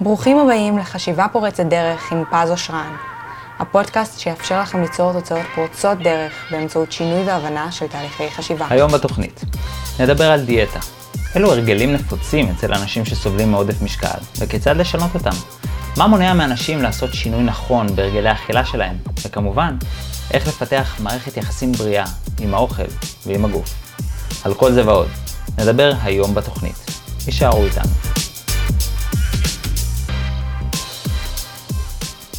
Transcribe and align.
ברוכים 0.00 0.38
הבאים 0.38 0.78
לחשיבה 0.78 1.26
פורצת 1.32 1.66
דרך 1.66 2.12
עם 2.12 2.24
פז 2.30 2.50
אושרן, 2.50 2.96
הפודקאסט 3.58 4.20
שיאפשר 4.20 4.60
לכם 4.60 4.82
ליצור 4.82 5.12
תוצאות 5.12 5.46
פורצות 5.54 5.98
דרך 5.98 6.32
באמצעות 6.50 6.92
שינוי 6.92 7.24
והבנה 7.24 7.72
של 7.72 7.86
תהליכי 7.86 8.30
חשיבה. 8.30 8.66
היום 8.70 8.92
בתוכנית 8.92 9.44
נדבר 10.00 10.30
על 10.30 10.44
דיאטה. 10.44 10.80
אילו 11.34 11.52
הרגלים 11.52 11.92
נפוצים 11.92 12.50
אצל 12.50 12.74
אנשים 12.74 13.04
שסובלים 13.04 13.50
מעודף 13.50 13.82
משקל, 13.82 14.18
וכיצד 14.38 14.76
לשנות 14.76 15.14
אותם. 15.14 15.36
מה 15.96 16.06
מונע 16.06 16.34
מאנשים 16.34 16.82
לעשות 16.82 17.14
שינוי 17.14 17.42
נכון 17.42 17.96
בהרגלי 17.96 18.28
האכילה 18.28 18.64
שלהם, 18.64 18.96
וכמובן, 19.26 19.76
איך 20.30 20.48
לפתח 20.48 20.96
מערכת 20.98 21.36
יחסים 21.36 21.72
בריאה 21.72 22.04
עם 22.40 22.54
האוכל 22.54 22.82
ועם 23.26 23.44
הגוף. 23.44 23.74
על 24.44 24.54
כל 24.54 24.72
זה 24.72 24.86
ועוד, 24.86 25.08
נדבר 25.58 25.92
היום 26.02 26.34
בתוכנית. 26.34 26.90
יישארו 27.26 27.64
איתנו. 27.64 28.17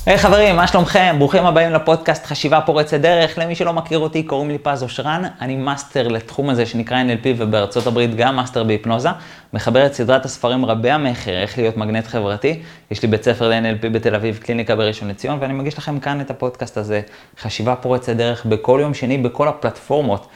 היי 0.05 0.15
hey, 0.15 0.19
חברים, 0.19 0.55
מה 0.55 0.67
שלומכם? 0.67 1.15
ברוכים 1.17 1.45
הבאים 1.45 1.71
לפודקאסט 1.73 2.25
חשיבה 2.25 2.61
פורצת 2.61 2.99
דרך. 2.99 3.37
למי 3.37 3.55
שלא 3.55 3.73
מכיר 3.73 3.99
אותי, 3.99 4.23
קוראים 4.23 4.49
לי 4.49 4.57
פז 4.57 4.83
אושרן. 4.83 5.23
אני 5.41 5.55
מאסטר 5.55 6.07
לתחום 6.07 6.49
הזה 6.49 6.65
שנקרא 6.65 7.03
NLP 7.03 7.27
ובארצות 7.37 7.87
הברית 7.87 8.15
גם 8.15 8.35
מאסטר 8.35 8.63
בהיפנוזה. 8.63 9.09
מחבר 9.53 9.85
את 9.85 9.93
סדרת 9.93 10.25
הספרים 10.25 10.65
רבי 10.65 10.91
המכר, 10.91 11.41
איך 11.41 11.57
להיות 11.57 11.77
מגנט 11.77 12.07
חברתי. 12.07 12.61
יש 12.91 13.01
לי 13.01 13.07
בית 13.07 13.23
ספר 13.23 13.49
ל-NLP 13.49 13.89
בתל 13.89 14.15
אביב, 14.15 14.37
קליניקה 14.37 14.75
בראשון 14.75 15.07
לציון, 15.07 15.37
ואני 15.41 15.53
מגיש 15.53 15.77
לכם 15.77 15.99
כאן 15.99 16.21
את 16.21 16.31
הפודקאסט 16.31 16.77
הזה, 16.77 17.01
חשיבה 17.39 17.75
פורצת 17.75 18.13
דרך, 18.13 18.45
בכל 18.45 18.79
יום 18.81 18.93
שני, 18.93 19.17
בכל 19.17 19.47
הפלטפורמות. 19.47 20.27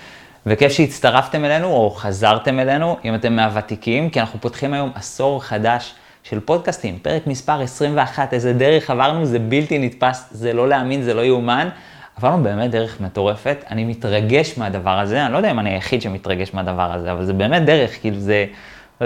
וכיף 0.46 0.72
שהצטרפתם 0.72 1.46
אלינו 1.46 1.68
או 1.68 1.92
חזרתם 1.92 2.60
אלינו, 2.60 2.98
אם 3.06 3.16
אתם 3.16 3.36
מהוותיקים, 3.36 4.10
כי 4.10 4.20
אנחנו 4.20 4.42
פותחים 4.42 4.74
היום 4.74 4.92
עשור 4.96 5.44
חדש. 5.44 5.94
של 6.24 6.40
פודקאסטים, 6.40 7.00
פרק 7.02 7.28
מספר 7.28 7.62
21, 7.62 8.34
איזה 8.34 8.54
דרך 8.54 8.90
עברנו, 8.90 9.26
זה 9.26 9.40
בלתי 9.40 9.80
נתפס, 9.80 10.28
זה 10.32 10.54
לא 10.54 10.68
להאמין, 10.68 11.02
זה 11.02 11.14
לא 11.14 11.22
יאומן. 11.22 11.70
עברנו 12.18 12.44
באמת 12.44 12.72
דרך 12.72 13.02
מטורפת, 13.02 13.64
אני 13.70 13.86
מתרגש 13.86 14.58
מהדבר 14.58 15.00
הזה, 15.00 15.26
אני 15.26 15.34
לא 15.34 15.38
יודע 15.38 15.52
אם 15.52 15.60
אני 15.60 15.70
היחיד 15.70 16.02
שמתרגש 16.02 16.54
מהדבר 16.54 16.94
הזה, 16.94 17.12
אבל 17.12 17.26
זה 17.26 17.34
באמת 17.34 17.66
דרך, 17.66 18.02
כאילו 18.02 18.20
זה, 18.20 18.46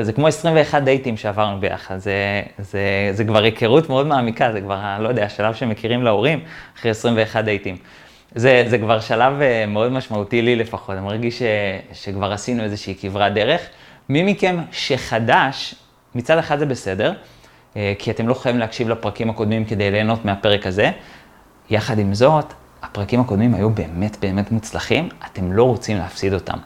זה 0.01 0.13
כמו 0.13 0.27
21 0.27 0.83
דייטים 0.83 1.17
שעברנו 1.17 1.59
ביחד, 1.59 1.97
זה, 1.97 2.13
זה, 2.59 3.09
זה 3.11 3.23
כבר 3.23 3.43
היכרות 3.43 3.89
מאוד 3.89 4.07
מעמיקה, 4.07 4.51
זה 4.51 4.61
כבר, 4.61 4.79
לא 4.99 5.09
יודע, 5.09 5.23
השלב 5.23 5.53
שמכירים 5.53 6.03
להורים 6.03 6.39
אחרי 6.77 6.91
21 6.91 7.43
דייטים. 7.43 7.77
זה, 8.35 8.63
זה 8.67 8.77
כבר 8.77 8.99
שלב 8.99 9.41
אה, 9.41 9.65
מאוד 9.65 9.91
משמעותי 9.91 10.41
לי 10.41 10.55
לפחות, 10.55 10.95
אני 10.95 11.05
מרגיש 11.05 11.39
ש, 11.39 11.43
שכבר 11.93 12.33
עשינו 12.33 12.63
איזושהי 12.63 12.95
כברת 13.01 13.33
דרך. 13.33 13.61
מי 14.09 14.23
מכם 14.23 14.57
שחדש, 14.71 15.75
מצד 16.17 16.37
אחד 16.37 16.59
זה 16.59 16.65
בסדר, 16.65 17.13
אה, 17.75 17.93
כי 17.99 18.11
אתם 18.11 18.27
לא 18.27 18.33
חייבים 18.33 18.59
להקשיב 18.59 18.89
לפרקים 18.89 19.29
הקודמים 19.29 19.65
כדי 19.65 19.91
ליהנות 19.91 20.25
מהפרק 20.25 20.67
הזה. 20.67 20.91
יחד 21.69 21.99
עם 21.99 22.13
זאת, 22.13 22.53
הפרקים 22.83 23.19
הקודמים 23.19 23.53
היו 23.53 23.69
באמת 23.69 24.17
באמת 24.21 24.51
מוצלחים, 24.51 25.09
אתם 25.31 25.51
לא 25.51 25.63
רוצים 25.63 25.97
להפסיד 25.97 26.33
אותם. 26.33 26.57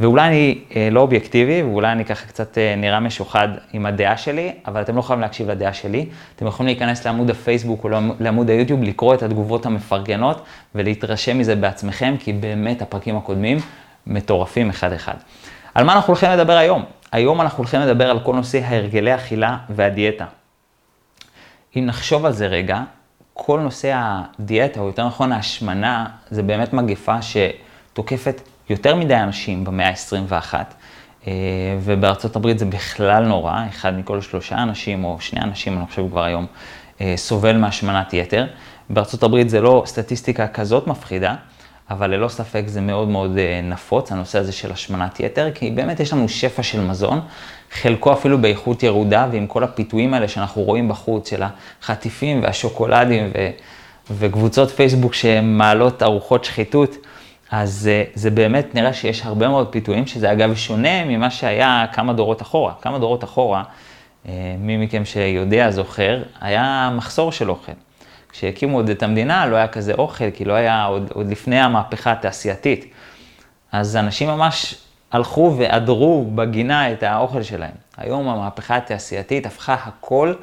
ואולי 0.00 0.28
אני 0.28 0.58
אה, 0.76 0.88
לא 0.90 1.00
אובייקטיבי, 1.00 1.62
ואולי 1.62 1.92
אני 1.92 2.04
ככה 2.04 2.26
קצת 2.26 2.58
אה, 2.58 2.74
נראה 2.76 3.00
משוחד 3.00 3.48
עם 3.72 3.86
הדעה 3.86 4.16
שלי, 4.16 4.52
אבל 4.66 4.82
אתם 4.82 4.96
לא 4.96 5.02
חייבים 5.02 5.20
להקשיב 5.20 5.50
לדעה 5.50 5.72
שלי. 5.72 6.06
אתם 6.36 6.46
יכולים 6.46 6.66
להיכנס 6.66 7.06
לעמוד 7.06 7.30
הפייסבוק 7.30 7.84
או 7.84 7.88
לעמוד 8.20 8.50
היוטיוב, 8.50 8.82
לקרוא 8.82 9.14
את 9.14 9.22
התגובות 9.22 9.66
המפרגנות 9.66 10.42
ולהתרשם 10.74 11.38
מזה 11.38 11.56
בעצמכם, 11.56 12.14
כי 12.18 12.32
באמת 12.32 12.82
הפרקים 12.82 13.16
הקודמים 13.16 13.58
מטורפים 14.06 14.70
אחד-אחד. 14.70 15.14
על 15.78 15.84
מה 15.84 15.92
אנחנו 15.92 16.12
הולכים 16.12 16.30
לדבר 16.30 16.52
היום? 16.52 16.84
היום 17.12 17.40
אנחנו 17.40 17.58
הולכים 17.58 17.80
לדבר 17.80 18.10
על 18.10 18.20
כל 18.20 18.34
נושא 18.34 18.60
ההרגלי 18.64 19.14
אכילה 19.14 19.56
והדיאטה. 19.70 20.24
אם 21.76 21.86
נחשוב 21.86 22.24
על 22.24 22.32
זה 22.32 22.46
רגע, 22.46 22.80
כל 23.34 23.60
נושא 23.60 23.92
הדיאטה, 23.94 24.80
או 24.80 24.86
יותר 24.86 25.06
נכון 25.06 25.32
ההשמנה, 25.32 26.06
זה 26.30 26.42
באמת 26.42 26.72
מגפה 26.72 27.16
שתוקפת 27.22 28.40
יותר 28.70 28.94
מדי 28.94 29.16
אנשים 29.16 29.64
במאה 29.64 29.88
ה-21, 29.88 30.54
אה, 31.26 31.32
ובארצות 31.80 32.36
הברית 32.36 32.58
זה 32.58 32.64
בכלל 32.64 33.24
נורא, 33.24 33.60
אחד 33.68 33.98
מכל 33.98 34.20
שלושה 34.20 34.62
אנשים, 34.62 35.04
או 35.04 35.16
שני 35.20 35.40
אנשים, 35.40 35.78
אני 35.78 35.86
חושב 35.86 36.08
כבר 36.10 36.24
היום, 36.24 36.46
אה, 37.00 37.14
סובל 37.16 37.56
מהשמנת 37.56 38.12
יתר. 38.12 38.46
בארצות 38.90 39.22
הברית 39.22 39.50
זה 39.50 39.60
לא 39.60 39.82
סטטיסטיקה 39.86 40.48
כזאת 40.48 40.86
מפחידה, 40.86 41.34
אבל 41.90 42.10
ללא 42.10 42.28
ספק 42.28 42.62
זה 42.66 42.80
מאוד 42.80 43.08
מאוד 43.08 43.38
אה, 43.38 43.60
נפוץ, 43.62 44.12
הנושא 44.12 44.38
הזה 44.38 44.52
של 44.52 44.72
השמנת 44.72 45.20
יתר, 45.20 45.50
כי 45.54 45.70
באמת 45.70 46.00
יש 46.00 46.12
לנו 46.12 46.28
שפע 46.28 46.62
של 46.62 46.80
מזון, 46.80 47.20
חלקו 47.72 48.12
אפילו 48.12 48.38
באיכות 48.38 48.82
ירודה, 48.82 49.28
ועם 49.32 49.46
כל 49.46 49.64
הפיתויים 49.64 50.14
האלה 50.14 50.28
שאנחנו 50.28 50.62
רואים 50.62 50.88
בחוץ, 50.88 51.30
של 51.30 51.42
החטיפים 51.82 52.42
והשוקולדים 52.42 53.30
ו... 53.34 53.50
וקבוצות 54.10 54.70
פייסבוק 54.70 55.14
שמעלות 55.14 56.02
ארוחות 56.02 56.44
שחיתות, 56.44 56.96
אז 57.50 57.90
אה, 57.92 58.04
זה 58.14 58.30
באמת 58.30 58.74
נראה 58.74 58.92
שיש 58.92 59.22
הרבה 59.24 59.48
מאוד 59.48 59.68
פיתויים, 59.68 60.06
שזה 60.06 60.32
אגב 60.32 60.54
שונה 60.54 61.04
ממה 61.04 61.30
שהיה 61.30 61.84
כמה 61.92 62.12
דורות 62.12 62.42
אחורה. 62.42 62.72
כמה 62.82 62.98
דורות 62.98 63.24
אחורה, 63.24 63.62
אה, 64.28 64.32
מי 64.58 64.76
מכם 64.76 65.04
שיודע, 65.04 65.70
זוכר, 65.70 66.22
היה 66.40 66.90
מחסור 66.96 67.32
של 67.32 67.50
אוכל. 67.50 67.72
כשהקימו 68.28 68.76
עוד 68.76 68.90
את 68.90 69.02
המדינה 69.02 69.46
לא 69.46 69.56
היה 69.56 69.68
כזה 69.68 69.92
אוכל, 69.92 70.30
כי 70.30 70.44
לא 70.44 70.52
היה, 70.52 70.84
עוד, 70.84 71.10
עוד 71.14 71.30
לפני 71.30 71.60
המהפכה 71.60 72.12
התעשייתית. 72.12 72.92
אז 73.72 73.96
אנשים 73.96 74.28
ממש 74.28 74.74
הלכו 75.12 75.54
ועדרו 75.58 76.30
בגינה 76.34 76.92
את 76.92 77.02
האוכל 77.02 77.42
שלהם. 77.42 77.74
היום 77.96 78.28
המהפכה 78.28 78.76
התעשייתית 78.76 79.46
הפכה 79.46 79.74
הכל 79.74 80.34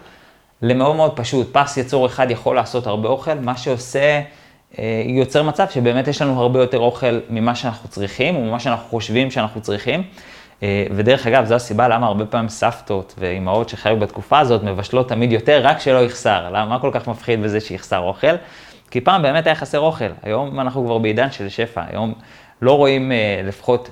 למאוד 0.62 0.96
מאוד 0.96 1.16
פשוט. 1.16 1.57
פס 1.57 1.78
יצור 1.78 2.06
אחד 2.06 2.31
יכול 2.31 2.56
לעשות 2.56 2.88
הרבה 2.88 3.09
אוכל, 3.09 3.34
מה 3.34 3.57
שעושה, 3.57 4.22
אה, 4.79 5.03
יוצר 5.06 5.44
מצב 5.44 5.69
שבאמת 5.69 6.07
יש 6.07 6.22
לנו 6.22 6.41
הרבה 6.41 6.59
יותר 6.59 6.79
אוכל 6.79 7.19
ממה 7.29 7.56
שאנחנו 7.56 7.90
צריכים, 7.90 8.35
או 8.35 8.41
ממה 8.41 8.59
שאנחנו 8.59 8.90
חושבים 8.90 9.31
שאנחנו 9.31 9.62
צריכים. 9.62 10.03
אה, 10.66 10.86
ודרך 10.96 11.28
אגב, 11.28 11.46
זו 11.46 11.56
הסיבה 11.56 11.88
למה 11.88 12.08
הרבה 12.08 12.26
פעמים 12.26 12.50
סבתות 12.50 13.16
ואימהות 13.18 13.70
שחיו 13.70 14.00
בתקופה 14.00 14.40
הזאת 14.40 14.64
מבשלות 14.64 15.09
תמיד 15.09 15.31
יותר, 15.31 15.62
רק 15.64 15.80
שלא 15.80 16.03
יחסר. 16.03 16.50
למה, 16.50 16.66
מה 16.66 16.80
כל 16.80 16.90
כך 16.94 17.08
מפחיד 17.08 17.44
בזה 17.44 17.59
שיחסר 17.59 18.00
אוכל? 18.00 18.36
כי 18.92 19.02
פעם 19.02 19.22
באמת 19.22 19.46
היה 19.46 19.56
חסר 19.56 19.80
אוכל, 19.80 20.06
היום 20.24 20.59
אנחנו 20.59 20.86
כבר 20.86 20.98
בעידן 20.98 21.31
של 21.31 21.50
שפע, 21.50 21.81
היום 21.88 22.14
לא 22.62 22.78
רואים 22.78 23.12
אה, 23.12 23.42
לפחות, 23.44 23.90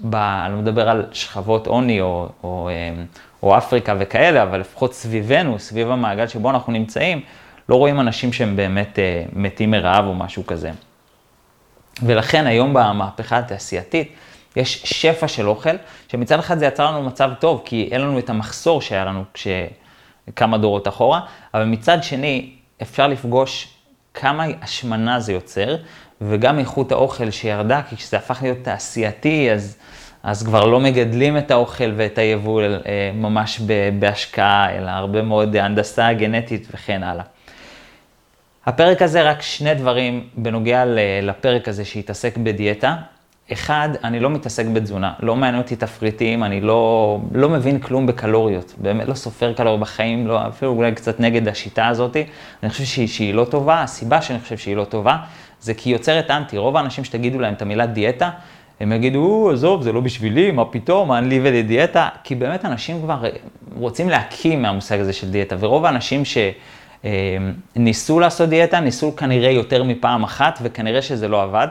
ב, 0.00 0.14
אני 0.14 0.52
לא 0.52 0.58
מדבר 0.58 0.88
על 0.88 1.06
שכבות 1.12 1.66
עוני 1.66 2.00
או, 2.00 2.28
או, 2.44 2.68
אה, 2.68 3.04
או 3.42 3.58
אפריקה 3.58 3.94
וכאלה, 3.98 4.42
אבל 4.42 4.60
לפחות 4.60 4.94
סביבנו, 4.94 5.58
סביב 5.58 5.90
המעגל 5.90 6.26
שבו 6.26 6.50
אנחנו 6.50 6.72
נמצאים, 6.72 7.20
לא 7.68 7.76
רואים 7.76 8.00
אנשים 8.00 8.32
שהם 8.32 8.56
באמת 8.56 8.98
מתים 9.32 9.70
מרעב 9.70 10.06
או 10.06 10.14
משהו 10.14 10.46
כזה. 10.46 10.70
ולכן 12.02 12.46
היום 12.46 12.74
במהפכה 12.74 13.38
התעשייתית, 13.38 14.12
יש 14.56 14.82
שפע 14.84 15.28
של 15.28 15.48
אוכל, 15.48 15.76
שמצד 16.08 16.38
אחד 16.38 16.58
זה 16.58 16.66
יצר 16.66 16.90
לנו 16.90 17.02
מצב 17.02 17.30
טוב, 17.40 17.62
כי 17.64 17.88
אין 17.92 18.00
לנו 18.00 18.18
את 18.18 18.30
המחסור 18.30 18.80
שהיה 18.80 19.04
לנו 19.04 19.24
כש... 19.34 19.46
כמה 20.36 20.58
דורות 20.58 20.88
אחורה, 20.88 21.20
אבל 21.54 21.64
מצד 21.64 22.02
שני, 22.02 22.52
אפשר 22.82 23.06
לפגוש 23.06 23.68
כמה 24.14 24.46
השמנה 24.62 25.20
זה 25.20 25.32
יוצר, 25.32 25.76
וגם 26.20 26.58
איכות 26.58 26.92
האוכל 26.92 27.30
שירדה, 27.30 27.80
כי 27.88 27.96
כשזה 27.96 28.16
הפך 28.16 28.42
להיות 28.42 28.58
תעשייתי, 28.62 29.52
אז, 29.52 29.76
אז 30.22 30.42
כבר 30.42 30.66
לא 30.66 30.80
מגדלים 30.80 31.38
את 31.38 31.50
האוכל 31.50 31.92
ואת 31.96 32.18
היבול 32.18 32.64
אה, 32.86 33.10
ממש 33.14 33.60
בהשקעה, 33.98 34.76
אלא 34.76 34.90
הרבה 34.90 35.22
מאוד 35.22 35.56
הנדסה 35.56 36.12
גנטית 36.12 36.68
וכן 36.74 37.02
הלאה. 37.02 37.24
הפרק 38.66 39.02
הזה, 39.02 39.22
רק 39.22 39.42
שני 39.42 39.74
דברים 39.74 40.28
בנוגע 40.34 40.84
לפרק 41.22 41.68
הזה 41.68 41.84
שהתעסק 41.84 42.36
בדיאטה. 42.36 42.96
אחד, 43.52 43.88
אני 44.04 44.20
לא 44.20 44.30
מתעסק 44.30 44.66
בתזונה, 44.66 45.12
לא 45.20 45.36
מעניין 45.36 45.62
אותי 45.62 45.76
תפריטים, 45.76 46.44
אני 46.44 46.60
לא, 46.60 47.18
לא 47.32 47.48
מבין 47.48 47.78
כלום 47.78 48.06
בקלוריות, 48.06 48.74
באמת 48.78 49.08
לא 49.08 49.14
סופר 49.14 49.52
קלוריות 49.52 49.80
בחיים, 49.80 50.26
לא, 50.26 50.48
אפילו 50.48 50.72
אולי 50.72 50.92
קצת 50.92 51.20
נגד 51.20 51.48
השיטה 51.48 51.88
הזאת. 51.88 52.16
אני 52.62 52.70
חושב 52.70 52.84
שהיא, 52.84 53.08
שהיא 53.08 53.34
לא 53.34 53.44
טובה, 53.44 53.82
הסיבה 53.82 54.22
שאני 54.22 54.40
חושב 54.40 54.56
שהיא 54.56 54.76
לא 54.76 54.84
טובה, 54.84 55.16
זה 55.60 55.74
כי 55.74 55.88
היא 55.88 55.94
יוצרת 55.94 56.30
אנטי. 56.30 56.58
רוב 56.58 56.76
האנשים 56.76 57.04
שתגידו 57.04 57.38
להם 57.38 57.54
את 57.54 57.62
המילה 57.62 57.86
דיאטה, 57.86 58.30
הם 58.80 58.92
יגידו, 58.92 59.50
עזוב, 59.52 59.82
זה 59.82 59.92
לא 59.92 60.00
בשבילי, 60.00 60.50
מה 60.50 60.64
פתאום, 60.64 61.08
מה 61.08 61.20
לי 61.20 61.40
ולדיאטה, 61.42 62.08
כי 62.24 62.34
באמת 62.34 62.64
אנשים 62.64 63.00
כבר 63.00 63.24
רוצים 63.76 64.08
להקים 64.08 64.62
מהמושג 64.62 65.00
הזה 65.00 65.12
של 65.12 65.30
דיאטה, 65.30 65.56
ורוב 65.58 65.84
האנשים 65.84 66.22
שניסו 67.74 68.20
לעשות 68.20 68.48
דיאטה, 68.48 68.80
ניסו 68.80 69.16
כנראה 69.16 69.50
יותר 69.50 69.84
מפעם 69.84 70.22
אחת, 70.22 70.58
וכנראה 70.62 71.02
שזה 71.02 71.28
לא 71.28 71.42
עבד. 71.42 71.68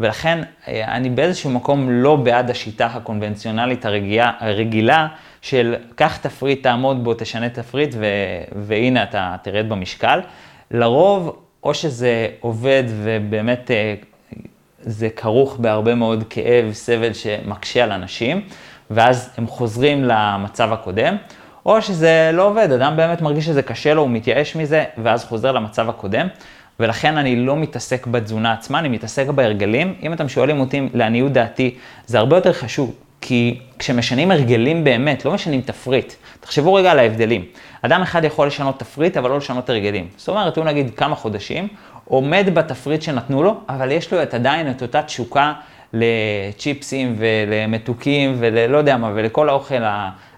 ולכן 0.00 0.38
אה, 0.68 0.96
אני 0.96 1.10
באיזשהו 1.10 1.50
מקום 1.50 1.90
לא 1.90 2.16
בעד 2.16 2.50
השיטה 2.50 2.86
הקונבנציונלית 2.86 3.84
הרגילה, 3.84 4.32
הרגילה 4.38 5.06
של 5.42 5.74
קח 5.94 6.16
תפריט, 6.16 6.62
תעמוד 6.62 7.04
בו, 7.04 7.14
תשנה 7.14 7.48
תפריט 7.48 7.94
ו, 7.98 8.06
והנה 8.56 9.02
אתה 9.02 9.36
תרד 9.42 9.68
במשקל. 9.68 10.20
לרוב, 10.70 11.36
או 11.62 11.74
שזה 11.74 12.28
עובד 12.40 12.84
ובאמת 12.88 13.70
אה, 13.70 13.94
זה 14.80 15.08
כרוך 15.10 15.56
בהרבה 15.56 15.94
מאוד 15.94 16.24
כאב, 16.30 16.72
סבל 16.72 17.12
שמקשה 17.12 17.84
על 17.84 17.92
אנשים, 17.92 18.40
ואז 18.90 19.30
הם 19.38 19.46
חוזרים 19.46 20.04
למצב 20.04 20.72
הקודם, 20.72 21.16
או 21.66 21.82
שזה 21.82 22.30
לא 22.32 22.48
עובד, 22.48 22.72
אדם 22.72 22.96
באמת 22.96 23.22
מרגיש 23.22 23.46
שזה 23.46 23.62
קשה 23.62 23.94
לו, 23.94 24.02
הוא 24.02 24.10
מתייאש 24.10 24.56
מזה, 24.56 24.84
ואז 25.02 25.24
חוזר 25.24 25.52
למצב 25.52 25.88
הקודם. 25.88 26.26
ולכן 26.80 27.16
אני 27.16 27.36
לא 27.36 27.56
מתעסק 27.56 28.06
בתזונה 28.06 28.52
עצמה, 28.52 28.78
אני 28.78 28.88
מתעסק 28.88 29.26
בהרגלים. 29.26 29.94
אם 30.02 30.12
אתם 30.12 30.28
שואלים 30.28 30.60
אותי, 30.60 30.88
לעניות 30.94 31.32
דעתי, 31.32 31.74
זה 32.06 32.18
הרבה 32.18 32.36
יותר 32.36 32.52
חשוב, 32.52 32.94
כי 33.20 33.58
כשמשנים 33.78 34.30
הרגלים 34.30 34.84
באמת, 34.84 35.24
לא 35.24 35.32
משנים 35.32 35.60
תפריט. 35.60 36.12
תחשבו 36.40 36.74
רגע 36.74 36.90
על 36.90 36.98
ההבדלים. 36.98 37.44
אדם 37.82 38.02
אחד 38.02 38.24
יכול 38.24 38.46
לשנות 38.46 38.78
תפריט, 38.78 39.16
אבל 39.16 39.30
לא 39.30 39.36
לשנות 39.36 39.70
הרגלים. 39.70 40.08
זאת 40.16 40.28
אומרת, 40.28 40.56
הוא 40.56 40.64
נגיד 40.64 40.90
כמה 40.96 41.14
חודשים, 41.14 41.68
עומד 42.04 42.46
בתפריט 42.54 43.02
שנתנו 43.02 43.42
לו, 43.42 43.60
אבל 43.68 43.90
יש 43.92 44.12
לו 44.12 44.22
את 44.22 44.34
עדיין 44.34 44.70
את 44.70 44.82
אותה 44.82 45.02
תשוקה 45.02 45.52
לצ'יפסים 45.92 47.16
ולמתוקים 47.18 48.36
וללא 48.38 48.78
יודע 48.78 48.96
מה, 48.96 49.10
ולכל 49.14 49.48
האוכל 49.48 49.82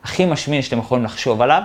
הכי 0.04 0.24
משמין 0.24 0.62
שאתם 0.62 0.78
יכולים 0.78 1.04
לחשוב 1.04 1.42
עליו. 1.42 1.62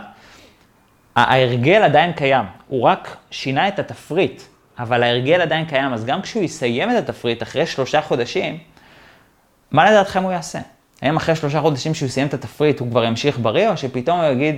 ההרגל 1.15 1.81
עדיין 1.83 2.13
קיים, 2.13 2.45
הוא 2.67 2.81
רק 2.81 3.17
שינה 3.31 3.67
את 3.67 3.79
התפריט, 3.79 4.41
אבל 4.79 5.03
ההרגל 5.03 5.41
עדיין 5.41 5.65
קיים, 5.65 5.93
אז 5.93 6.05
גם 6.05 6.21
כשהוא 6.21 6.43
יסיים 6.43 6.91
את 6.91 6.95
התפריט 6.95 7.43
אחרי 7.43 7.65
שלושה 7.65 8.01
חודשים, 8.01 8.57
מה 9.71 9.91
לדעתכם 9.91 10.23
הוא 10.23 10.31
יעשה? 10.31 10.59
האם 11.01 11.17
אחרי 11.17 11.35
שלושה 11.35 11.61
חודשים 11.61 11.93
שהוא 11.93 12.07
יסיים 12.07 12.27
את 12.27 12.33
התפריט 12.33 12.79
הוא 12.79 12.89
כבר 12.89 13.03
ימשיך 13.03 13.39
בריא, 13.39 13.69
או 13.69 13.77
שפתאום 13.77 14.19
הוא 14.19 14.27
יגיד, 14.27 14.57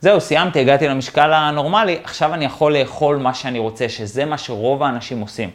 זהו, 0.00 0.20
סיימתי, 0.20 0.60
הגעתי 0.60 0.88
למשקל 0.88 1.32
הנורמלי, 1.32 1.98
עכשיו 2.04 2.34
אני 2.34 2.44
יכול 2.44 2.76
לאכול 2.78 3.16
מה 3.16 3.34
שאני 3.34 3.58
רוצה, 3.58 3.88
שזה 3.88 4.24
מה 4.24 4.38
שרוב 4.38 4.82
האנשים 4.82 5.20
עושים. 5.20 5.50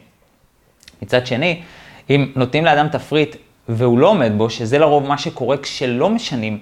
מצד 1.01 1.27
שני, 1.27 1.61
אם 2.09 2.31
נותנים 2.35 2.65
לאדם 2.65 2.87
תפריט 2.87 3.35
והוא 3.69 3.99
לא 3.99 4.07
עומד 4.07 4.31
בו, 4.37 4.49
שזה 4.49 4.77
לרוב 4.77 5.07
מה 5.07 5.17
שקורה 5.17 5.57
כשלא 5.57 6.09
משנים 6.09 6.59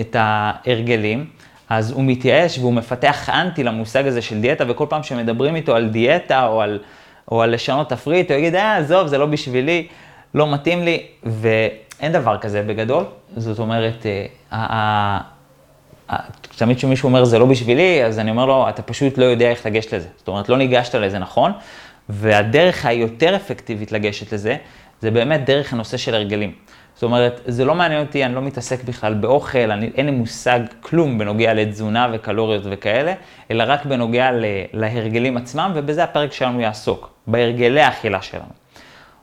את 0.00 0.16
ההרגלים, 0.18 1.26
אז 1.68 1.90
הוא 1.90 2.04
מתייאש 2.04 2.58
והוא 2.58 2.72
מפתח 2.72 3.30
אנטי 3.30 3.62
למושג 3.62 4.06
הזה 4.06 4.22
של 4.22 4.40
דיאטה, 4.40 4.64
וכל 4.68 4.86
פעם 4.88 5.02
שמדברים 5.02 5.56
איתו 5.56 5.76
על 5.76 5.88
דיאטה 5.88 6.46
או 6.46 6.62
על, 6.62 6.78
או 7.32 7.42
על 7.42 7.54
לשנות 7.54 7.88
תפריט, 7.88 8.30
הוא 8.30 8.38
יגיד, 8.38 8.54
אה, 8.54 8.76
עזוב, 8.76 9.06
זה 9.06 9.18
לא 9.18 9.26
בשבילי, 9.26 9.86
לא 10.34 10.52
מתאים 10.52 10.82
לי, 10.82 11.02
ואין 11.22 12.12
דבר 12.12 12.38
כזה 12.38 12.62
בגדול. 12.62 13.04
זאת 13.36 13.58
אומרת, 13.58 14.06
אה, 14.52 15.18
תמיד 16.56 16.76
כשמישהו 16.76 17.06
אומר 17.06 17.24
זה 17.24 17.38
לא 17.38 17.46
בשבילי, 17.46 18.04
אז 18.04 18.18
אני 18.18 18.30
אומר 18.30 18.46
לו, 18.46 18.68
אתה 18.68 18.82
פשוט 18.82 19.18
לא 19.18 19.24
יודע 19.24 19.50
איך 19.50 19.66
לגשת 19.66 19.94
לזה. 19.94 20.08
זאת 20.16 20.28
אומרת, 20.28 20.48
לא 20.48 20.56
ניגשת 20.56 20.94
לזה 20.94 21.18
נכון, 21.18 21.52
והדרך 22.08 22.86
היותר 22.86 23.36
אפקטיבית 23.36 23.92
לגשת 23.92 24.32
לזה, 24.32 24.56
זה 25.00 25.10
באמת 25.10 25.44
דרך 25.44 25.72
הנושא 25.72 25.96
של 25.96 26.14
הרגלים. 26.14 26.52
זאת 26.94 27.02
אומרת, 27.02 27.40
זה 27.46 27.64
לא 27.64 27.74
מעניין 27.74 28.00
אותי, 28.00 28.24
אני 28.24 28.34
לא 28.34 28.42
מתעסק 28.42 28.84
בכלל 28.84 29.14
באוכל, 29.14 29.70
אני, 29.70 29.90
אין 29.94 30.06
לי 30.06 30.12
מושג 30.12 30.60
כלום 30.80 31.18
בנוגע 31.18 31.54
לתזונה 31.54 32.08
וקלוריות 32.12 32.62
וכאלה, 32.70 33.14
אלא 33.50 33.64
רק 33.66 33.86
בנוגע 33.86 34.32
ל, 34.32 34.44
להרגלים 34.72 35.36
עצמם, 35.36 35.72
ובזה 35.74 36.04
הפרק 36.04 36.32
שלנו 36.32 36.60
יעסוק, 36.60 37.10
בהרגלי 37.26 37.80
האכילה 37.80 38.22
שלנו. 38.22 38.52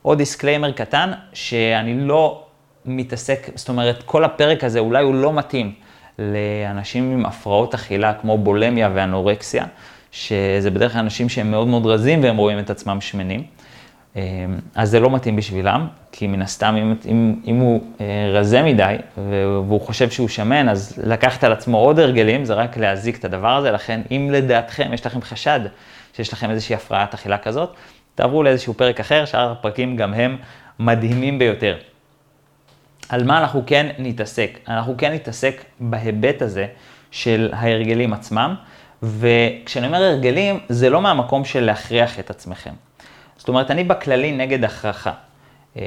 עוד 0.02 0.18
disclaimer 0.18 0.72
קטן, 0.72 1.12
שאני 1.34 2.08
לא 2.08 2.44
מתעסק, 2.86 3.50
זאת 3.56 3.70
אומרת, 3.70 4.04
כל 4.04 4.24
הפרק 4.24 4.64
הזה 4.64 4.80
אולי 4.80 5.04
הוא 5.04 5.16
לא 5.16 5.34
מתאים 5.34 5.74
לאנשים 6.20 7.12
עם 7.12 7.26
הפרעות 7.26 7.74
אכילה 7.74 8.14
כמו 8.14 8.38
בולמיה 8.38 8.90
ואנורקסיה, 8.94 9.66
שזה 10.12 10.72
בדרך 10.72 10.92
כלל 10.92 11.02
אנשים 11.02 11.30
שהם 11.30 11.52
מאוד 11.52 11.68
מאוד 11.68 11.86
רזים 11.86 12.24
והם 12.24 12.38
רואים 12.38 12.60
את 12.60 12.70
עצמם 12.70 13.02
שמנים. 13.02 13.44
אמ, 14.16 14.22
אז 14.76 14.90
זה 14.90 15.00
לא 15.00 15.10
מתאים 15.10 15.36
בשבילם, 15.36 15.88
כי 16.12 16.28
מן 16.28 16.42
הסתם, 16.42 16.76
אם, 16.76 16.96
אם, 17.06 17.36
אם 17.46 17.56
הוא 17.56 17.82
אה, 18.02 18.06
רזה 18.34 18.62
מדי 18.62 18.96
והוא 19.18 19.82
חושב 19.82 20.10
שהוא 20.10 20.28
שמן, 20.28 20.70
אז 20.70 21.00
לקחת 21.04 21.44
על 21.44 21.52
עצמו 21.52 21.78
עוד 21.78 22.00
הרגלים, 22.00 22.46
זה 22.46 22.54
רק 22.54 22.78
להזיק 22.78 23.20
את 23.20 23.26
הדבר 23.26 23.56
הזה, 23.56 23.72
לכן 23.72 24.02
אם 24.12 24.30
לדעתכם 24.32 24.94
יש 24.94 25.06
לכם 25.06 25.22
חשד 25.22 25.60
שיש 26.14 26.34
לכם 26.34 26.50
איזושהי 26.50 26.76
הפרעת 26.76 27.14
אכילה 27.14 27.38
כזאת, 27.38 27.74
תעברו 28.16 28.44
לאיזשהו 28.44 28.74
פרק 28.74 29.00
אחר, 29.00 29.26
שאר 29.26 29.52
הפרקים 29.52 29.96
גם 29.96 30.14
הם 30.14 30.38
מדהימים 30.80 31.40
ביותר. 31.40 31.78
על 33.10 33.24
מה 33.24 33.40
אנחנו 33.40 33.64
כן 33.66 33.88
נתעסק? 34.00 34.60
אנחנו 34.68 34.96
כן 34.98 35.14
נתעסק 35.14 35.64
בהיבט 35.80 36.42
הזה 36.42 36.68
של 37.12 37.50
ההרגלים 37.54 38.14
עצמם, 38.14 38.56
וכשאני 39.04 39.88
אומר 39.88 40.04
הרגלים, 40.04 40.60
זה 40.70 40.90
לא 40.90 41.02
מהמקום 41.02 41.46
של 41.46 41.64
להכריח 41.66 42.20
את 42.20 42.30
עצמכם. 42.30 42.74
זאת 43.42 43.48
אומרת, 43.48 43.72
אני 43.72 43.84
בכללי 43.84 44.32
נגד 44.32 44.64
הכרחה. 44.64 45.12
אמ, 45.76 45.82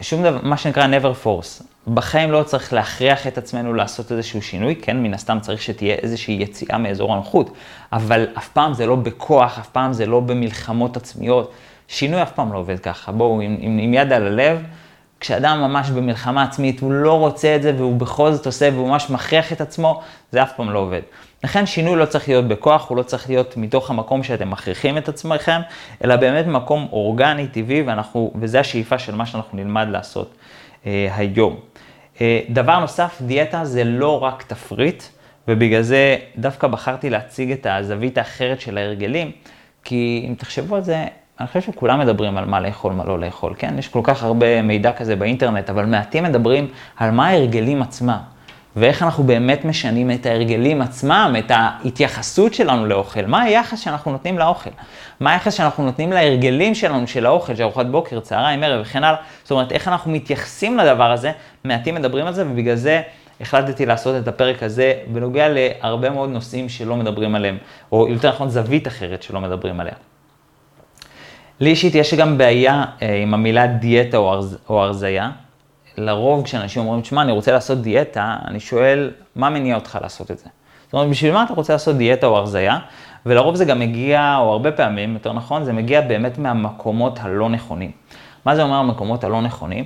שום 0.00 0.22
דבר, 0.22 0.38
מה 0.42 0.56
שנקרא 0.56 0.86
never 0.86 1.24
force. 1.24 1.62
בחיים 1.94 2.32
לא 2.32 2.42
צריך 2.42 2.72
להכריח 2.72 3.26
את 3.26 3.38
עצמנו 3.38 3.74
לעשות 3.74 4.12
איזשהו 4.12 4.42
שינוי, 4.42 4.76
כן, 4.76 5.02
מן 5.02 5.14
הסתם 5.14 5.38
צריך 5.40 5.62
שתהיה 5.62 5.94
איזושהי 5.94 6.34
יציאה 6.40 6.78
מאזור 6.78 7.12
הנוחות, 7.12 7.50
אבל 7.92 8.26
אף 8.38 8.48
פעם 8.48 8.74
זה 8.74 8.86
לא 8.86 8.96
בכוח, 8.96 9.58
אף 9.58 9.68
פעם 9.68 9.92
זה 9.92 10.06
לא 10.06 10.20
במלחמות 10.20 10.96
עצמיות. 10.96 11.52
שינוי 11.88 12.22
אף 12.22 12.32
פעם 12.32 12.52
לא 12.52 12.58
עובד 12.58 12.78
ככה. 12.78 13.12
בואו, 13.12 13.40
עם, 13.40 13.56
עם, 13.60 13.78
עם 13.78 13.94
יד 13.94 14.12
על 14.12 14.26
הלב, 14.26 14.62
כשאדם 15.20 15.60
ממש 15.60 15.90
במלחמה 15.90 16.42
עצמית, 16.42 16.80
הוא 16.80 16.92
לא 16.92 17.18
רוצה 17.18 17.56
את 17.56 17.62
זה 17.62 17.72
והוא 17.76 17.96
בכל 17.96 18.32
זאת 18.32 18.46
עושה 18.46 18.68
והוא 18.72 18.88
ממש 18.88 19.10
מכריח 19.10 19.52
את 19.52 19.60
עצמו, 19.60 20.02
זה 20.32 20.42
אף 20.42 20.52
פעם 20.56 20.70
לא 20.70 20.78
עובד. 20.78 21.02
לכן 21.46 21.66
שינוי 21.66 21.96
לא 21.96 22.04
צריך 22.04 22.28
להיות 22.28 22.48
בכוח, 22.48 22.88
הוא 22.88 22.96
לא 22.96 23.02
צריך 23.02 23.28
להיות 23.28 23.56
מתוך 23.56 23.90
המקום 23.90 24.22
שאתם 24.22 24.50
מכריחים 24.50 24.98
את 24.98 25.08
עצמכם, 25.08 25.60
אלא 26.04 26.16
באמת 26.16 26.46
מקום 26.46 26.88
אורגני, 26.92 27.48
טבעי, 27.48 27.82
ואנחנו, 27.82 28.32
וזה 28.40 28.60
השאיפה 28.60 28.98
של 28.98 29.14
מה 29.14 29.26
שאנחנו 29.26 29.58
נלמד 29.58 29.86
לעשות 29.90 30.34
אה, 30.86 31.08
היום. 31.16 31.56
אה, 32.20 32.40
דבר 32.50 32.78
נוסף, 32.78 33.22
דיאטה 33.22 33.64
זה 33.64 33.84
לא 33.84 34.22
רק 34.22 34.42
תפריט, 34.42 35.02
ובגלל 35.48 35.82
זה 35.82 36.16
דווקא 36.38 36.66
בחרתי 36.68 37.10
להציג 37.10 37.52
את 37.52 37.66
הזווית 37.70 38.18
האחרת 38.18 38.60
של 38.60 38.78
ההרגלים, 38.78 39.30
כי 39.84 40.26
אם 40.28 40.34
תחשבו 40.34 40.76
על 40.76 40.82
זה, 40.82 41.04
אני 41.40 41.48
חושב 41.48 41.60
שכולם 41.60 42.00
מדברים 42.00 42.36
על 42.36 42.44
מה 42.44 42.60
לאכול, 42.60 42.92
מה 42.92 43.04
לא 43.04 43.18
לאכול, 43.18 43.54
כן? 43.58 43.78
יש 43.78 43.88
כל 43.88 44.00
כך 44.02 44.22
הרבה 44.22 44.62
מידע 44.62 44.92
כזה 44.92 45.16
באינטרנט, 45.16 45.70
אבל 45.70 45.84
מעטים 45.84 46.24
מדברים 46.24 46.68
על 46.96 47.10
מה 47.10 47.28
ההרגלים 47.28 47.82
עצמם. 47.82 48.35
ואיך 48.76 49.02
אנחנו 49.02 49.24
באמת 49.24 49.64
משנים 49.64 50.10
את 50.10 50.26
ההרגלים 50.26 50.82
עצמם, 50.82 51.34
את 51.38 51.50
ההתייחסות 51.54 52.54
שלנו 52.54 52.86
לאוכל, 52.86 53.26
מה 53.26 53.42
היחס 53.42 53.80
שאנחנו 53.80 54.12
נותנים 54.12 54.38
לאוכל, 54.38 54.70
מה 55.20 55.32
היחס 55.32 55.54
שאנחנו 55.54 55.84
נותנים 55.84 56.12
להרגלים 56.12 56.74
שלנו 56.74 57.06
של 57.06 57.26
האוכל, 57.26 57.54
של 57.54 57.62
ארוחת 57.62 57.86
בוקר, 57.86 58.20
צהריים, 58.20 58.62
ערב 58.62 58.82
וכן 58.82 59.04
הלאה, 59.04 59.18
זאת 59.42 59.50
אומרת, 59.50 59.72
איך 59.72 59.88
אנחנו 59.88 60.12
מתייחסים 60.12 60.78
לדבר 60.78 61.12
הזה, 61.12 61.32
מעטים 61.64 61.94
מדברים 61.94 62.26
על 62.26 62.32
זה, 62.32 62.46
ובגלל 62.46 62.74
זה 62.74 63.02
החלטתי 63.40 63.86
לעשות 63.86 64.22
את 64.22 64.28
הפרק 64.28 64.62
הזה 64.62 64.94
בנוגע 65.06 65.46
להרבה 65.48 66.10
מאוד 66.10 66.30
נושאים 66.30 66.68
שלא 66.68 66.96
מדברים 66.96 67.34
עליהם, 67.34 67.58
או 67.92 68.08
יותר 68.08 68.28
נכון 68.28 68.48
זווית 68.48 68.86
אחרת 68.86 69.22
שלא 69.22 69.40
מדברים 69.40 69.80
עליה. 69.80 69.94
לי 71.60 71.70
אישית 71.70 71.94
יש 71.94 72.14
גם 72.14 72.38
בעיה 72.38 72.84
אה, 73.02 73.14
עם 73.14 73.34
המילה 73.34 73.66
דיאטה 73.66 74.16
או, 74.16 74.32
הרז, 74.32 74.58
או 74.68 74.82
הרזייה. 74.82 75.30
לרוב 75.96 76.44
כשאנשים 76.44 76.82
אומרים, 76.82 77.00
תשמע, 77.00 77.22
אני 77.22 77.32
רוצה 77.32 77.52
לעשות 77.52 77.82
דיאטה, 77.82 78.36
אני 78.46 78.60
שואל, 78.60 79.10
מה 79.36 79.50
מניע 79.50 79.74
אותך 79.74 79.98
לעשות 80.02 80.30
את 80.30 80.38
זה? 80.38 80.44
זאת 80.84 80.92
אומרת, 80.92 81.08
בשביל 81.08 81.32
מה 81.32 81.44
אתה 81.44 81.52
רוצה 81.52 81.72
לעשות 81.72 81.96
דיאטה 81.96 82.26
או 82.26 82.36
הרזייה? 82.36 82.78
ולרוב 83.26 83.56
זה 83.56 83.64
גם 83.64 83.78
מגיע, 83.78 84.36
או 84.38 84.52
הרבה 84.52 84.72
פעמים, 84.72 85.14
יותר 85.14 85.32
נכון, 85.32 85.64
זה 85.64 85.72
מגיע 85.72 86.00
באמת 86.00 86.38
מהמקומות 86.38 87.18
הלא 87.22 87.48
נכונים. 87.48 87.90
מה 88.44 88.56
זה 88.56 88.62
אומר 88.62 88.76
המקומות 88.76 89.24
הלא 89.24 89.42
נכונים? 89.42 89.84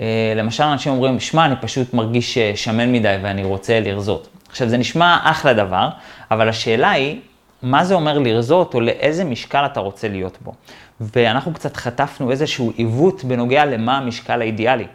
אה, 0.00 0.32
למשל, 0.36 0.64
אנשים 0.64 0.92
אומרים, 0.92 1.20
שמע, 1.20 1.44
אני 1.44 1.54
פשוט 1.60 1.94
מרגיש 1.94 2.38
אה, 2.38 2.52
שמן 2.54 2.92
מדי 2.92 3.16
ואני 3.22 3.44
רוצה 3.44 3.80
לרזות. 3.80 4.28
עכשיו, 4.50 4.68
זה 4.68 4.76
נשמע 4.76 5.18
אחלה 5.22 5.52
דבר, 5.52 5.88
אבל 6.30 6.48
השאלה 6.48 6.90
היא, 6.90 7.20
מה 7.62 7.84
זה 7.84 7.94
אומר 7.94 8.18
לרזות, 8.18 8.74
או 8.74 8.80
לאיזה 8.80 9.24
משקל 9.24 9.66
אתה 9.66 9.80
רוצה 9.80 10.08
להיות 10.08 10.38
בו. 10.40 10.52
ואנחנו 11.00 11.54
קצת 11.54 11.76
חטפנו 11.76 12.30
איזשהו 12.30 12.72
עיוות 12.76 13.24
בנוגע 13.24 13.64
למה 13.64 13.98
המשקל 13.98 14.40
האידיאלי. 14.40 14.86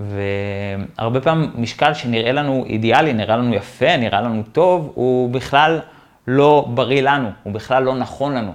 והרבה 0.00 1.20
פעמים 1.20 1.50
משקל 1.54 1.94
שנראה 1.94 2.32
לנו 2.32 2.64
אידיאלי, 2.66 3.12
נראה 3.12 3.36
לנו 3.36 3.54
יפה, 3.54 3.96
נראה 3.96 4.20
לנו 4.20 4.42
טוב, 4.52 4.92
הוא 4.94 5.30
בכלל 5.30 5.80
לא 6.26 6.66
בריא 6.74 7.02
לנו, 7.02 7.28
הוא 7.42 7.52
בכלל 7.52 7.82
לא 7.82 7.94
נכון 7.94 8.34
לנו. 8.34 8.52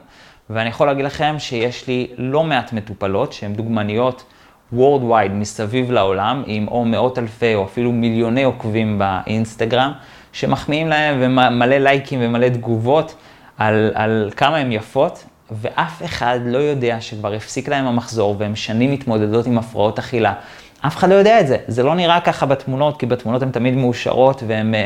ואני 0.49 0.69
יכול 0.69 0.87
להגיד 0.87 1.05
לכם 1.05 1.35
שיש 1.37 1.87
לי 1.87 2.07
לא 2.17 2.43
מעט 2.43 2.73
מטופלות 2.73 3.33
שהן 3.33 3.53
דוגמניות 3.53 4.23
Worldwide 4.73 5.31
מסביב 5.31 5.91
לעולם, 5.91 6.43
עם 6.45 6.67
או 6.67 6.85
מאות 6.85 7.19
אלפי 7.19 7.55
או 7.55 7.63
אפילו 7.65 7.91
מיליוני 7.91 8.43
עוקבים 8.43 8.99
באינסטגרם, 8.99 9.91
שמחמיאים 10.33 10.87
להם 10.87 11.17
ומלא 11.19 11.77
לייקים 11.77 12.19
ומלא 12.23 12.49
תגובות 12.49 13.15
על, 13.57 13.91
על 13.93 14.31
כמה 14.35 14.57
הן 14.57 14.71
יפות, 14.71 15.25
ואף 15.51 16.03
אחד 16.05 16.39
לא 16.45 16.57
יודע 16.57 17.01
שכבר 17.01 17.33
הפסיק 17.33 17.69
להם 17.69 17.85
המחזור 17.85 18.35
והם 18.37 18.55
שנים 18.55 18.91
מתמודדות 18.91 19.45
עם 19.47 19.57
הפרעות 19.57 19.99
אכילה. 19.99 20.33
אף 20.87 20.97
אחד 20.97 21.09
לא 21.09 21.15
יודע 21.15 21.39
את 21.39 21.47
זה. 21.47 21.57
זה 21.67 21.83
לא 21.83 21.95
נראה 21.95 22.19
ככה 22.19 22.45
בתמונות, 22.45 22.99
כי 22.99 23.05
בתמונות 23.05 23.41
הן 23.41 23.51
תמיד 23.51 23.75
מאושרות 23.75 24.43
והן 24.47 24.73
uh, 24.73 24.77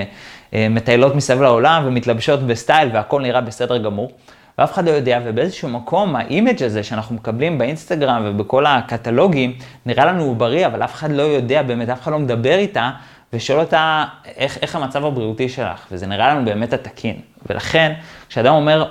uh, 0.51 0.55
מטיילות 0.69 1.15
מסביב 1.15 1.41
לעולם 1.41 1.83
ומתלבשות 1.85 2.39
בסטייל 2.47 2.89
והכל 2.93 3.21
נראה 3.21 3.41
בסדר 3.41 3.77
גמור. 3.77 4.11
ואף 4.57 4.73
אחד 4.73 4.85
לא 4.85 4.91
יודע, 4.91 5.19
ובאיזשהו 5.25 5.69
מקום 5.69 6.15
ה 6.15 6.23
image 6.23 6.63
הזה 6.63 6.83
שאנחנו 6.83 7.15
מקבלים 7.15 7.57
באינסטגרם 7.57 8.23
ובכל 8.25 8.65
הקטלוגים, 8.65 9.53
נראה 9.85 10.05
לנו 10.05 10.35
בריא, 10.35 10.67
אבל 10.67 10.83
אף 10.83 10.93
אחד 10.93 11.11
לא 11.11 11.21
יודע 11.21 11.61
באמת, 11.61 11.89
אף 11.89 12.01
אחד 12.01 12.11
לא 12.11 12.19
מדבר 12.19 12.55
איתה, 12.55 12.91
ושואל 13.33 13.59
אותה 13.59 14.05
איך, 14.37 14.57
איך 14.61 14.75
המצב 14.75 15.05
הבריאותי 15.05 15.49
שלך, 15.49 15.85
וזה 15.91 16.07
נראה 16.07 16.33
לנו 16.33 16.45
באמת 16.45 16.73
התקין. 16.73 17.15
ולכן, 17.49 17.93
כשאדם 18.29 18.53
אומר, 18.53 18.85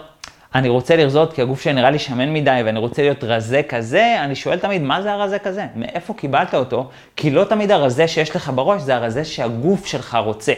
אני 0.54 0.68
רוצה 0.68 0.96
לרזות 0.96 1.32
כי 1.32 1.42
הגוף 1.42 1.60
שלי 1.60 1.72
נראה 1.72 1.90
לי 1.90 1.98
שמן 1.98 2.32
מדי 2.32 2.60
ואני 2.64 2.78
רוצה 2.78 3.02
להיות 3.02 3.24
רזה 3.24 3.62
כזה, 3.68 4.16
אני 4.24 4.34
שואל 4.34 4.58
תמיד, 4.58 4.82
מה 4.82 5.02
זה 5.02 5.12
הרזה 5.12 5.38
כזה? 5.38 5.66
מאיפה 5.76 6.14
קיבלת 6.14 6.54
אותו? 6.54 6.90
כי 7.16 7.30
לא 7.30 7.44
תמיד 7.44 7.70
הרזה 7.70 8.08
שיש 8.08 8.36
לך 8.36 8.52
בראש 8.54 8.82
זה 8.82 8.96
הרזה 8.96 9.24
שהגוף 9.24 9.86
שלך 9.86 10.18
רוצה. 10.24 10.52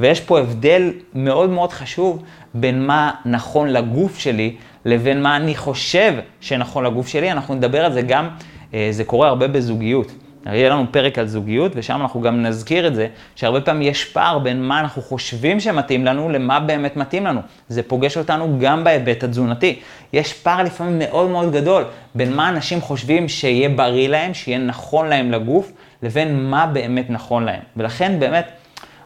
ויש 0.00 0.20
פה 0.20 0.38
הבדל 0.38 0.92
מאוד 1.14 1.50
מאוד 1.50 1.72
חשוב 1.72 2.22
בין 2.54 2.86
מה 2.86 3.10
נכון 3.24 3.68
לגוף 3.68 4.18
שלי 4.18 4.56
לבין 4.84 5.22
מה 5.22 5.36
אני 5.36 5.54
חושב 5.54 6.14
שנכון 6.40 6.84
לגוף 6.84 7.08
שלי. 7.08 7.32
אנחנו 7.32 7.54
נדבר 7.54 7.84
על 7.84 7.92
זה 7.92 8.02
גם, 8.02 8.28
אה, 8.74 8.88
זה 8.90 9.04
קורה 9.04 9.28
הרבה 9.28 9.48
בזוגיות. 9.48 10.12
יהיה 10.52 10.68
לנו 10.68 10.86
פרק 10.90 11.18
על 11.18 11.26
זוגיות, 11.26 11.72
ושם 11.74 12.00
אנחנו 12.02 12.20
גם 12.20 12.42
נזכיר 12.42 12.86
את 12.86 12.94
זה, 12.94 13.08
שהרבה 13.36 13.60
פעמים 13.60 13.82
יש 13.82 14.04
פער 14.04 14.38
בין 14.38 14.62
מה 14.62 14.80
אנחנו 14.80 15.02
חושבים 15.02 15.60
שמתאים 15.60 16.04
לנו 16.04 16.30
למה 16.30 16.60
באמת 16.60 16.96
מתאים 16.96 17.26
לנו. 17.26 17.40
זה 17.68 17.82
פוגש 17.82 18.16
אותנו 18.16 18.58
גם 18.60 18.84
בהיבט 18.84 19.24
התזונתי. 19.24 19.80
יש 20.12 20.32
פער 20.32 20.62
לפעמים 20.62 20.98
מאוד 20.98 21.30
מאוד 21.30 21.52
גדול 21.52 21.84
בין 22.14 22.36
מה 22.36 22.48
אנשים 22.48 22.80
חושבים 22.80 23.28
שיהיה 23.28 23.68
בריא 23.68 24.08
להם, 24.08 24.34
שיהיה 24.34 24.58
נכון 24.58 25.08
להם 25.08 25.32
לגוף, 25.32 25.72
לבין 26.02 26.50
מה 26.50 26.66
באמת 26.66 27.10
נכון 27.10 27.44
להם. 27.44 27.60
ולכן 27.76 28.20
באמת, 28.20 28.48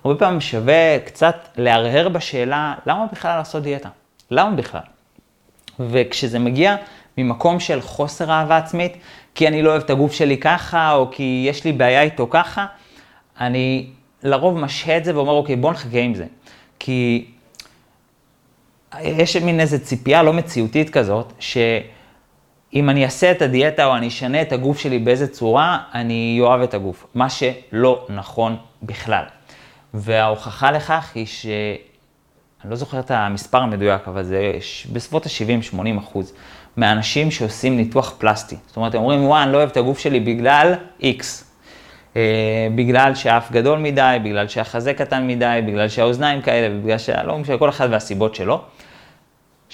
הרבה 0.04 0.18
פעמים 0.18 0.40
שווה 0.40 0.98
קצת 1.04 1.48
להרהר 1.56 2.08
בשאלה, 2.08 2.74
למה 2.86 3.06
בכלל 3.12 3.36
לעשות 3.36 3.62
דיאטה? 3.62 3.88
למה 4.30 4.50
בכלל? 4.50 4.80
וכשזה 5.80 6.38
מגיע 6.38 6.76
ממקום 7.18 7.60
של 7.60 7.80
חוסר 7.80 8.30
אהבה 8.30 8.56
עצמית, 8.56 8.92
כי 9.38 9.48
אני 9.48 9.62
לא 9.62 9.70
אוהב 9.70 9.82
את 9.82 9.90
הגוף 9.90 10.12
שלי 10.12 10.36
ככה, 10.38 10.92
או 10.92 11.10
כי 11.10 11.44
יש 11.48 11.64
לי 11.64 11.72
בעיה 11.72 12.02
איתו 12.02 12.26
ככה, 12.30 12.66
אני 13.40 13.90
לרוב 14.22 14.58
משהה 14.58 14.96
את 14.96 15.04
זה 15.04 15.16
ואומר, 15.16 15.32
אוקיי, 15.32 15.56
בוא 15.56 15.70
נחכה 15.72 15.98
עם 15.98 16.14
זה. 16.14 16.26
כי 16.78 17.26
יש 19.02 19.36
מין 19.36 19.60
איזו 19.60 19.76
ציפייה 19.82 20.22
לא 20.22 20.32
מציאותית 20.32 20.90
כזאת, 20.90 21.32
שאם 21.38 22.90
אני 22.90 23.04
אעשה 23.04 23.30
את 23.30 23.42
הדיאטה 23.42 23.84
או 23.84 23.96
אני 23.96 24.08
אשנה 24.08 24.42
את 24.42 24.52
הגוף 24.52 24.78
שלי 24.78 24.98
באיזה 24.98 25.26
צורה, 25.26 25.78
אני 25.94 26.38
אוהב 26.40 26.60
את 26.60 26.74
הגוף. 26.74 27.06
מה 27.14 27.26
שלא 27.30 28.06
נכון 28.08 28.56
בכלל. 28.82 29.24
וההוכחה 29.94 30.70
לכך 30.70 31.12
היא 31.14 31.26
ש... 31.26 31.46
אני 32.62 32.70
לא 32.70 32.76
זוכר 32.76 33.00
את 33.00 33.10
המספר 33.10 33.58
המדויק, 33.58 34.08
אבל 34.08 34.22
זה 34.22 34.52
בסביבות 34.92 35.26
ה-70-80 35.26 35.98
אחוז. 35.98 36.32
מאנשים 36.78 37.30
שעושים 37.30 37.76
ניתוח 37.76 38.14
פלסטי. 38.18 38.56
זאת 38.66 38.76
אומרת, 38.76 38.94
הם 38.94 39.00
אומרים, 39.00 39.24
וואי, 39.24 39.42
אני 39.42 39.52
לא 39.52 39.56
אוהב 39.56 39.70
את 39.70 39.76
הגוף 39.76 39.98
שלי 39.98 40.20
בגלל 40.20 40.74
X. 41.00 41.24
אה, 42.16 42.68
בגלל 42.74 43.14
שהאף 43.14 43.52
גדול 43.52 43.78
מדי, 43.78 44.16
בגלל 44.24 44.48
שהחזה 44.48 44.94
קטן 44.94 45.26
מדי, 45.26 45.60
בגלל 45.66 45.88
שהאוזניים 45.88 46.42
כאלה, 46.42 46.76
ובגלל 46.76 46.98
שלא 46.98 47.38
משנה, 47.38 47.58
כל 47.58 47.68
אחד 47.68 47.88
והסיבות 47.90 48.34
שלו. 48.34 48.60
70-80 49.70 49.72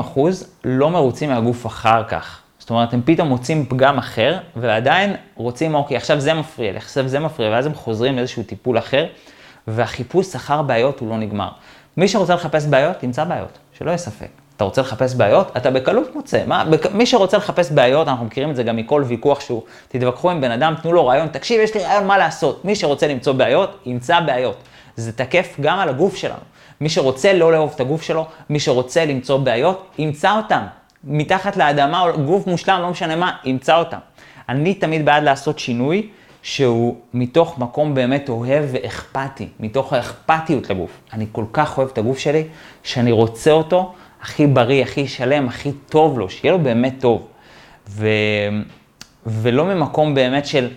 אחוז 0.00 0.50
לא 0.64 0.90
מרוצים 0.90 1.30
מהגוף 1.30 1.66
אחר 1.66 2.04
כך. 2.04 2.40
זאת 2.58 2.70
אומרת, 2.70 2.94
הם 2.94 3.00
פתאום 3.04 3.28
מוצאים 3.28 3.66
פגם 3.66 3.98
אחר, 3.98 4.38
ועדיין 4.56 5.16
רוצים, 5.34 5.74
אוקיי, 5.74 5.96
עכשיו 5.96 6.20
זה 6.20 6.34
מפריע 6.34 6.72
לי, 6.72 6.78
עכשיו 6.78 7.08
זה 7.08 7.18
מפריע, 7.18 7.50
ואז 7.50 7.66
הם 7.66 7.74
חוזרים 7.74 8.16
לאיזשהו 8.16 8.42
טיפול 8.42 8.78
אחר, 8.78 9.06
והחיפוש 9.68 10.34
אחר 10.34 10.62
בעיות 10.62 11.00
הוא 11.00 11.08
לא 11.08 11.16
נגמר. 11.16 11.48
מי 11.96 12.08
שרוצה 12.08 12.34
לחפש 12.34 12.66
בעיות, 12.66 13.02
ימצא 13.02 13.24
בעיות, 13.24 13.58
שלא 13.72 13.90
יהיה 13.90 13.98
ספק. 13.98 14.45
אתה 14.56 14.64
רוצה 14.64 14.80
לחפש 14.80 15.14
בעיות? 15.14 15.56
אתה 15.56 15.70
בקלות 15.70 16.14
מוצא. 16.14 16.42
מה, 16.46 16.64
בק... 16.64 16.86
מי 16.92 17.06
שרוצה 17.06 17.36
לחפש 17.36 17.70
בעיות, 17.70 18.08
אנחנו 18.08 18.24
מכירים 18.24 18.50
את 18.50 18.56
זה 18.56 18.62
גם 18.62 18.76
מכל 18.76 19.02
ויכוח 19.06 19.40
שהוא, 19.40 19.62
תתווכחו 19.88 20.30
עם 20.30 20.40
בן 20.40 20.50
אדם, 20.50 20.74
תנו 20.82 20.92
לו 20.92 21.06
רעיון, 21.06 21.28
תקשיב, 21.28 21.60
יש 21.60 21.74
לי 21.74 21.84
רעיון 21.84 22.06
מה 22.06 22.18
לעשות. 22.18 22.64
מי 22.64 22.74
שרוצה 22.74 23.06
למצוא 23.06 23.32
בעיות, 23.32 23.78
ימצא 23.86 24.20
בעיות. 24.20 24.56
זה 24.96 25.12
תקף 25.12 25.56
גם 25.60 25.78
על 25.78 25.88
הגוף 25.88 26.16
שלנו. 26.16 26.40
מי 26.80 26.88
שרוצה 26.88 27.32
לא 27.32 27.52
לאהוב 27.52 27.72
את 27.74 27.80
הגוף 27.80 28.02
שלו, 28.02 28.26
מי 28.50 28.60
שרוצה 28.60 29.04
למצוא 29.04 29.38
בעיות, 29.38 29.86
ימצא 29.98 30.36
אותם. 30.36 30.62
מתחת 31.04 31.56
לאדמה, 31.56 32.02
או 32.02 32.22
גוף 32.22 32.46
מושלם, 32.46 32.78
לא 32.82 32.90
משנה 32.90 33.16
מה, 33.16 33.32
ימצא 33.44 33.76
אותם. 33.76 33.98
אני 34.48 34.74
תמיד 34.74 35.04
בעד 35.04 35.22
לעשות 35.22 35.58
שינוי 35.58 36.08
שהוא 36.42 36.96
מתוך 37.14 37.58
מקום 37.58 37.94
באמת 37.94 38.28
אוהב 38.28 38.64
ואכפתי, 38.72 39.48
מתוך 39.60 39.92
האכפתיות 39.92 40.70
לגוף. 40.70 40.90
אני 41.12 41.26
כל 41.32 41.44
כך 41.52 41.78
אוהב 41.78 41.88
את 41.92 41.98
הגוף 41.98 42.18
שלי, 42.18 42.44
שאני 42.82 43.12
רוצה 43.12 43.50
אותו. 43.50 43.94
הכי 44.22 44.46
בריא, 44.46 44.82
הכי 44.82 45.08
שלם, 45.08 45.48
הכי 45.48 45.72
טוב 45.72 46.18
לו, 46.18 46.30
שיהיה 46.30 46.52
לו 46.52 46.58
באמת 46.58 46.94
טוב. 47.00 47.28
ו... 47.88 48.08
ולא 49.26 49.64
ממקום 49.64 50.14
באמת 50.14 50.46
של 50.46 50.68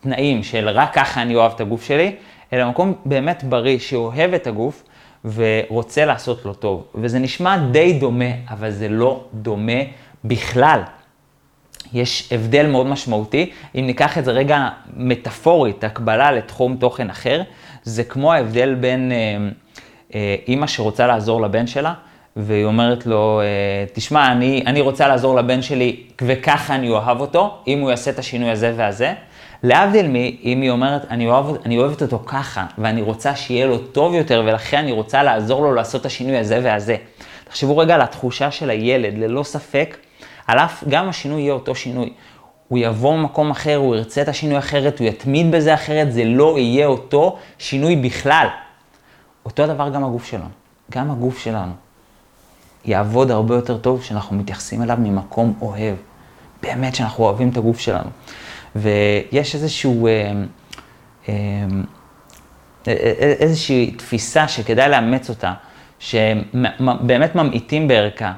תנאים, 0.00 0.42
של 0.42 0.68
רק 0.68 0.94
ככה 0.94 1.22
אני 1.22 1.34
אוהב 1.34 1.52
את 1.54 1.60
הגוף 1.60 1.84
שלי, 1.84 2.16
אלא 2.52 2.70
מקום 2.70 2.94
באמת 3.04 3.44
בריא, 3.44 3.78
שאוהב 3.78 4.34
את 4.34 4.46
הגוף 4.46 4.82
ורוצה 5.24 6.04
לעשות 6.04 6.44
לו 6.44 6.54
טוב. 6.54 6.84
וזה 6.94 7.18
נשמע 7.18 7.56
די 7.56 7.92
דומה, 7.92 8.30
אבל 8.50 8.70
זה 8.70 8.88
לא 8.88 9.24
דומה 9.34 9.80
בכלל. 10.24 10.80
יש 11.92 12.32
הבדל 12.32 12.66
מאוד 12.66 12.86
משמעותי. 12.86 13.50
אם 13.74 13.86
ניקח 13.86 14.18
את 14.18 14.24
זה 14.24 14.30
רגע 14.30 14.68
מטאפורית, 14.96 15.84
הקבלה 15.84 16.32
לתחום 16.32 16.76
תוכן 16.76 17.10
אחר, 17.10 17.42
זה 17.82 18.04
כמו 18.04 18.32
ההבדל 18.32 18.74
בין 18.74 19.12
אה, 19.12 19.48
אה, 20.14 20.36
אימא 20.48 20.66
שרוצה 20.66 21.06
לעזור 21.06 21.42
לבן 21.42 21.66
שלה, 21.66 21.94
והיא 22.36 22.64
אומרת 22.64 23.06
לו, 23.06 23.40
אה, 23.40 23.84
תשמע, 23.92 24.32
אני, 24.32 24.62
אני 24.66 24.80
רוצה 24.80 25.08
לעזור 25.08 25.36
לבן 25.36 25.62
שלי 25.62 26.02
וככה 26.22 26.74
אני 26.74 26.88
אוהב 26.88 27.20
אותו, 27.20 27.58
אם 27.66 27.80
הוא 27.80 27.90
יעשה 27.90 28.10
את 28.10 28.18
השינוי 28.18 28.50
הזה 28.50 28.72
והזה. 28.76 29.14
להבדיל 29.62 30.06
אם 30.44 30.60
היא 30.60 30.70
אומרת, 30.70 31.02
אני, 31.10 31.26
אוהב, 31.26 31.46
אני 31.64 31.78
אוהבת 31.78 32.02
אותו 32.02 32.22
ככה, 32.26 32.66
ואני 32.78 33.02
רוצה 33.02 33.36
שיהיה 33.36 33.66
לו 33.66 33.78
טוב 33.78 34.14
יותר, 34.14 34.42
ולכן 34.46 34.78
אני 34.78 34.92
רוצה 34.92 35.22
לעזור 35.22 35.62
לו 35.62 35.74
לעשות 35.74 36.00
את 36.00 36.06
השינוי 36.06 36.38
הזה 36.38 36.60
והזה. 36.62 36.96
תחשבו 37.44 37.78
רגע 37.78 37.94
על 37.94 38.00
התחושה 38.00 38.50
של 38.50 38.70
הילד, 38.70 39.18
ללא 39.18 39.42
ספק, 39.42 39.96
על 40.46 40.58
אף, 40.58 40.84
גם 40.88 41.08
השינוי 41.08 41.42
יהיה 41.42 41.52
אותו 41.52 41.74
שינוי. 41.74 42.12
הוא 42.68 42.78
יבוא 42.78 43.16
ממקום 43.16 43.50
אחר, 43.50 43.76
הוא 43.76 43.96
ירצה 43.96 44.22
את 44.22 44.28
השינוי 44.28 44.58
אחרת, 44.58 44.98
הוא 44.98 45.06
יתמיד 45.06 45.50
בזה 45.50 45.74
אחרת, 45.74 46.12
זה 46.12 46.24
לא 46.24 46.58
יהיה 46.58 46.86
אותו 46.86 47.38
שינוי 47.58 47.96
בכלל. 47.96 48.46
אותו 49.44 49.66
דבר 49.66 49.88
גם 49.88 50.04
הגוף 50.04 50.24
שלנו. 50.24 50.48
גם 50.90 51.10
הגוף 51.10 51.38
שלנו. 51.38 51.72
יעבוד 52.84 53.30
הרבה 53.30 53.54
יותר 53.54 53.78
טוב 53.78 54.00
כשאנחנו 54.00 54.36
מתייחסים 54.36 54.82
אליו 54.82 54.96
ממקום 55.00 55.54
אוהב. 55.60 55.94
באמת 56.62 56.94
שאנחנו 56.94 57.24
אוהבים 57.24 57.48
את 57.48 57.56
הגוף 57.56 57.80
שלנו. 57.80 58.10
ויש 58.76 59.54
איזשהו, 59.54 60.06
אה, 60.06 60.32
אה, 61.28 61.34
אה, 62.88 62.94
איזושהי 63.20 63.90
תפיסה 63.90 64.48
שכדאי 64.48 64.88
לאמץ 64.88 65.28
אותה, 65.28 65.52
שבאמת 65.98 67.34
ממעיטים 67.34 67.88
בערכה, 67.88 68.32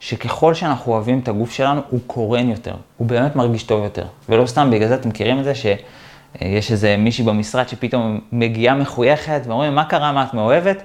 שככל 0.00 0.54
שאנחנו 0.54 0.92
אוהבים 0.92 1.18
את 1.18 1.28
הגוף 1.28 1.52
שלנו, 1.52 1.80
הוא 1.90 2.00
קורן 2.06 2.48
יותר, 2.48 2.74
הוא 2.96 3.06
באמת 3.06 3.36
מרגיש 3.36 3.62
טוב 3.62 3.84
יותר. 3.84 4.06
ולא 4.28 4.46
סתם, 4.46 4.70
בגלל 4.72 4.88
זה 4.88 4.94
אתם 4.94 5.08
מכירים 5.08 5.38
את 5.38 5.44
זה 5.44 5.52
שיש 5.54 6.72
איזה 6.72 6.96
מישהי 6.96 7.24
במשרד 7.24 7.68
שפתאום 7.68 8.20
מגיעה 8.32 8.74
מחויכת 8.74 9.40
ואומרים, 9.46 9.74
מה 9.74 9.84
קרה, 9.84 10.12
מה 10.12 10.24
את 10.24 10.34
מאוהבת? 10.34 10.82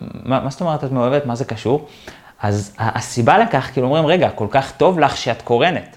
מה, 0.00 0.40
מה 0.40 0.50
זאת 0.50 0.60
אומרת 0.60 0.84
את 0.84 0.92
מאוהבת? 0.92 1.26
מה 1.26 1.34
זה 1.34 1.44
קשור? 1.44 1.86
אז 2.42 2.74
הסיבה 2.78 3.38
לכך, 3.38 3.70
כאילו 3.72 3.86
אומרים, 3.86 4.06
רגע, 4.06 4.30
כל 4.30 4.46
כך 4.50 4.72
טוב 4.72 4.98
לך 4.98 5.16
שאת 5.16 5.42
קורנת. 5.42 5.96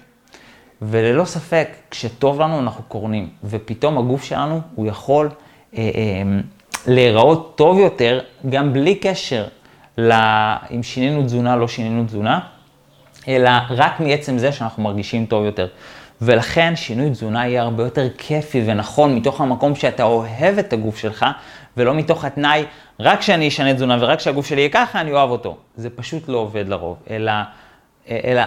וללא 0.82 1.24
ספק, 1.24 1.68
כשטוב 1.90 2.40
לנו 2.40 2.60
אנחנו 2.60 2.84
קורנים, 2.88 3.28
ופתאום 3.44 3.98
הגוף 3.98 4.24
שלנו, 4.24 4.60
הוא 4.74 4.86
יכול 4.86 5.28
אה, 5.76 5.78
אה, 5.78 6.40
להיראות 6.86 7.52
טוב 7.56 7.78
יותר, 7.78 8.20
גם 8.50 8.72
בלי 8.72 8.94
קשר 8.94 9.44
ל... 9.98 10.12
אם 10.70 10.82
שינינו 10.82 11.22
תזונה, 11.22 11.56
לא 11.56 11.68
שינינו 11.68 12.04
תזונה, 12.04 12.40
אלא 13.28 13.50
רק 13.70 14.00
מעצם 14.00 14.38
זה 14.38 14.52
שאנחנו 14.52 14.82
מרגישים 14.82 15.26
טוב 15.26 15.44
יותר. 15.44 15.68
ולכן 16.22 16.76
שינוי 16.76 17.10
תזונה 17.10 17.48
יהיה 17.48 17.62
הרבה 17.62 17.82
יותר 17.82 18.08
כיפי 18.18 18.62
ונכון 18.66 19.16
מתוך 19.16 19.40
המקום 19.40 19.74
שאתה 19.74 20.02
אוהב 20.02 20.58
את 20.58 20.72
הגוף 20.72 20.98
שלך, 20.98 21.26
ולא 21.76 21.94
מתוך 21.94 22.24
התנאי, 22.24 22.64
רק 23.00 23.18
כשאני 23.18 23.48
אשנה 23.48 23.74
תזונה 23.74 23.96
ורק 24.00 24.18
כשהגוף 24.18 24.46
שלי 24.46 24.60
יהיה 24.60 24.70
ככה, 24.70 25.00
אני 25.00 25.12
אוהב 25.12 25.30
אותו. 25.30 25.56
זה 25.76 25.90
פשוט 25.90 26.28
לא 26.28 26.38
עובד 26.38 26.68
לרוב, 26.68 26.96
אלא, 27.10 27.32
אלא 28.08 28.42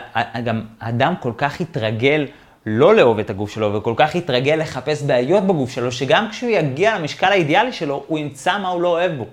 גם 0.46 0.62
אדם 0.80 1.14
כל 1.20 1.32
כך 1.38 1.62
התרגל 1.62 2.28
לא 2.66 2.96
לאהוב 2.96 3.20
את 3.20 3.30
הגוף 3.30 3.52
שלו, 3.52 3.74
וכל 3.74 3.94
כך 3.96 4.16
התרגל 4.16 4.56
לחפש 4.56 5.04
בעיות 5.04 5.44
בגוף 5.44 5.70
שלו, 5.70 5.92
שגם 5.92 6.28
כשהוא 6.30 6.50
יגיע 6.50 7.00
למשקל 7.00 7.28
האידיאלי 7.28 7.72
שלו, 7.74 8.04
הוא 8.08 8.20
ימצא 8.20 8.58
מה 8.58 8.70
הוא 8.70 8.82
לא 8.82 8.88
אוהב 8.88 9.12
בו. 9.12 9.26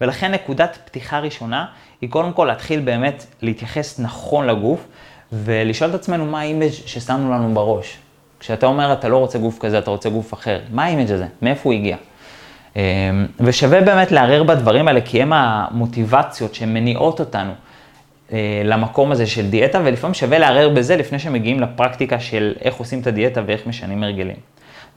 ולכן 0.00 0.32
נקודת 0.32 0.78
פתיחה 0.84 1.18
ראשונה 1.18 1.66
היא 2.00 2.10
קודם 2.10 2.32
כל 2.32 2.44
להתחיל 2.44 2.80
באמת 2.80 3.26
להתייחס 3.42 3.98
נכון 4.00 4.46
לגוף, 4.46 4.86
ולשאול 5.32 5.90
את 5.90 5.94
עצמנו 5.94 6.26
מה 6.26 6.40
ה 6.40 6.45
image 6.45 6.70
ששמנו 6.70 7.32
לנו 7.32 7.54
בראש. 7.54 7.98
כשאתה 8.40 8.66
אומר 8.66 8.92
אתה 8.92 9.08
לא 9.08 9.16
רוצה 9.16 9.38
גוף 9.38 9.58
כזה, 9.58 9.78
אתה 9.78 9.90
רוצה 9.90 10.08
גוף 10.08 10.34
אחר, 10.34 10.60
מה 10.70 10.84
ה 10.84 10.89
image 10.89 11.12
הזה? 11.12 11.26
מאיפה 11.42 11.60
הוא 11.64 11.72
הגיע? 11.72 11.96
אמ, 12.78 13.26
ושווה 13.40 13.80
באמת 13.80 14.12
לערער 14.12 14.42
בדברים 14.42 14.88
האלה, 14.88 15.00
כי 15.00 15.22
הם 15.22 15.32
המוטיבציות 15.32 16.54
שמניעות 16.54 17.20
אותנו 17.20 17.52
אה, 18.32 18.62
למקום 18.64 19.12
הזה 19.12 19.26
של 19.26 19.50
דיאטה, 19.50 19.80
ולפעמים 19.84 20.14
שווה 20.14 20.38
לערער 20.38 20.68
בזה 20.68 20.96
לפני 20.96 21.18
שמגיעים 21.18 21.60
לפרקטיקה 21.60 22.20
של 22.20 22.54
איך 22.60 22.74
עושים 22.74 23.00
את 23.00 23.06
הדיאטה 23.06 23.42
ואיך 23.46 23.66
משנים 23.66 24.02
הרגלים. 24.02 24.36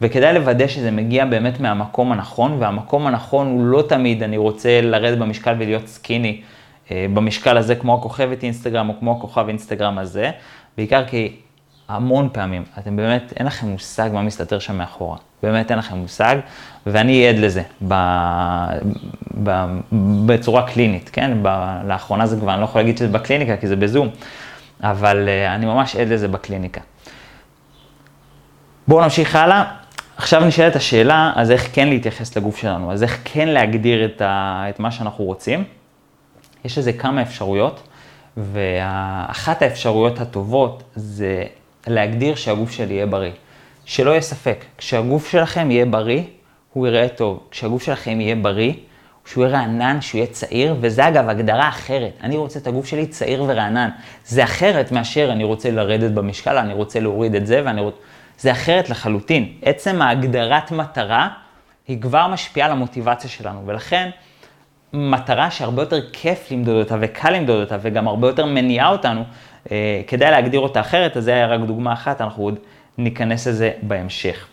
וכדאי 0.01 0.33
לוודא 0.33 0.67
שזה 0.67 0.91
מגיע 0.91 1.25
באמת 1.25 1.59
מהמקום 1.59 2.11
הנכון, 2.11 2.57
והמקום 2.59 3.07
הנכון 3.07 3.47
הוא 3.47 3.65
לא 3.65 3.83
תמיד 3.89 4.23
אני 4.23 4.37
רוצה 4.37 4.81
לרדת 4.81 5.17
במשקל 5.17 5.55
ולהיות 5.59 5.87
סקיני 5.87 6.41
אה, 6.91 7.05
במשקל 7.13 7.57
הזה 7.57 7.75
כמו 7.75 7.95
הכוכבת 7.95 8.43
אינסטגרם 8.43 8.89
או 8.89 8.93
כמו 8.99 9.11
הכוכב 9.11 9.47
אינסטגרם 9.47 9.97
הזה, 9.97 10.31
בעיקר 10.77 11.05
כי 11.05 11.35
המון 11.91 12.29
פעמים 12.31 12.63
אתם 12.79 12.95
באמת, 12.95 13.33
אין 13.39 13.47
לכם 13.47 13.67
מושג 13.67 14.09
מה 14.13 14.21
מסתתר 14.21 14.59
שם 14.59 14.77
מאחורה, 14.77 15.17
באמת 15.43 15.71
אין 15.71 15.79
לכם 15.79 15.97
מושג, 15.97 16.35
ואני 16.85 17.27
עד 17.27 17.35
לזה 17.35 17.63
ב, 17.87 17.93
ב, 19.43 19.65
בצורה 20.25 20.67
קלינית, 20.67 21.09
כן? 21.13 21.37
ב, 21.41 21.47
לאחרונה 21.87 22.25
זה 22.25 22.39
כבר, 22.39 22.53
אני 22.53 22.59
לא 22.59 22.65
יכול 22.65 22.81
להגיד 22.81 22.97
שזה 22.97 23.07
בקליניקה 23.07 23.57
כי 23.57 23.67
זה 23.67 23.75
בזום, 23.75 24.09
אבל 24.83 25.29
אה, 25.29 25.55
אני 25.55 25.65
ממש 25.65 25.95
עד 25.95 26.07
לזה 26.07 26.27
בקליניקה. 26.27 26.81
בואו 28.87 29.03
נמשיך 29.03 29.35
הלאה. 29.35 29.63
עכשיו 30.17 30.45
נשאלת 30.45 30.75
השאלה, 30.75 31.33
אז 31.35 31.51
איך 31.51 31.69
כן 31.73 31.87
להתייחס 31.87 32.37
לגוף 32.37 32.57
שלנו? 32.57 32.91
אז 32.91 33.03
איך 33.03 33.21
כן 33.23 33.47
להגדיר 33.47 34.05
את, 34.05 34.21
ה, 34.21 34.65
את 34.69 34.79
מה 34.79 34.91
שאנחנו 34.91 35.23
רוצים? 35.23 35.63
יש 36.65 36.77
לזה 36.77 36.93
כמה 36.93 37.21
אפשרויות, 37.21 37.87
ואחת 38.37 39.61
האפשרויות 39.61 40.19
הטובות 40.19 40.83
זה 40.95 41.43
להגדיר 41.87 42.35
שהגוף 42.35 42.71
שלי 42.71 42.93
יהיה 42.93 43.05
בריא. 43.05 43.31
שלא 43.85 44.11
יהיה 44.11 44.21
ספק, 44.21 44.65
כשהגוף 44.77 45.29
שלכם 45.31 45.71
יהיה 45.71 45.85
בריא, 45.85 46.21
הוא 46.73 46.87
יראה 46.87 47.07
טוב. 47.09 47.47
כשהגוף 47.51 47.83
שלכם 47.83 48.21
יהיה 48.21 48.35
בריא, 48.35 48.73
שהוא 49.25 49.45
יהיה 49.45 49.57
רענן, 49.57 50.01
שהוא 50.01 50.19
יהיה 50.19 50.31
צעיר, 50.31 50.75
וזה 50.81 51.07
אגב 51.07 51.29
הגדרה 51.29 51.69
אחרת. 51.69 52.11
אני 52.23 52.37
רוצה 52.37 52.59
את 52.59 52.67
הגוף 52.67 52.85
שלי 52.85 53.07
צעיר 53.07 53.43
ורענן. 53.43 53.89
זה 54.25 54.43
אחרת 54.43 54.91
מאשר 54.91 55.29
אני 55.31 55.43
רוצה 55.43 55.71
לרדת 55.71 56.11
במשקל, 56.11 56.57
אני 56.57 56.73
רוצה 56.73 56.99
להוריד 56.99 57.35
את 57.35 57.47
זה, 57.47 57.61
ואני 57.65 57.81
רוצה... 57.81 57.97
זה 58.37 58.51
אחרת 58.51 58.89
לחלוטין. 58.89 59.53
עצם 59.61 60.01
ההגדרת 60.01 60.71
מטרה 60.71 61.29
היא 61.87 62.01
כבר 62.01 62.27
משפיעה 62.27 62.67
על 62.67 62.71
המוטיבציה 62.71 63.29
שלנו, 63.29 63.61
ולכן 63.65 64.09
מטרה 64.93 65.51
שהרבה 65.51 65.81
יותר 65.81 66.09
כיף 66.13 66.51
למדוד 66.51 66.75
אותה 66.75 66.95
וקל 67.01 67.29
למדוד 67.29 67.61
אותה 67.61 67.77
וגם 67.81 68.07
הרבה 68.07 68.27
יותר 68.27 68.45
מניעה 68.45 68.89
אותנו, 68.89 69.23
כדאי 70.07 70.31
להגדיר 70.31 70.59
אותה 70.59 70.79
אחרת, 70.79 71.17
אז 71.17 71.23
זה 71.23 71.33
היה 71.33 71.47
רק 71.47 71.59
דוגמה 71.59 71.93
אחת, 71.93 72.21
אנחנו 72.21 72.43
עוד 72.43 72.55
ניכנס 72.97 73.47
לזה 73.47 73.71
בהמשך. 73.81 74.47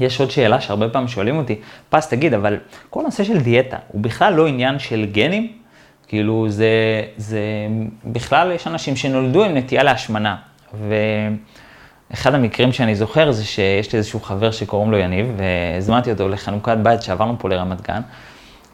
יש 0.00 0.20
עוד 0.20 0.30
שאלה 0.30 0.60
שהרבה 0.60 0.88
פעמים 0.88 1.08
שואלים 1.08 1.38
אותי, 1.38 1.60
פס 1.88 2.08
תגיד, 2.08 2.34
אבל 2.34 2.56
כל 2.90 3.02
נושא 3.02 3.24
של 3.24 3.40
דיאטה 3.40 3.76
הוא 3.88 4.00
בכלל 4.00 4.34
לא 4.34 4.46
עניין 4.46 4.78
של 4.78 5.06
גנים? 5.12 5.52
כאילו 6.08 6.46
זה, 6.48 6.68
זה 7.16 7.40
בכלל 8.04 8.52
יש 8.52 8.66
אנשים 8.66 8.96
שנולדו 8.96 9.44
עם 9.44 9.56
נטייה 9.56 9.82
להשמנה. 9.82 10.36
ו... 10.74 10.94
אחד 12.12 12.34
המקרים 12.34 12.72
שאני 12.72 12.94
זוכר 12.94 13.32
זה 13.32 13.44
שיש 13.44 13.92
לי 13.92 13.96
איזשהו 13.98 14.20
חבר 14.20 14.50
שקוראים 14.50 14.90
לו 14.90 14.98
יניב, 14.98 15.26
והזמנתי 15.36 16.10
אותו 16.10 16.28
לחנוכת 16.28 16.76
בית 16.82 17.02
שעברנו 17.02 17.38
פה 17.38 17.48
לרמת 17.48 17.80
גן, 17.80 18.00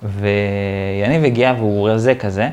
ויניב 0.02 1.24
הגיע 1.24 1.54
והוא 1.58 1.88
רזה 1.88 2.14
כזה, 2.14 2.48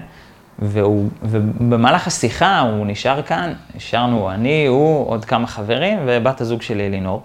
והוא, 0.59 1.09
ובמהלך 1.23 2.07
השיחה 2.07 2.59
הוא 2.59 2.85
נשאר 2.85 3.21
כאן, 3.21 3.53
נשארנו 3.75 4.31
אני, 4.31 4.65
הוא, 4.65 5.09
עוד 5.09 5.25
כמה 5.25 5.47
חברים, 5.47 5.99
ובת 6.05 6.41
הזוג 6.41 6.61
שלי 6.61 6.87
אלינור. 6.87 7.21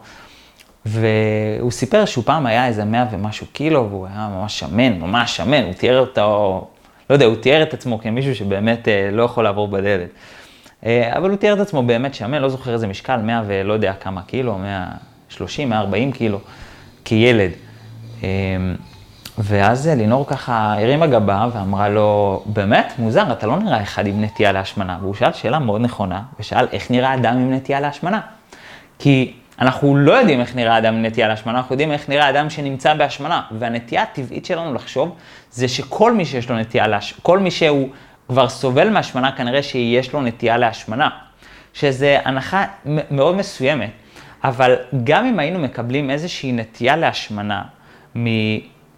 והוא 0.87 1.71
סיפר 1.71 2.05
שהוא 2.05 2.25
פעם 2.25 2.47
היה 2.47 2.67
איזה 2.67 2.85
מאה 2.85 3.05
ומשהו 3.11 3.47
קילו, 3.53 3.87
והוא 3.91 4.07
היה 4.07 4.29
ממש 4.33 4.59
שמן, 4.59 4.99
ממש 4.99 5.37
שמן, 5.37 5.63
הוא 5.65 5.73
תיאר 5.73 6.01
אותו, 6.01 6.69
לא 7.11 7.15
יודע, 7.15 7.27
הוא 7.27 7.37
תיאר 7.37 7.63
את 7.63 7.75
עצמו 7.75 7.99
כמישהו 7.99 8.35
שבאמת 8.35 8.89
אה, 8.89 9.11
לא 9.13 9.23
יכול 9.23 9.45
לעבור 9.45 9.69
בדלת. 9.69 10.09
אה, 10.87 11.19
אבל 11.19 11.31
הוא 11.31 11.37
תיאר 11.37 11.55
את 11.55 11.59
עצמו 11.59 11.83
באמת 11.83 12.15
שמן, 12.15 12.43
לא 12.43 12.49
זוכר 12.49 12.73
איזה 12.73 12.87
משקל, 12.87 13.17
100 13.17 13.43
ולא 13.47 13.73
יודע 13.73 13.93
כמה 13.93 14.23
קילו, 14.23 14.59
130, 14.59 15.69
140 15.69 16.13
קילו, 16.13 16.41
כילד. 17.05 17.51
אה, 18.25 18.29
ואז 19.38 19.88
לינור 19.88 20.26
ככה 20.26 20.75
הרימה 20.78 21.07
גבה 21.07 21.47
ואמרה 21.52 21.88
לו, 21.88 22.42
באמת, 22.47 22.92
מוזר, 22.99 23.33
אתה 23.33 23.47
לא 23.47 23.59
נראה 23.59 23.83
אחד 23.83 24.07
עם 24.07 24.25
נטייה 24.25 24.52
להשמנה. 24.52 24.99
והוא 25.00 25.14
שאל 25.14 25.33
שאלה 25.33 25.59
מאוד 25.59 25.80
נכונה, 25.80 26.23
ושאל 26.40 26.66
איך 26.72 26.90
נראה 26.90 27.14
אדם 27.14 27.35
עם 27.35 27.53
נטייה 27.53 27.81
להשמנה. 27.81 28.20
כי 28.98 29.33
אנחנו 29.61 29.96
לא 29.96 30.12
יודעים 30.12 30.40
איך 30.40 30.57
נראה 30.57 30.79
אדם 30.79 30.94
עם 30.94 31.05
נטייה 31.05 31.29
להשמנה, 31.29 31.59
אנחנו 31.59 31.72
יודעים 31.72 31.92
איך 31.92 32.09
נראה 32.09 32.31
אדם 32.31 32.51
שנמצא 32.51 32.94
בהשמנה. 32.94 33.42
והנטייה 33.59 34.03
הטבעית 34.03 34.44
שלנו 34.44 34.74
לחשוב, 34.74 35.16
זה 35.51 35.68
שכל 35.68 36.12
מי 36.12 36.24
שיש 36.24 36.51
לו 36.51 36.59
נטייה 36.59 36.87
להשמנה, 36.87 37.20
כל 37.22 37.38
מי 37.38 37.51
שהוא 37.51 37.88
כבר 38.29 38.48
סובל 38.48 38.90
מהשמנה, 38.90 39.33
כנראה 39.33 39.62
שיש 39.62 40.12
לו 40.12 40.22
נטייה 40.22 40.59
להשמנה, 40.59 41.09
שזה 41.74 42.18
הנחה 42.24 42.64
מאוד 43.11 43.37
מסוימת, 43.37 43.90
אבל 44.44 44.77
גם 45.05 45.27
אם 45.27 45.38
היינו 45.38 45.59
מקבלים 45.59 46.11
איזושהי 46.11 46.53
נטייה 46.53 46.96
להשמנה 46.96 47.62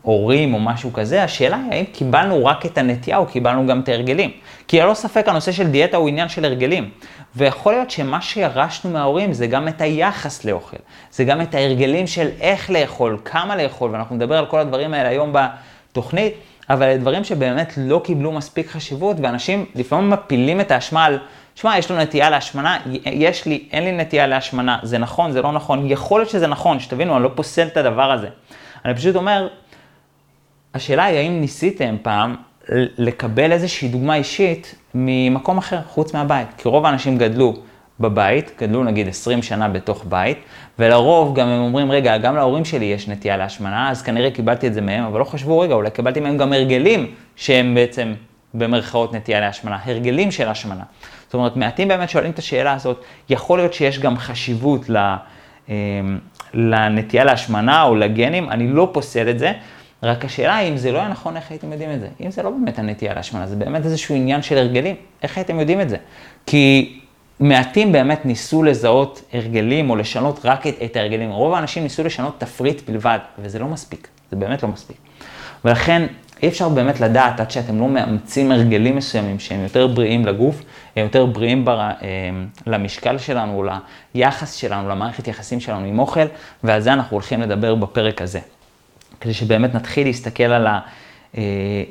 מהורים 0.04 0.54
או 0.54 0.60
משהו 0.60 0.92
כזה, 0.92 1.22
השאלה 1.22 1.56
היא 1.56 1.72
האם 1.72 1.84
קיבלנו 1.84 2.44
רק 2.44 2.66
את 2.66 2.78
הנטייה 2.78 3.16
או 3.16 3.26
קיבלנו 3.26 3.66
גם 3.66 3.80
את 3.80 3.88
ההרגלים. 3.88 4.30
כי 4.68 4.80
ללא 4.80 4.94
ספק 4.94 5.28
הנושא 5.28 5.52
של 5.52 5.66
דיאטה 5.66 5.96
הוא 5.96 6.08
עניין 6.08 6.28
של 6.28 6.44
הרגלים. 6.44 6.90
ויכול 7.36 7.72
להיות 7.72 7.90
שמה 7.90 8.20
שירשנו 8.20 8.90
מההורים 8.90 9.32
זה 9.32 9.46
גם 9.46 9.68
את 9.68 9.80
היחס 9.80 10.44
לאוכל, 10.44 10.76
זה 11.10 11.24
גם 11.24 11.40
את 11.40 11.54
ההרגלים 11.54 12.06
של 12.06 12.28
איך 12.40 12.70
לאכול, 12.70 13.18
כמה 13.24 13.56
לאכול, 13.56 13.90
ואנחנו 13.90 14.16
נדבר 14.16 14.38
על 14.38 14.46
כל 14.46 14.58
הדברים 14.58 14.94
האלה 14.94 15.08
היום 15.08 15.32
בתוכנית. 15.32 16.34
אבל 16.70 16.82
אלה 16.82 16.96
דברים 16.96 17.24
שבאמת 17.24 17.72
לא 17.76 18.00
קיבלו 18.04 18.32
מספיק 18.32 18.70
חשיבות, 18.70 19.16
ואנשים 19.22 19.66
לפעמים 19.74 20.10
מפילים 20.10 20.60
את 20.60 20.70
האשמה 20.70 21.04
על, 21.04 21.18
שמע, 21.54 21.78
יש 21.78 21.90
לו 21.90 21.98
נטייה 21.98 22.30
להשמנה, 22.30 22.78
יש 23.04 23.46
לי, 23.46 23.68
אין 23.72 23.84
לי 23.84 23.92
נטייה 23.92 24.26
להשמנה, 24.26 24.78
זה 24.82 24.98
נכון, 24.98 25.32
זה 25.32 25.42
לא 25.42 25.52
נכון, 25.52 25.90
יכול 25.90 26.20
להיות 26.20 26.30
שזה 26.30 26.46
נכון, 26.46 26.80
שתבינו, 26.80 27.16
אני 27.16 27.22
לא 27.22 27.30
פוסל 27.34 27.66
את 27.66 27.76
הדבר 27.76 28.12
הזה. 28.12 28.28
אני 28.84 28.94
פשוט 28.94 29.16
אומר, 29.16 29.48
השאלה 30.74 31.04
היא 31.04 31.18
האם 31.18 31.40
ניסיתם 31.40 31.96
פעם 32.02 32.36
לקבל 32.98 33.52
איזושהי 33.52 33.88
דוגמה 33.88 34.14
אישית 34.14 34.74
ממקום 34.94 35.58
אחר, 35.58 35.80
חוץ 35.88 36.14
מהבית. 36.14 36.48
כי 36.58 36.68
רוב 36.68 36.86
האנשים 36.86 37.18
גדלו 37.18 37.56
בבית, 38.00 38.52
גדלו 38.60 38.84
נגיד 38.84 39.08
20 39.08 39.42
שנה 39.42 39.68
בתוך 39.68 40.04
בית, 40.08 40.38
ולרוב 40.78 41.34
גם 41.34 41.48
הם 41.48 41.60
אומרים, 41.60 41.92
רגע, 41.92 42.18
גם 42.18 42.36
להורים 42.36 42.64
שלי 42.64 42.84
יש 42.84 43.08
נטייה 43.08 43.36
להשמנה, 43.36 43.90
אז 43.90 44.02
כנראה 44.02 44.30
קיבלתי 44.30 44.66
את 44.66 44.74
זה 44.74 44.80
מהם, 44.80 45.04
אבל 45.04 45.18
לא 45.18 45.24
חשבו, 45.24 45.58
רגע, 45.58 45.74
אולי 45.74 45.90
קיבלתי 45.90 46.20
מהם 46.20 46.36
גם 46.36 46.52
הרגלים 46.52 47.06
שהם 47.36 47.74
בעצם 47.74 48.14
במרכאות 48.54 49.14
נטייה 49.14 49.40
להשמנה, 49.40 49.78
הרגלים 49.84 50.30
של 50.30 50.48
השמנה. 50.48 50.84
זאת 51.24 51.34
אומרת, 51.34 51.56
מעטים 51.56 51.88
באמת 51.88 52.10
שואלים 52.10 52.30
את 52.30 52.38
השאלה 52.38 52.72
הזאת, 52.72 53.04
יכול 53.28 53.58
להיות 53.58 53.74
שיש 53.74 53.98
גם 53.98 54.16
חשיבות 54.16 54.90
ל, 54.90 54.96
אה, 55.68 55.74
לנטייה 56.54 57.24
להשמנה 57.24 57.82
או 57.82 57.94
לגנים, 57.94 58.50
אני 58.50 58.68
לא 58.68 58.90
פוסל 58.92 59.28
את 59.28 59.38
זה, 59.38 59.52
רק 60.02 60.24
השאלה 60.24 60.56
היא, 60.56 60.72
אם 60.72 60.76
זה 60.76 60.92
לא 60.92 60.98
היה 60.98 61.08
נכון, 61.08 61.36
איך 61.36 61.50
הייתם 61.50 61.72
יודעים 61.72 61.92
את 61.92 62.00
זה? 62.00 62.08
אם 62.20 62.30
זה 62.30 62.42
לא 62.42 62.50
באמת 62.50 62.78
הנטייה 62.78 63.14
להשמנה, 63.14 63.46
זה 63.46 63.56
באמת 63.56 63.84
איזשהו 63.84 64.14
עניין 64.14 64.42
של 64.42 64.58
הרגלים, 64.58 64.96
איך 65.22 65.38
הייתם 65.38 65.60
יודעים 65.60 65.80
את 65.80 65.88
זה? 65.88 65.96
כי 66.46 67.00
מעטים 67.40 67.92
באמת 67.92 68.26
ניסו 68.26 68.62
לזהות 68.62 69.22
הרגלים 69.32 69.90
או 69.90 69.96
לשנות 69.96 70.40
רק 70.44 70.66
את, 70.66 70.74
את 70.84 70.96
ההרגלים. 70.96 71.30
רוב 71.30 71.54
האנשים 71.54 71.82
ניסו 71.82 72.04
לשנות 72.04 72.40
תפריט 72.40 72.90
בלבד, 72.90 73.18
וזה 73.38 73.58
לא 73.58 73.66
מספיק, 73.66 74.08
זה 74.30 74.36
באמת 74.36 74.62
לא 74.62 74.68
מספיק. 74.68 74.96
ולכן 75.64 76.06
אי 76.42 76.48
אפשר 76.48 76.68
באמת 76.68 77.00
לדעת 77.00 77.40
עד 77.40 77.50
שאתם 77.50 77.80
לא 77.80 77.88
מאמצים 77.88 78.52
הרגלים 78.52 78.96
מסוימים 78.96 79.38
שהם 79.38 79.62
יותר 79.62 79.86
בריאים 79.86 80.26
לגוף, 80.26 80.62
הם 80.96 81.04
יותר 81.04 81.26
בריאים 81.26 81.64
בר, 81.64 81.80
אה, 81.80 81.94
למשקל 82.66 83.18
שלנו, 83.18 83.64
ליחס 84.14 84.54
שלנו, 84.54 84.88
למערכת 84.88 85.28
יחסים 85.28 85.60
שלנו 85.60 85.86
עם 85.86 85.98
אוכל, 85.98 86.26
ועל 86.64 86.80
זה 86.80 86.92
אנחנו 86.92 87.14
הולכים 87.14 87.40
לדבר 87.40 87.74
בפרק 87.74 88.22
הזה. 88.22 88.40
כדי 89.20 89.34
שבאמת 89.34 89.74
נתחיל 89.74 90.06
להסתכל 90.06 90.42
על 90.42 90.66
ה... 90.66 90.80
אה, 91.36 91.42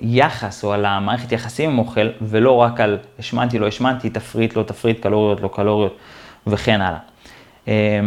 יחס 0.02 0.64
או 0.64 0.74
על 0.74 0.86
המערכת 0.86 1.32
יחסים 1.32 1.70
עם 1.70 1.80
אוכל, 1.80 2.08
ולא 2.22 2.52
רק 2.52 2.80
על 2.80 2.98
השמנתי, 3.20 3.60
לא 3.60 3.68
השמנתי, 3.68 4.10
תפריט, 4.10 4.56
לא 4.56 4.64
תפריט, 4.64 5.00
קלוריות, 5.00 5.42
לא 5.42 5.48
קלוריות 5.48 5.98
וכן 6.48 6.82
הלאה. 6.82 7.00
אה, 7.68 8.00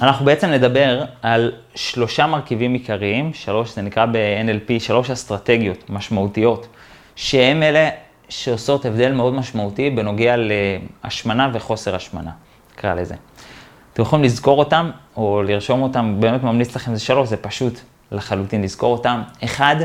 אנחנו 0.00 0.24
בעצם 0.24 0.50
נדבר 0.50 1.04
על 1.22 1.52
שלושה 1.74 2.26
מרכיבים 2.26 2.74
עיקריים, 2.74 3.34
שלוש, 3.34 3.74
זה 3.74 3.82
נקרא 3.82 4.06
ב-NLP, 4.06 4.80
שלוש 4.80 5.10
אסטרטגיות 5.10 5.90
משמעותיות, 5.90 6.66
שהן 7.16 7.62
אלה 7.62 7.88
שעושות 8.28 8.86
הבדל 8.86 9.12
מאוד 9.12 9.34
משמעותי 9.34 9.90
בנוגע 9.90 10.34
להשמנה 11.04 11.50
וחוסר 11.52 11.94
השמנה, 11.94 12.30
נקרא 12.72 12.94
לזה. 12.94 13.14
אתם 13.92 14.02
יכולים 14.02 14.24
לזכור 14.24 14.58
אותם 14.58 14.90
או 15.16 15.42
לרשום 15.42 15.82
אותם, 15.82 16.16
באמת 16.20 16.42
ממליץ 16.42 16.76
לכם, 16.76 16.94
זה 16.94 17.00
שלוש, 17.00 17.28
זה 17.28 17.36
פשוט 17.36 17.80
לחלוטין 18.12 18.62
לזכור 18.62 18.92
אותם. 18.92 19.22
אחד, 19.44 19.76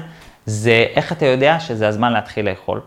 זה 0.45 0.85
איך 0.95 1.11
אתה 1.11 1.25
יודע 1.25 1.59
שזה 1.59 1.87
הזמן 1.87 2.13
להתחיל 2.13 2.49
לאכול. 2.49 2.81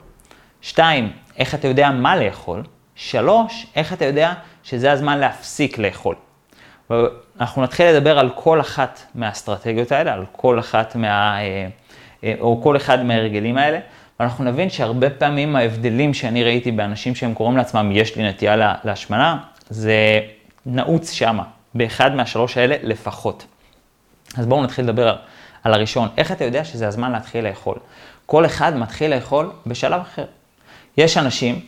שתיים, 0.61 1.13
איך 1.39 1.55
אתה 1.55 1.69
יודע 1.69 1.91
מה 1.91 2.17
לאכול. 2.17 2.63
שלוש, 2.95 3.67
איך 3.77 3.93
אתה 3.93 4.05
יודע 4.05 4.33
שזה 4.63 4.93
הזמן 4.93 5.19
להפסיק 5.19 5.79
לאכול. 5.79 6.15
אנחנו 7.41 7.63
נתחיל 7.63 7.87
לדבר 7.87 8.19
על 8.19 8.31
כל 8.35 8.61
אחת 8.61 9.01
מהאסטרטגיות 9.15 9.93
האלה, 9.93 10.13
על 10.13 10.25
כל 10.33 10.59
אחת 10.59 10.97
מה... 10.97 11.41
אה, 11.41 11.69
אה, 12.25 12.35
או 12.41 12.61
כל 12.63 12.77
אחד 12.77 13.03
מההרגלים 13.03 13.59
האלה, 13.59 13.79
ואנחנו 14.21 14.45
נבין 14.45 14.71
שהרבה 14.71 15.11
פעמים 15.11 15.57
ההבדלים 15.57 16.15
שאני 16.15 16.45
ראיתי 16.45 16.73
באנשים 16.73 17.15
שהם 17.15 17.35
קוראים 17.35 17.57
לעצמם, 17.57 17.91
יש 17.93 18.17
לי 18.17 18.29
נטייה 18.29 18.75
להשמנה, 18.85 19.39
זה 19.69 20.21
נעוץ 20.67 21.13
שמה, 21.13 21.43
באחד 21.75 22.15
מהשלוש 22.15 22.57
האלה 22.57 22.77
לפחות. 22.83 23.47
אז 24.39 24.47
בואו 24.47 24.63
נתחיל 24.63 24.85
לדבר 24.85 25.09
על, 25.09 25.17
על 25.65 25.75
הראשון. 25.75 26.09
איך 26.17 26.33
אתה 26.33 26.45
יודע 26.45 26.65
שזה 26.65 26.89
הזמן 26.89 27.13
להתחיל 27.13 27.45
לאכול? 27.45 27.77
כל 28.27 28.47
אחד 28.47 28.77
מתחיל 28.77 29.15
לאכול 29.15 29.51
בשלב 29.67 30.01
אחר. 30.01 30.25
יש 30.97 31.17
אנשים 31.17 31.61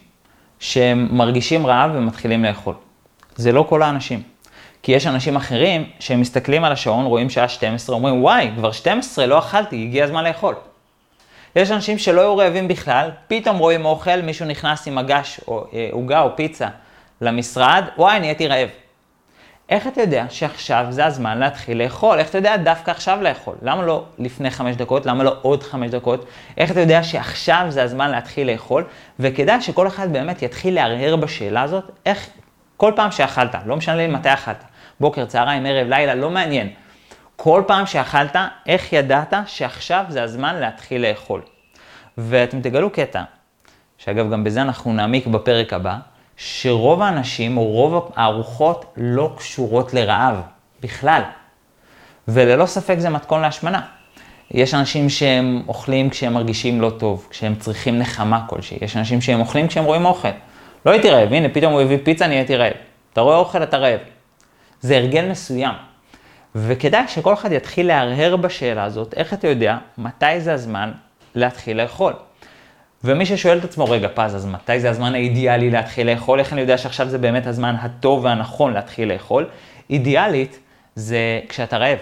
שמרגישים 0.61 1.67
רעב 1.67 1.91
ומתחילים 1.95 2.45
לאכול. 2.45 2.75
זה 3.37 3.53
לא 3.53 3.67
כל 3.69 3.83
האנשים. 3.83 4.23
כי 4.83 4.93
יש 4.93 5.07
אנשים 5.07 5.37
אחרים 5.37 5.91
שהם 6.01 6.21
מסתכלים 6.21 6.65
על 6.65 6.73
השעון, 6.73 7.05
רואים 7.05 7.31
שעה 7.31 7.49
12, 7.49 7.97
אומרים, 7.97 8.23
וואי, 8.23 8.51
כבר 8.57 8.73
12, 8.73 9.27
לא 9.27 9.39
אכלתי, 9.39 9.83
הגיע 9.83 10.05
הזמן 10.05 10.25
לאכול. 10.25 10.55
יש 11.57 11.71
אנשים 11.71 11.99
שלא 11.99 12.21
היו 12.21 12.37
רעבים 12.37 12.69
בכלל, 12.69 13.11
פתאום 13.29 13.59
רואים 13.59 13.85
אוכל, 13.85 14.21
מישהו 14.23 14.47
נכנס 14.47 14.87
עם 14.87 14.95
מגש 14.95 15.41
או 15.49 15.67
אה, 15.73 15.89
עוגה 15.93 16.21
או 16.21 16.37
פיצה 16.37 16.69
למשרד, 17.21 17.85
וואי, 17.97 18.21
נהייתי 18.21 18.49
רעב. 18.49 18.69
איך 19.71 19.87
אתה 19.87 20.01
יודע 20.01 20.27
שעכשיו 20.31 20.87
זה 20.91 21.07
הזמן 21.07 21.39
להתחיל 21.39 21.83
לאכול? 21.83 22.19
איך 22.19 22.29
אתה 22.29 22.39
יודע 22.39 22.57
דווקא 22.57 22.91
עכשיו 22.91 23.23
לאכול? 23.23 23.55
למה 23.63 23.83
לא 23.83 24.05
לפני 24.19 24.51
חמש 24.51 24.77
דקות? 24.77 25.07
למה 25.07 25.25
לא 25.25 25.37
עוד 25.43 25.63
חמש 25.63 25.91
דקות? 25.91 26.25
איך 26.59 26.71
אתה 26.71 26.81
יודע 26.81 27.03
שעכשיו 27.03 27.67
זה 27.69 27.83
הזמן 27.83 28.11
להתחיל 28.11 28.51
לאכול? 28.51 28.85
וכדאי 29.19 29.61
שכל 29.61 29.87
אחד 29.87 30.13
באמת 30.13 30.43
יתחיל 30.43 30.75
להרהר 30.75 31.17
בשאלה 31.17 31.63
הזאת, 31.63 31.91
איך 32.07 32.31
כל 32.77 32.93
פעם 32.97 33.11
שאכלת, 33.11 33.55
לא 33.67 33.77
משנה 33.77 33.97
לי 33.97 34.07
מתי 34.07 34.33
אכלת, 34.33 34.65
בוקר, 35.01 35.25
צהריים, 35.25 35.67
ערב, 35.67 35.89
לילה, 35.89 36.15
לא 36.15 36.31
מעניין. 36.31 36.69
כל 37.37 37.63
פעם 37.67 37.87
שאכלת, 37.87 38.37
איך 38.67 38.93
ידעת 38.93 39.35
שעכשיו 39.47 40.05
זה 40.09 40.23
הזמן 40.23 40.57
להתחיל 40.57 41.03
לאכול? 41.03 41.43
ואתם 42.19 42.61
תגלו 42.61 42.91
קטע, 42.91 43.23
שאגב, 43.99 44.33
גם 44.33 44.45
בזה 44.45 44.63
אנחנו 44.63 44.93
נעמיק 44.93 45.27
בפרק 45.27 45.73
הבא, 45.73 45.97
שרוב 46.43 47.03
האנשים, 47.03 47.57
או 47.57 47.65
רוב 47.65 48.11
הארוחות, 48.17 48.85
לא 48.97 49.33
קשורות 49.37 49.95
לרעב, 49.95 50.35
בכלל. 50.83 51.23
וללא 52.29 52.67
ספק 52.67 52.99
זה 52.99 53.11
מתכון 53.11 53.41
להשמנה. 53.41 53.81
יש 54.51 54.75
אנשים 54.75 55.09
שהם 55.09 55.63
אוכלים 55.69 56.11
כשהם 56.11 56.33
מרגישים 56.33 56.81
לא 56.81 56.91
טוב, 56.99 57.27
כשהם 57.31 57.55
צריכים 57.55 57.99
נחמה 57.99 58.45
כלשהי. 58.47 58.79
יש 58.81 58.97
אנשים 58.97 59.21
שהם 59.21 59.41
אוכלים 59.41 59.69
כשהם 59.69 59.85
רואים 59.85 60.05
אוכל. 60.05 60.29
לא 60.87 60.91
הייתי 60.91 61.11
רעב, 61.11 61.33
הנה 61.33 61.49
פתאום 61.49 61.73
הוא 61.73 61.81
הביא 61.81 61.99
פיצה, 62.05 62.27
נהייתי 62.27 62.57
רעב. 62.57 62.73
אתה 63.13 63.21
רואה 63.21 63.37
אוכל, 63.37 63.63
אתה 63.63 63.79
רעב. 63.79 64.01
זה 64.81 64.97
הרגל 64.97 65.31
מסוים. 65.31 65.75
וכדאי 66.55 67.09
שכל 67.09 67.35
אחד 67.35 67.53
יתחיל 67.53 67.87
להרהר 67.87 68.37
בשאלה 68.37 68.85
הזאת, 68.85 69.15
איך 69.15 69.35
אתה 69.35 69.49
יודע 69.49 69.77
מתי 69.99 70.41
זה 70.41 70.53
הזמן 70.53 70.93
להתחיל 71.35 71.83
לאכול. 71.83 72.13
ומי 73.05 73.27
ששואל 73.27 73.59
את 73.59 73.65
עצמו, 73.65 73.85
רגע, 73.85 74.09
פז, 74.15 74.37
אז 74.37 74.47
מתי 74.47 74.81
זה 74.81 74.91
הזמן 74.91 75.15
האידיאלי 75.15 75.71
להתחיל 75.71 76.11
לאכול? 76.11 76.39
איך 76.39 76.53
אני 76.53 76.61
יודע 76.61 76.79
שעכשיו 76.79 77.09
זה 77.09 77.19
באמת 77.19 77.47
הזמן 77.47 77.75
הטוב 77.81 78.25
והנכון 78.25 78.73
להתחיל 78.73 79.13
לאכול? 79.13 79.47
אידיאלית 79.91 80.59
זה 80.95 81.41
כשאתה 81.49 81.79
רעב. 81.79 81.99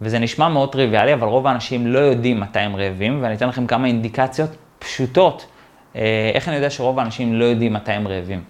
וזה 0.00 0.18
נשמע 0.18 0.48
מאוד 0.48 0.72
טריוויאלי, 0.72 1.14
אבל 1.14 1.28
רוב 1.28 1.46
האנשים 1.46 1.86
לא 1.86 1.98
יודעים 1.98 2.40
מתי 2.40 2.58
הם 2.58 2.76
רעבים, 2.76 3.18
ואני 3.22 3.34
אתן 3.34 3.48
לכם 3.48 3.66
כמה 3.66 3.86
אינדיקציות 3.86 4.50
פשוטות, 4.78 5.46
אה, 5.96 6.30
איך 6.34 6.48
אני 6.48 6.56
יודע 6.56 6.70
שרוב 6.70 6.98
האנשים 6.98 7.34
לא 7.34 7.44
יודעים 7.44 7.72
מתי 7.72 7.92
הם 7.92 8.08
רעבים. 8.08 8.44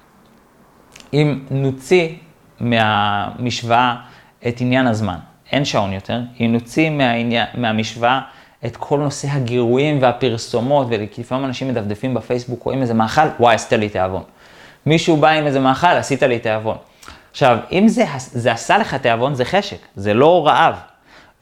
אם 1.12 1.38
נוציא 1.50 2.08
מהמשוואה 2.60 3.96
את 4.48 4.60
עניין 4.60 4.86
הזמן, 4.86 5.16
אין 5.52 5.64
שעון 5.64 5.92
יותר, 5.92 6.20
אם 6.40 6.52
נוציא 6.52 6.90
מהעניין, 6.90 7.46
מהמשוואה 7.54 8.20
את 8.66 8.76
כל 8.76 8.98
נושא 8.98 9.28
הגירויים 9.30 10.02
והפרסומות, 10.02 10.86
ולפעמים 10.90 11.44
אנשים 11.44 11.68
מדפדפים 11.68 12.14
בפייסבוק, 12.14 12.62
רואים 12.62 12.82
איזה 12.82 12.94
מאכל, 12.94 13.22
וואי, 13.40 13.54
עשית 13.54 13.72
לי 13.72 13.88
תיאבון. 13.88 14.22
מישהו 14.86 15.16
בא 15.16 15.28
עם 15.28 15.46
איזה 15.46 15.60
מאכל, 15.60 15.86
עשית 15.86 16.22
לי 16.22 16.38
תיאבון. 16.38 16.76
עכשיו, 17.30 17.58
אם 17.72 17.88
זה, 17.88 18.04
זה 18.18 18.52
עשה 18.52 18.78
לך 18.78 18.94
תיאבון, 18.94 19.34
זה 19.34 19.44
חשק, 19.44 19.78
זה 19.96 20.14
לא 20.14 20.46
רעב. 20.46 20.74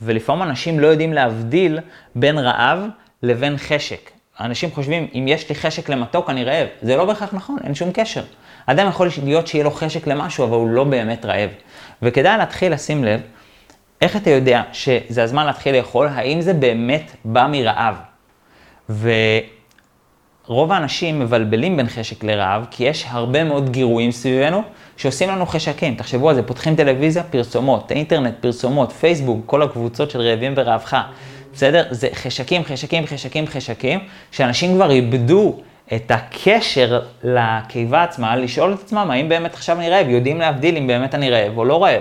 ולפעמים 0.03 0.43
אנשים 0.43 0.81
לא 0.81 0.87
יודעים 0.87 1.13
להבדיל 1.13 1.79
בין 2.15 2.39
רעב 2.39 2.79
לבין 3.23 3.57
חשק. 3.57 4.11
אנשים 4.41 4.71
חושבים, 4.71 5.07
אם 5.15 5.25
יש 5.29 5.49
לי 5.49 5.55
חשק 5.55 5.89
למתוק, 5.89 6.31
אני 6.31 6.45
רעב. 6.45 6.67
זה 6.83 6.97
לא 6.97 7.05
בהכרח 7.05 7.35
נכון, 7.35 7.57
אין 7.65 7.75
שום 7.75 7.91
קשר. 7.93 8.23
אדם 8.67 8.89
יכול 8.89 9.09
להיות 9.25 9.47
שיהיה 9.47 9.65
לו 9.65 9.71
חשק 9.71 10.07
למשהו, 10.07 10.45
אבל 10.45 10.57
הוא 10.57 10.71
לא 10.71 10.85
באמת 10.85 11.25
רעב. 11.25 11.51
וכדאי 12.03 12.39
להתחיל 12.39 12.73
לשים 12.73 13.05
לב 13.05 13.21
איך 14.01 14.17
אתה 14.17 14.31
יודע 14.31 14.63
שזה 14.73 15.23
הזמן 15.23 15.47
להתחיל 15.47 15.77
לאכול? 15.77 16.09
האם 16.09 16.41
זה 16.41 16.55
באמת 16.55 17.17
בא 17.25 17.47
מרעב? 17.53 17.95
ורוב 20.49 20.73
האנשים 20.73 21.21
מבלבלים 21.21 21.77
בין 21.77 21.89
חשק 21.89 22.25
לרעב, 22.25 22.67
כי 22.71 22.85
יש 22.85 23.07
הרבה 23.09 23.45
מאוד 23.45 23.71
גירויים 23.71 24.13
סביבנו 24.13 24.63
שעושים 24.97 25.29
לנו 25.29 25.47
חשקים. 25.47 25.95
תחשבו 25.95 26.29
על 26.29 26.35
זה, 26.35 26.43
פותחים 26.43 26.77
טלוויזיה, 26.77 27.23
פרסומות, 27.23 27.93
אינטרנט, 27.93 28.35
פרסומות, 28.41 28.93
פייסבוק, 28.93 29.43
כל 29.47 29.63
הקבוצות 29.63 30.11
של 30.11 30.21
רעבים 30.21 30.53
ורעבך. 30.57 30.97
בסדר? 31.53 31.85
זה 31.91 32.09
חשקים, 32.15 32.65
חשקים, 32.65 33.07
חשקים, 33.07 33.47
חשקים, 33.47 33.99
שאנשים 34.31 34.75
כבר 34.75 34.91
איבדו 34.91 35.57
את 35.95 36.11
הקשר 36.11 37.01
לקיבה 37.25 38.03
עצמה, 38.03 38.37
לשאול 38.37 38.75
את 38.75 38.81
עצמם 38.81 39.11
האם 39.11 39.29
באמת 39.29 39.55
עכשיו 39.55 39.79
אני 39.79 39.91
רעב, 39.91 40.09
יודעים 40.09 40.41
להבדיל 40.41 40.77
אם 40.77 40.87
באמת 40.87 41.15
אני 41.15 41.31
רעב 41.31 41.59
או 41.59 41.65
לא 41.65 41.85
רעב. 41.85 42.01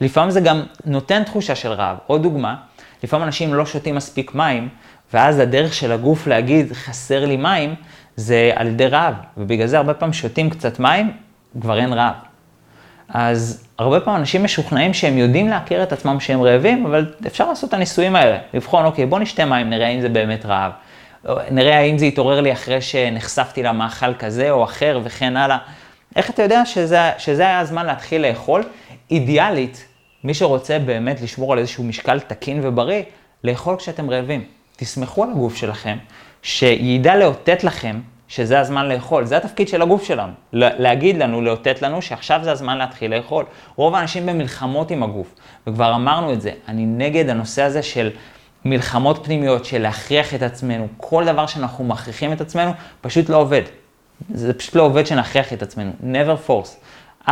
לפעמים 0.00 0.30
זה 0.30 0.40
גם 0.40 0.62
נותן 0.84 1.24
תחושה 1.24 1.54
של 1.54 1.72
רעב. 1.72 1.96
עוד 2.06 2.22
דוגמה, 2.22 2.56
לפעמים 3.02 3.26
אנשים 3.26 3.54
לא 3.54 3.66
שותים 3.66 3.94
מספיק 3.94 4.34
מים, 4.34 4.68
ואז 5.12 5.38
הדרך 5.38 5.74
של 5.74 5.92
הגוף 5.92 6.26
להגיד 6.26 6.72
חסר 6.72 7.26
לי 7.26 7.36
מים, 7.36 7.74
זה 8.16 8.52
על 8.54 8.66
ידי 8.66 8.86
רעב. 8.86 9.14
ובגלל 9.36 9.66
זה 9.66 9.76
הרבה 9.76 9.94
פעמים 9.94 10.12
שותים 10.12 10.50
קצת 10.50 10.78
מים, 10.78 11.12
כבר 11.60 11.78
אין 11.78 11.92
רעב. 11.92 12.14
אז 13.08 13.64
הרבה 13.78 14.00
פעמים 14.00 14.20
אנשים 14.20 14.44
משוכנעים 14.44 14.94
שהם 14.94 15.18
יודעים 15.18 15.48
להכיר 15.48 15.82
את 15.82 15.92
עצמם 15.92 16.20
שהם 16.20 16.42
רעבים, 16.42 16.86
אבל 16.86 17.12
אפשר 17.26 17.48
לעשות 17.48 17.68
את 17.68 17.74
הניסויים 17.74 18.16
האלה. 18.16 18.38
לבחון, 18.54 18.84
אוקיי, 18.84 19.06
בוא 19.06 19.18
נשתה 19.18 19.44
מים, 19.44 19.70
נראה 19.70 19.88
אם 19.88 20.00
זה 20.00 20.08
באמת 20.08 20.46
רעב. 20.46 20.72
נראה 21.50 21.78
האם 21.78 21.98
זה 21.98 22.06
יתעורר 22.06 22.40
לי 22.40 22.52
אחרי 22.52 22.80
שנחשפתי 22.80 23.62
למאכל 23.62 24.14
כזה 24.14 24.50
או 24.50 24.64
אחר 24.64 25.00
וכן 25.04 25.36
הלאה. 25.36 25.58
איך 26.16 26.30
אתה 26.30 26.42
יודע 26.42 26.64
שזה, 26.64 27.10
שזה 27.18 27.42
היה 27.42 27.58
הזמן 27.58 27.86
להתחיל 27.86 28.26
לאכול? 28.26 28.62
אידיאלית, 29.10 29.86
מי 30.24 30.34
שרוצה 30.34 30.78
באמת 30.78 31.20
לשמור 31.20 31.52
על 31.52 31.58
איזשהו 31.58 31.84
משקל 31.84 32.20
תקין 32.20 32.60
ובריא, 32.62 33.02
לאכול 33.44 33.76
כשאתם 33.76 34.10
רעבים. 34.10 34.44
תסמכו 34.76 35.24
על 35.24 35.30
הגוף 35.30 35.56
שלכם, 35.56 35.98
שידע 36.42 37.16
לאותת 37.16 37.64
לכם 37.64 38.00
שזה 38.28 38.60
הזמן 38.60 38.88
לאכול. 38.88 39.24
זה 39.24 39.36
התפקיד 39.36 39.68
של 39.68 39.82
הגוף 39.82 40.04
שלנו, 40.04 40.32
להגיד 40.52 41.16
לנו, 41.16 41.42
לאותת 41.42 41.82
לנו 41.82 42.02
שעכשיו 42.02 42.40
זה 42.42 42.52
הזמן 42.52 42.78
להתחיל 42.78 43.14
לאכול. 43.14 43.44
רוב 43.76 43.94
האנשים 43.94 44.26
במלחמות 44.26 44.90
עם 44.90 45.02
הגוף, 45.02 45.34
וכבר 45.66 45.94
אמרנו 45.94 46.32
את 46.32 46.40
זה, 46.40 46.50
אני 46.68 46.86
נגד 46.86 47.28
הנושא 47.28 47.62
הזה 47.62 47.82
של 47.82 48.10
מלחמות 48.64 49.24
פנימיות, 49.24 49.64
של 49.64 49.82
להכריח 49.82 50.34
את 50.34 50.42
עצמנו. 50.42 50.88
כל 50.96 51.24
דבר 51.24 51.46
שאנחנו 51.46 51.84
מכריחים 51.84 52.32
את 52.32 52.40
עצמנו, 52.40 52.72
פשוט 53.00 53.28
לא 53.28 53.36
עובד. 53.36 53.62
זה 54.34 54.52
פשוט 54.52 54.74
לא 54.74 54.82
עובד 54.82 55.06
שנכריח 55.06 55.52
את 55.52 55.62
עצמנו. 55.62 55.92
never 56.02 56.48
force. 56.48 56.70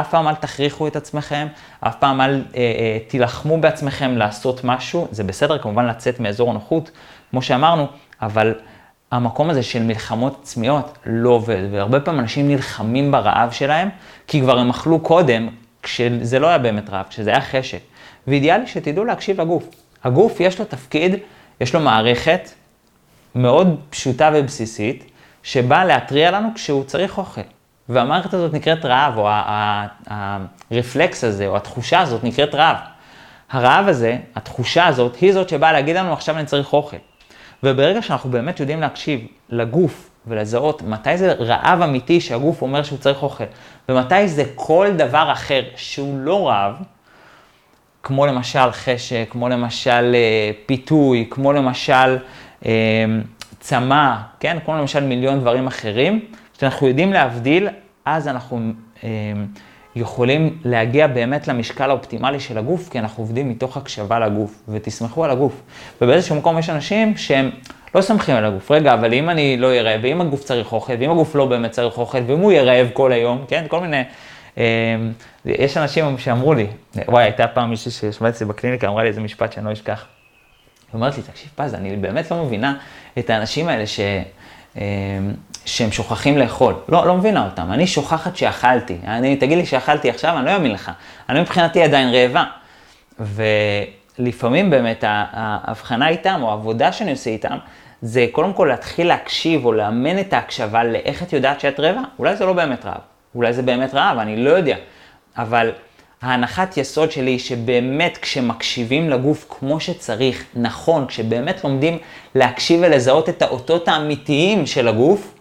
אף 0.01 0.11
פעם 0.11 0.29
אל 0.29 0.35
תכריחו 0.35 0.87
את 0.87 0.97
עצמכם, 0.97 1.47
אף 1.81 1.95
פעם 1.99 2.21
אל 2.21 2.45
אה, 2.55 2.61
אה, 2.61 2.99
תילחמו 3.09 3.61
בעצמכם 3.61 4.17
לעשות 4.17 4.65
משהו, 4.65 5.09
זה 5.11 5.25
בסדר 5.25 5.59
כמובן 5.59 5.87
לצאת 5.87 6.21
מאזור 6.21 6.51
הנוחות, 6.51 6.91
כמו 7.31 7.43
שאמרנו, 7.43 7.87
אבל 8.23 8.55
המקום 9.11 9.51
הזה 9.51 9.63
של 9.63 9.83
מלחמות 9.83 10.39
עצמיות 10.43 10.99
לא 11.07 11.31
עובד, 11.31 11.63
והרבה 11.71 12.01
פעמים 12.01 12.21
אנשים 12.21 12.49
נלחמים 12.49 13.11
ברעב 13.13 13.51
שלהם, 13.51 13.89
כי 14.27 14.41
כבר 14.41 14.59
הם 14.59 14.71
אכלו 14.71 15.01
קודם, 15.01 15.49
כשזה 15.83 16.39
לא 16.39 16.47
היה 16.47 16.59
באמת 16.59 16.91
רעב, 16.91 17.07
כשזה 17.09 17.31
היה 17.31 17.41
חשק. 17.41 17.81
ואידיאלי 18.27 18.67
שתדעו 18.67 19.05
להקשיב 19.05 19.41
לגוף. 19.41 19.69
הגוף 20.05 20.41
יש 20.41 20.59
לו 20.59 20.65
תפקיד, 20.65 21.15
יש 21.61 21.75
לו 21.75 21.81
מערכת 21.81 22.51
מאוד 23.35 23.81
פשוטה 23.91 24.31
ובסיסית, 24.35 25.05
שבאה 25.43 25.85
להתריע 25.85 26.31
לנו 26.31 26.49
כשהוא 26.55 26.85
צריך 26.85 27.19
אוכל. 27.19 27.41
והמערכת 27.89 28.35
הזאת 28.35 28.55
נקראת 28.55 28.85
רעב, 28.85 29.19
או 29.19 29.29
הרפלקס 30.71 31.25
הזה, 31.25 31.47
או 31.47 31.57
התחושה 31.57 32.01
הזאת 32.01 32.25
נקראת 32.25 32.55
רעב. 32.55 32.77
הרעב 33.51 33.89
הזה, 33.89 34.17
התחושה 34.37 34.87
הזאת, 34.87 35.17
היא 35.17 35.33
זאת 35.33 35.49
שבאה 35.49 35.73
להגיד 35.73 35.97
לנו, 35.97 36.13
עכשיו 36.13 36.37
אני 36.37 36.47
צריך 36.47 36.73
אוכל. 36.73 36.97
וברגע 37.63 38.03
שאנחנו 38.03 38.31
באמת 38.31 38.61
יודעים 38.61 38.81
להקשיב 38.81 39.21
לגוף 39.49 40.11
ולזהות 40.27 40.83
מתי 40.83 41.19
זה 41.19 41.33
רעב 41.33 41.83
אמיתי 41.83 42.21
שהגוף 42.21 42.63
אומר 42.63 42.83
שהוא 42.83 42.99
צריך 42.99 43.23
אוכל, 43.23 43.45
ומתי 43.89 44.29
זה 44.29 44.45
כל 44.55 44.89
דבר 44.97 45.33
אחר 45.33 45.63
שהוא 45.77 46.19
לא 46.21 46.49
רעב, 46.49 46.75
כמו 48.03 48.27
למשל 48.27 48.71
חשק, 48.71 49.27
כמו 49.31 49.49
למשל 49.49 50.15
אה, 50.15 50.51
פיתוי, 50.67 51.27
כמו 51.31 51.53
למשל 51.53 52.19
אה, 52.67 53.05
צמא, 53.61 54.17
כן? 54.41 54.59
כמו 54.65 54.77
למשל 54.77 55.05
מיליון 55.05 55.41
דברים 55.41 55.67
אחרים, 55.67 56.25
כשאנחנו 56.59 56.89
יודעים 56.89 57.13
להבדיל, 57.13 57.69
אז 58.05 58.29
אנחנו 58.29 58.73
אה, 59.05 59.09
יכולים 59.97 60.59
להגיע 60.65 61.07
באמת 61.07 61.49
למשקל 61.49 61.91
האופטימלי 61.91 62.41
של 62.41 62.59
הגוף, 62.59 62.89
כי 62.89 62.99
אנחנו 62.99 63.23
עובדים 63.23 63.49
מתוך 63.49 63.77
הקשבה 63.77 64.19
לגוף, 64.19 64.63
ותסמכו 64.69 65.25
על 65.25 65.31
הגוף. 65.31 65.63
ובאיזשהו 66.01 66.37
מקום 66.37 66.59
יש 66.59 66.71
אנשים 66.71 67.17
שהם 67.17 67.51
לא 67.95 68.01
סומכים 68.01 68.37
על 68.37 68.45
הגוף. 68.45 68.71
רגע, 68.71 68.95
אבל 68.95 69.15
אם 69.15 69.31
אני 69.31 69.57
לא 69.57 69.67
רעב, 69.67 70.01
ואם 70.03 70.21
הגוף 70.21 70.45
צריך 70.45 70.73
אוכל, 70.73 70.93
ואם 70.99 71.11
הגוף 71.11 71.35
לא 71.35 71.47
באמת 71.47 71.71
צריך 71.71 71.99
אוכל, 71.99 72.19
ואם 72.27 72.39
הוא 72.39 72.53
יהיה 72.53 72.91
כל 72.93 73.13
היום, 73.13 73.45
כן? 73.49 73.65
כל 73.69 73.81
מיני 73.81 74.03
יש 75.45 75.77
אנשים 75.77 76.19
שאמרו 76.19 76.55
לי, 76.55 76.67
וואי, 77.09 77.25
הייתה 77.25 77.47
פעם 77.47 77.71
מישהי 77.71 77.91
שישבה 77.91 78.29
אצלי 78.29 78.47
בקליניקה, 78.47 78.89
אמרה 78.89 79.03
לי 79.03 79.09
איזה 79.09 79.21
משפט 79.21 79.53
שאני 79.53 79.67
לא 79.67 79.73
אשכח. 79.73 80.07
היא 80.93 80.95
אומרת 80.95 81.17
לי, 81.17 81.23
תקשיב 81.23 81.51
פז, 81.55 81.75
אני 81.75 81.97
באמת 81.97 82.31
לא 82.31 82.45
מבינה 82.45 82.75
את 83.19 83.31
האנשים 83.31 83.69
האלה 83.69 83.87
ש... 83.87 84.01
שהם 85.65 85.93
שוכחים 85.93 86.39
לאכול. 86.39 86.75
לא, 86.89 87.07
לא 87.07 87.17
מבינה 87.17 87.45
אותם. 87.45 87.73
אני 87.73 87.87
שוכחת 87.87 88.37
שאכלתי. 88.37 88.97
אני, 89.07 89.37
תגיד 89.37 89.59
לי 89.59 89.67
שאכלתי 89.67 90.11
עכשיו, 90.11 90.39
אני 90.39 90.47
לא 90.47 90.55
אאמין 90.55 90.73
לך. 90.73 90.91
אני 91.29 91.41
מבחינתי 91.41 91.83
עדיין 91.83 92.15
רעבה. 92.15 92.45
ולפעמים 93.21 94.71
באמת 94.71 95.05
ההבחנה 95.07 96.09
איתם, 96.09 96.41
או 96.43 96.51
העבודה 96.51 96.93
שאני 96.93 97.11
עושה 97.11 97.31
איתם, 97.31 97.59
זה 98.03 98.27
קודם 98.33 98.53
כל 98.53 98.67
להתחיל 98.71 99.09
להקשיב 99.09 99.65
או 99.65 99.73
לאמן 99.73 100.19
את 100.19 100.33
ההקשבה 100.33 100.85
לאיך 100.85 101.23
את 101.23 101.33
יודעת 101.33 101.61
שאת 101.61 101.81
רעבה. 101.81 102.01
אולי 102.19 102.37
זה 102.37 102.47
לא 102.47 102.53
באמת 102.53 102.87
רעב, 102.87 103.01
אולי 103.35 103.53
זה 103.53 103.63
באמת 103.63 103.95
רעב, 103.95 104.19
אני 104.19 104.45
לא 104.45 104.51
יודע. 104.51 104.77
אבל 105.37 105.73
ההנחת 106.23 106.77
יסוד 106.77 107.11
שלי 107.11 107.31
היא 107.31 107.39
שבאמת 107.39 108.19
כשמקשיבים 108.23 109.11
לגוף 109.11 109.47
כמו 109.49 109.81
שצריך, 109.81 110.45
נכון, 110.55 111.07
כשבאמת 111.07 111.65
לומדים 111.65 111.99
להקשיב 112.35 112.81
ולזהות 112.83 113.29
את 113.29 113.43
האותות 113.43 113.89
האמיתיים 113.89 114.67
של 114.67 114.89
הגוף, 114.89 115.35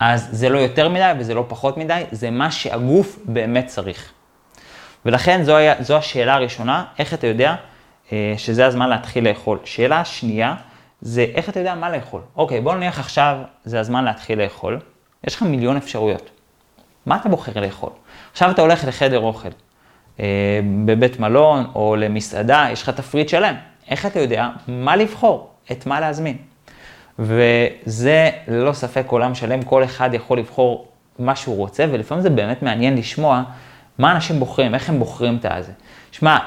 אז 0.00 0.28
זה 0.30 0.48
לא 0.48 0.58
יותר 0.58 0.88
מדי 0.88 1.12
וזה 1.18 1.34
לא 1.34 1.44
פחות 1.48 1.76
מדי, 1.76 2.02
זה 2.10 2.30
מה 2.30 2.50
שהגוף 2.50 3.18
באמת 3.24 3.66
צריך. 3.66 4.12
ולכן 5.06 5.42
זו, 5.42 5.56
היה, 5.56 5.74
זו 5.82 5.96
השאלה 5.96 6.34
הראשונה, 6.34 6.84
איך 6.98 7.14
אתה 7.14 7.26
יודע 7.26 7.54
אה, 8.12 8.34
שזה 8.36 8.66
הזמן 8.66 8.88
להתחיל 8.88 9.28
לאכול. 9.28 9.58
שאלה 9.64 10.04
שנייה, 10.04 10.54
זה 11.00 11.26
איך 11.34 11.48
אתה 11.48 11.60
יודע 11.60 11.74
מה 11.74 11.90
לאכול. 11.90 12.20
אוקיי, 12.36 12.60
בוא 12.60 12.74
נניח 12.74 12.98
עכשיו 12.98 13.36
זה 13.64 13.80
הזמן 13.80 14.04
להתחיל 14.04 14.42
לאכול, 14.42 14.80
יש 15.26 15.34
לך 15.34 15.42
מיליון 15.42 15.76
אפשרויות. 15.76 16.30
מה 17.06 17.16
אתה 17.16 17.28
בוחר 17.28 17.60
לאכול? 17.60 17.90
עכשיו 18.32 18.50
אתה 18.50 18.62
הולך 18.62 18.84
לחדר 18.84 19.20
אוכל, 19.20 19.48
בבית 20.84 21.20
מלון 21.20 21.66
או 21.74 21.96
למסעדה, 21.96 22.68
יש 22.72 22.82
לך 22.82 22.90
תפריט 22.90 23.28
שלם. 23.28 23.54
איך 23.90 24.06
אתה 24.06 24.20
יודע 24.20 24.48
מה 24.68 24.96
לבחור, 24.96 25.50
את 25.72 25.86
מה 25.86 26.00
להזמין? 26.00 26.36
וזה 27.18 28.30
ללא 28.48 28.72
ספק 28.72 29.04
עולם 29.08 29.34
שלם, 29.34 29.62
כל 29.62 29.84
אחד 29.84 30.10
יכול 30.14 30.38
לבחור 30.38 30.88
מה 31.18 31.36
שהוא 31.36 31.56
רוצה, 31.56 31.84
ולפעמים 31.90 32.22
זה 32.22 32.30
באמת 32.30 32.62
מעניין 32.62 32.96
לשמוע 32.96 33.42
מה 33.98 34.12
אנשים 34.12 34.40
בוחרים, 34.40 34.74
איך 34.74 34.88
הם 34.88 34.98
בוחרים 34.98 35.36
את 35.36 35.46
הזה. 35.48 35.72
שמע, 36.12 36.38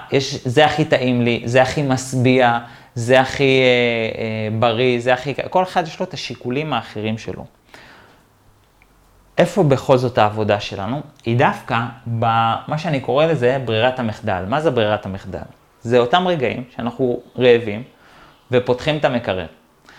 זה 0.45 0.65
הכי 0.65 0.85
טעים 0.85 1.21
לי, 1.21 1.41
זה 1.45 1.61
הכי 1.61 1.81
משביע, 1.81 2.59
זה 2.95 3.19
הכי 3.19 3.43
אה, 3.43 4.21
אה, 4.21 4.59
בריא, 4.59 4.99
זה 4.99 5.13
הכי... 5.13 5.33
כל 5.49 5.63
אחד 5.63 5.83
יש 5.87 5.99
לו 5.99 6.05
את 6.05 6.13
השיקולים 6.13 6.73
האחרים 6.73 7.17
שלו. 7.17 7.45
איפה 9.39 9.63
בכל 9.63 9.97
זאת 9.97 10.17
העבודה 10.17 10.59
שלנו? 10.59 11.01
היא 11.25 11.37
דווקא 11.37 11.79
במה 12.07 12.77
שאני 12.77 12.99
קורא 12.99 13.25
לזה 13.25 13.57
ברירת 13.65 13.99
המחדל. 13.99 14.43
מה 14.47 14.61
זה 14.61 14.71
ברירת 14.71 15.05
המחדל? 15.05 15.39
זה 15.81 15.99
אותם 15.99 16.27
רגעים 16.27 16.63
שאנחנו 16.75 17.19
רעבים 17.37 17.83
ופותחים 18.51 18.97
את 18.97 19.05
המקרר. 19.05 19.45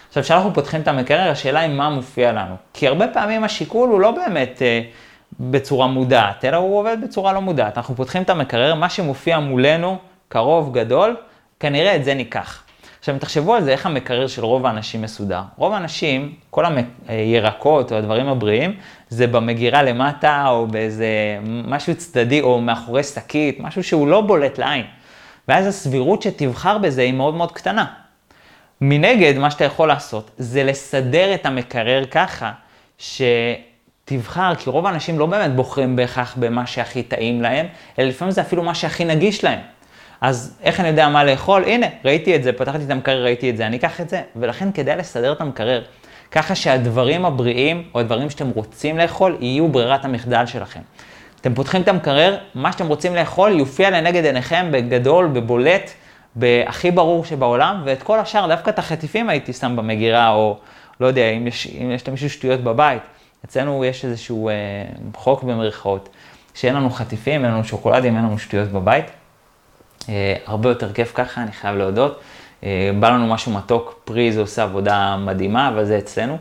עכשיו, 0.09 0.23
כשאנחנו 0.23 0.55
פותחים 0.55 0.81
את 0.81 0.89
המקרר, 0.89 1.31
השאלה 1.31 1.61
היא 1.61 1.75
מה 1.75 1.91
מופיע 1.91 2.33
לנו. 2.33 2.55
כי 2.73 2.89
הרבה 2.89 3.09
פעמים 3.09 3.45
השיקול 3.45 3.89
הוא 3.89 4.01
לא 4.01 4.11
באמת 4.11 4.63
אה, 4.63 4.81
בצורה 5.41 5.87
מודעת, 5.87 6.45
אלא 6.45 6.57
הוא 6.57 6.79
עובד 6.79 6.97
בצורה 7.05 7.33
לא 7.33 7.41
מודעת. 7.41 7.77
אנחנו 7.77 7.97
פותחים 7.97 8.23
את 8.23 8.31
המקרר, 8.31 8.75
מה 8.75 8.89
שמופיע 8.89 9.39
מולנו, 9.39 9.99
קרוב, 10.29 10.79
גדול, 10.79 11.17
כנראה 11.61 11.97
את 11.97 12.05
זה 12.05 12.15
ניקח. 12.15 12.63
עכשיו, 13.01 13.17
תחשבו 13.19 13.55
על 13.55 13.65
זה, 13.65 13.73
איך 13.73 13.87
המקרר 13.87 14.27
של 14.27 14.45
רוב 14.45 14.67
האנשים 14.67 15.03
מסודר. 15.03 15.43
רוב 15.57 15.73
האנשים, 15.73 16.35
כל 16.51 16.65
הירקות 17.09 17.93
או 17.93 17.97
הדברים 17.97 18.29
הבריאים, 18.29 18.77
זה 19.09 19.27
במגירה 19.27 19.83
למטה, 19.83 20.45
או 20.49 20.67
באיזה 20.67 21.07
משהו 21.45 21.95
צדדי, 21.95 22.41
או 22.41 22.61
מאחורי 22.61 23.03
שקית, 23.03 23.61
משהו 23.61 23.83
שהוא 23.85 24.09
לא 24.09 24.21
בולט 24.21 24.59
לעין. 24.59 24.85
ואז 25.49 25.67
הסבירות 25.67 26.23
שתבחר 26.23 26.79
בזה 26.79 27.03
היא 27.03 27.13
מאוד 27.13 27.35
מאוד 27.35 27.53
קטנה. 27.53 27.85
מנגד, 28.81 29.39
מה 29.39 29.51
שאתה 29.51 29.65
יכול 29.65 29.89
לעשות, 29.89 30.31
זה 30.39 30.65
לסדר 30.65 31.35
את 31.35 31.47
המקרר 31.47 32.05
ככה, 32.05 32.53
שתבחר, 32.99 34.55
כי 34.55 34.71
רוב 34.71 34.87
האנשים 34.87 35.19
לא 35.19 35.27
באמת 35.27 35.55
בוחרים 35.55 35.97
בהכרח 35.97 36.37
במה 36.39 36.67
שהכי 36.67 37.03
טעים 37.03 37.43
להם, 37.43 37.67
אלא 37.99 38.09
לפעמים 38.09 38.33
זה 38.33 38.41
אפילו 38.41 38.63
מה 38.63 38.75
שהכי 38.75 39.05
נגיש 39.05 39.45
להם. 39.45 39.61
אז 40.21 40.59
איך 40.63 40.81
אני 40.81 40.89
יודע 40.89 41.09
מה 41.09 41.25
לאכול? 41.25 41.65
הנה, 41.65 41.87
ראיתי 42.05 42.37
את 42.37 42.43
זה, 42.43 42.53
פתחתי 42.53 42.85
את 42.85 42.91
המקרר, 42.91 43.25
ראיתי 43.25 43.51
את 43.51 43.57
זה, 43.57 43.67
אני 43.67 43.77
אקח 43.77 44.01
את 44.01 44.09
זה. 44.09 44.23
ולכן 44.37 44.73
כדאי 44.73 44.97
לסדר 44.97 45.33
את 45.33 45.41
המקרר, 45.41 45.83
ככה 46.31 46.55
שהדברים 46.55 47.25
הבריאים, 47.25 47.83
או 47.95 48.01
הדברים 48.01 48.31
שאתם 48.31 48.49
רוצים 48.49 48.99
לאכול, 48.99 49.37
יהיו 49.41 49.69
ברירת 49.69 50.05
המחדל 50.05 50.47
שלכם. 50.47 50.81
אתם 51.41 51.55
פותחים 51.55 51.83
את 51.83 51.89
המקרר, 51.89 52.39
מה 52.55 52.73
שאתם 52.73 52.87
רוצים 52.87 53.15
לאכול 53.15 53.59
יופיע 53.59 53.91
לנגד 53.91 54.25
עיניכם 54.25 54.69
בגדול, 54.71 55.27
בבולט, 55.27 55.91
בהכי 56.35 56.91
ברור 56.91 57.25
שבעולם, 57.25 57.83
ואת 57.85 58.03
כל 58.03 58.19
השאר, 58.19 58.47
דווקא 58.47 58.71
את 58.71 58.79
החטיפים 58.79 59.29
הייתי 59.29 59.53
שם 59.53 59.77
במגירה, 59.77 60.31
או 60.31 60.57
לא 61.01 61.07
יודע, 61.07 61.31
אם 61.31 61.47
יש, 61.47 61.69
אם 61.83 61.91
יש 61.91 62.09
למישהו 62.09 62.31
שטויות 62.31 62.61
בבית. 62.61 63.03
אצלנו 63.45 63.85
יש 63.85 64.05
איזשהו 64.05 64.49
אה, 64.49 64.55
חוק 65.15 65.43
במרכאות, 65.43 66.09
שאין 66.55 66.75
לנו 66.75 66.91
חטיפים, 66.91 67.45
אין 67.45 67.53
לנו 67.53 67.65
שוקולדים, 67.65 68.17
אין 68.17 68.25
לנו 68.25 68.39
שטויות 68.39 68.69
בבית. 68.69 69.05
אה, 70.09 70.35
הרבה 70.47 70.69
יותר 70.69 70.93
כיף 70.93 71.13
ככה, 71.15 71.43
אני 71.43 71.53
חייב 71.53 71.77
להודות. 71.77 72.21
אה, 72.65 72.91
בא 73.01 73.11
לנו 73.11 73.27
משהו 73.27 73.53
מתוק, 73.53 74.01
פרי 74.05 74.33
זה 74.33 74.41
עושה 74.41 74.63
עבודה 74.63 75.17
מדהימה, 75.17 75.69
אבל 75.69 75.85
זה 75.85 75.99
אצלנו. 75.99 76.39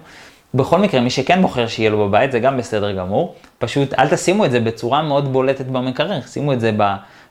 בכל 0.54 0.80
מקרה, 0.80 1.02
מי 1.02 1.10
שכן 1.10 1.42
בוחר 1.42 1.68
שיהיה 1.68 1.90
לו 1.90 2.08
בבית, 2.08 2.32
זה 2.32 2.40
גם 2.40 2.58
בסדר 2.58 2.92
גמור. 2.92 3.36
פשוט 3.60 3.94
אל 3.94 4.08
תשימו 4.10 4.46
את 4.46 4.52
זה 4.52 4.60
בצורה 4.60 5.02
מאוד 5.02 5.34
בולטת 5.34 5.66
במקרר, 5.66 6.22
שימו 6.22 6.54
את 6.54 6.60
זה 6.60 6.72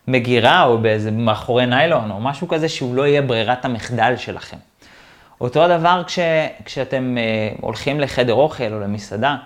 במגירה 0.09 0.65
או 0.65 0.79
באיזה 0.79 1.11
מאחורי 1.11 1.67
ניילון 1.67 2.11
או 2.11 2.21
משהו 2.21 2.49
כזה 2.49 2.69
שהוא 2.69 2.95
לא 2.95 3.07
יהיה 3.07 3.23
ברירת 3.23 3.65
המחדל 3.65 4.15
שלכם. 4.17 4.57
אותו 5.41 5.65
הדבר 5.65 6.03
כש, 6.07 6.19
כשאתם 6.65 7.17
אה, 7.19 7.23
הולכים 7.61 8.01
לחדר 8.01 8.35
אוכל 8.35 8.73
או 8.73 8.81
למסעדה, 8.81 9.37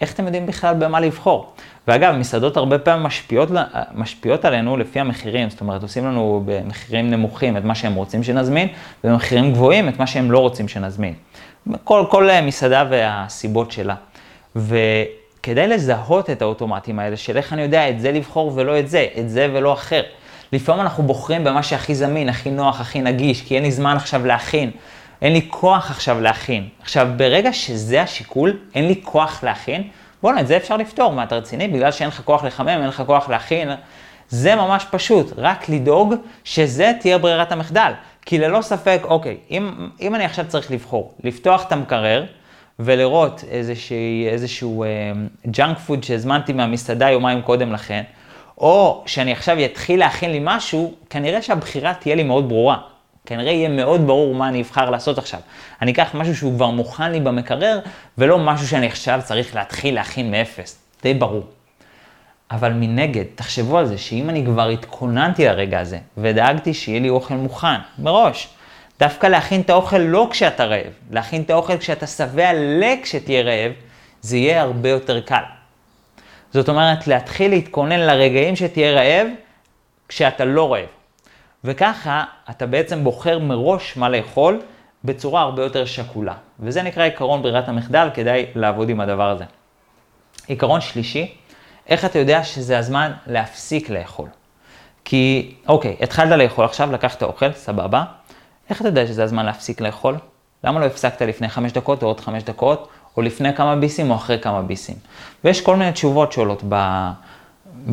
איך 0.00 0.12
אתם 0.14 0.24
יודעים 0.24 0.46
בכלל 0.46 0.74
במה 0.74 1.00
לבחור? 1.00 1.52
ואגב, 1.88 2.14
מסעדות 2.14 2.56
הרבה 2.56 2.78
פעמים 2.78 3.02
משפיעות, 3.02 3.48
משפיעות 3.94 4.44
עלינו 4.44 4.76
לפי 4.76 5.00
המחירים, 5.00 5.50
זאת 5.50 5.60
אומרת, 5.60 5.82
עושים 5.82 6.06
לנו 6.06 6.42
במחירים 6.44 7.10
נמוכים 7.10 7.56
את 7.56 7.64
מה 7.64 7.74
שהם 7.74 7.94
רוצים 7.94 8.22
שנזמין, 8.22 8.68
ובמחירים 9.04 9.52
גבוהים 9.52 9.88
את 9.88 9.98
מה 9.98 10.06
שהם 10.06 10.30
לא 10.30 10.38
רוצים 10.38 10.68
שנזמין. 10.68 11.14
כל, 11.84 12.04
כל 12.10 12.28
מסעדה 12.42 12.84
והסיבות 12.90 13.72
שלה. 13.72 13.94
וכדי 14.56 15.66
לזהות 15.68 16.30
את 16.30 16.42
האוטומטים 16.42 16.98
האלה 16.98 17.16
של 17.16 17.36
איך 17.36 17.52
אני 17.52 17.62
יודע 17.62 17.88
את 17.88 18.00
זה 18.00 18.12
לבחור 18.12 18.52
ולא 18.54 18.78
את 18.78 18.88
זה, 18.88 19.06
את 19.18 19.30
זה 19.30 19.48
ולא 19.52 19.72
אחר. 19.72 20.02
לפעמים 20.52 20.80
אנחנו 20.80 21.02
בוחרים 21.02 21.44
במה 21.44 21.62
שהכי 21.62 21.94
זמין, 21.94 22.28
הכי 22.28 22.50
נוח, 22.50 22.80
הכי 22.80 23.00
נגיש, 23.00 23.42
כי 23.42 23.54
אין 23.54 23.62
לי 23.62 23.70
זמן 23.70 23.96
עכשיו 23.96 24.26
להכין. 24.26 24.70
אין 25.22 25.32
לי 25.32 25.46
כוח 25.50 25.90
עכשיו 25.90 26.20
להכין. 26.20 26.68
עכשיו, 26.82 27.08
ברגע 27.16 27.52
שזה 27.52 28.02
השיקול, 28.02 28.58
אין 28.74 28.86
לי 28.86 29.00
כוח 29.02 29.44
להכין, 29.44 29.82
בוא'נה, 30.22 30.40
את 30.40 30.46
זה 30.46 30.56
אפשר 30.56 30.76
לפתור, 30.76 31.12
מה 31.12 31.22
אתה 31.22 31.36
רציני? 31.36 31.68
בגלל 31.68 31.92
שאין 31.92 32.08
לך 32.08 32.20
כוח 32.24 32.44
לחמם, 32.44 32.68
אין 32.68 32.88
לך 32.88 33.02
כוח 33.06 33.28
להכין. 33.28 33.70
זה 34.28 34.54
ממש 34.54 34.86
פשוט, 34.90 35.32
רק 35.36 35.68
לדאוג 35.68 36.14
שזה 36.44 36.92
תהיה 37.00 37.18
ברירת 37.18 37.52
המחדל. 37.52 37.92
כי 38.26 38.38
ללא 38.38 38.62
ספק, 38.62 39.00
אוקיי, 39.04 39.36
אם, 39.50 39.88
אם 40.00 40.14
אני 40.14 40.24
עכשיו 40.24 40.44
צריך 40.48 40.70
לבחור, 40.70 41.14
לפתוח 41.24 41.64
את 41.66 41.72
המקרר 41.72 42.24
ולראות 42.78 43.44
איזשהו, 43.50 43.96
איזשהו 44.28 44.84
ג'אנק 45.46 45.78
פוד 45.78 46.04
שהזמנתי 46.04 46.52
מהמסעדה 46.52 47.10
יומיים 47.10 47.42
קודם 47.42 47.72
לכן, 47.72 48.02
או 48.58 49.02
שאני 49.06 49.32
עכשיו 49.32 49.64
אתחיל 49.64 50.00
להכין 50.00 50.30
לי 50.30 50.40
משהו, 50.42 50.94
כנראה 51.10 51.42
שהבחירה 51.42 51.94
תהיה 51.94 52.14
לי 52.14 52.22
מאוד 52.22 52.48
ברורה. 52.48 52.78
כנראה 53.26 53.52
יהיה 53.52 53.68
מאוד 53.68 54.06
ברור 54.06 54.34
מה 54.34 54.48
אני 54.48 54.62
אבחר 54.62 54.90
לעשות 54.90 55.18
עכשיו. 55.18 55.40
אני 55.82 55.92
אקח 55.92 56.10
משהו 56.14 56.36
שהוא 56.36 56.54
כבר 56.54 56.70
מוכן 56.70 57.12
לי 57.12 57.20
במקרר, 57.20 57.80
ולא 58.18 58.38
משהו 58.38 58.68
שאני 58.68 58.86
עכשיו 58.86 59.20
צריך 59.24 59.54
להתחיל 59.54 59.94
להכין 59.94 60.30
מאפס. 60.30 60.78
די 61.02 61.14
ברור. 61.14 61.46
אבל 62.50 62.72
מנגד, 62.72 63.24
תחשבו 63.34 63.78
על 63.78 63.86
זה, 63.86 63.98
שאם 63.98 64.30
אני 64.30 64.44
כבר 64.44 64.68
התכוננתי 64.68 65.44
לרגע 65.44 65.80
הזה, 65.80 65.98
ודאגתי 66.18 66.74
שיהיה 66.74 67.00
לי 67.00 67.08
אוכל 67.08 67.34
מוכן, 67.34 67.78
מראש, 67.98 68.48
דווקא 69.00 69.26
להכין 69.26 69.60
את 69.60 69.70
האוכל 69.70 69.98
לא 69.98 70.28
כשאתה 70.30 70.64
רעב, 70.64 70.92
להכין 71.10 71.42
את 71.42 71.50
האוכל 71.50 71.78
כשאתה 71.78 72.06
שבע 72.06 72.50
לכשתהיה 72.54 73.42
רעב, 73.42 73.72
זה 74.20 74.36
יהיה 74.36 74.62
הרבה 74.62 74.88
יותר 74.88 75.20
קל. 75.20 75.42
זאת 76.52 76.68
אומרת, 76.68 77.06
להתחיל 77.06 77.50
להתכונן 77.50 78.00
לרגעים 78.00 78.56
שתהיה 78.56 78.92
רעב, 78.92 79.26
כשאתה 80.08 80.44
לא 80.44 80.72
רעב. 80.72 81.01
וככה 81.64 82.24
אתה 82.50 82.66
בעצם 82.66 83.04
בוחר 83.04 83.38
מראש 83.38 83.96
מה 83.96 84.08
לאכול 84.08 84.60
בצורה 85.04 85.40
הרבה 85.40 85.62
יותר 85.62 85.84
שקולה. 85.84 86.34
וזה 86.60 86.82
נקרא 86.82 87.04
עקרון 87.04 87.42
ברירת 87.42 87.68
המחדל, 87.68 88.08
כדאי 88.14 88.46
לעבוד 88.54 88.88
עם 88.88 89.00
הדבר 89.00 89.30
הזה. 89.30 89.44
עיקרון 90.46 90.80
שלישי, 90.80 91.34
איך 91.88 92.04
אתה 92.04 92.18
יודע 92.18 92.44
שזה 92.44 92.78
הזמן 92.78 93.12
להפסיק 93.26 93.90
לאכול? 93.90 94.28
כי, 95.04 95.54
אוקיי, 95.68 95.96
התחלת 96.00 96.38
לאכול 96.38 96.64
עכשיו, 96.64 96.92
לקחת 96.92 97.22
אוכל, 97.22 97.52
סבבה. 97.52 98.04
איך 98.70 98.80
אתה 98.80 98.88
יודע 98.88 99.06
שזה 99.06 99.24
הזמן 99.24 99.46
להפסיק 99.46 99.80
לאכול? 99.80 100.16
למה 100.64 100.80
לא 100.80 100.84
הפסקת 100.84 101.22
לפני 101.22 101.48
חמש 101.48 101.72
דקות 101.72 102.02
או 102.02 102.08
עוד 102.08 102.20
חמש 102.20 102.42
דקות, 102.42 102.88
או 103.16 103.22
לפני 103.22 103.54
כמה 103.56 103.76
ביסים 103.76 104.10
או 104.10 104.16
אחרי 104.16 104.38
כמה 104.38 104.62
ביסים? 104.62 104.96
ויש 105.44 105.60
כל 105.60 105.76
מיני 105.76 105.92
תשובות 105.92 106.32
שעולות 106.32 106.62
ב... 106.68 107.08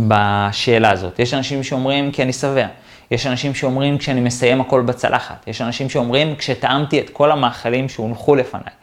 בשאלה 0.08 0.92
הזאת. 0.92 1.20
יש 1.20 1.34
אנשים 1.34 1.64
שאומרים 1.64 2.12
כי 2.12 2.24
אני 2.24 2.34
שבע. 2.34 2.68
יש 3.12 3.28
אנשים 3.28 3.56
שאומרים 3.56 3.98
כשאני 3.98 4.22
מסיים 4.22 4.62
הכל 4.62 4.82
בצלחת. 4.82 5.48
יש 5.48 5.62
אנשים 5.62 5.90
שאומרים 5.90 6.36
כשטעמתי 6.36 7.00
את 7.00 7.10
כל 7.10 7.32
המאכלים 7.32 7.90
שהונחו 7.90 8.36
לפניי. 8.36 8.74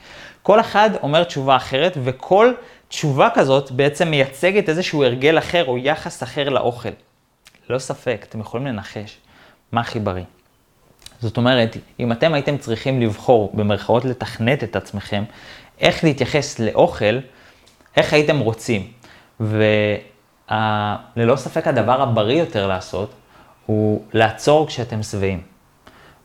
כל 0.43 0.61
אחד 0.61 0.91
אומר 1.03 1.25
תשובה 1.25 1.57
אחרת, 1.57 1.99
וכל 2.05 2.53
תשובה 2.89 3.29
כזאת 3.35 3.71
בעצם 3.71 4.09
מייצגת 4.09 4.69
איזשהו 4.69 5.05
הרגל 5.05 5.39
אחר 5.39 5.65
או 5.67 5.79
יחס 5.79 6.23
אחר 6.23 6.49
לאוכל. 6.49 6.89
ללא 7.69 7.79
ספק, 7.79 8.27
אתם 8.29 8.41
יכולים 8.41 8.67
לנחש 8.67 9.17
מה 9.73 9.81
הכי 9.81 10.01
בריא. 10.01 10.25
זאת 11.21 11.37
אומרת, 11.37 11.77
אם 12.01 12.13
אתם 12.13 12.35
הייתם 12.35 12.59
צריכים 12.59 13.01
לבחור, 13.01 13.51
במרכאות 13.55 14.05
לתכנת 14.05 14.65
את 14.65 14.77
עצמכם, 14.77 15.25
איך 15.81 16.05
להתייחס 16.05 16.59
לאוכל, 16.59 17.19
איך 17.97 18.13
הייתם 18.13 18.39
רוצים. 18.39 18.93
וללא 19.41 21.37
ספק 21.37 21.67
הדבר 21.67 22.03
הבריא 22.03 22.39
יותר 22.39 22.67
לעשות, 22.67 23.15
הוא 23.67 24.03
לעצור 24.13 24.67
כשאתם 24.67 25.03
שבעים. 25.03 25.41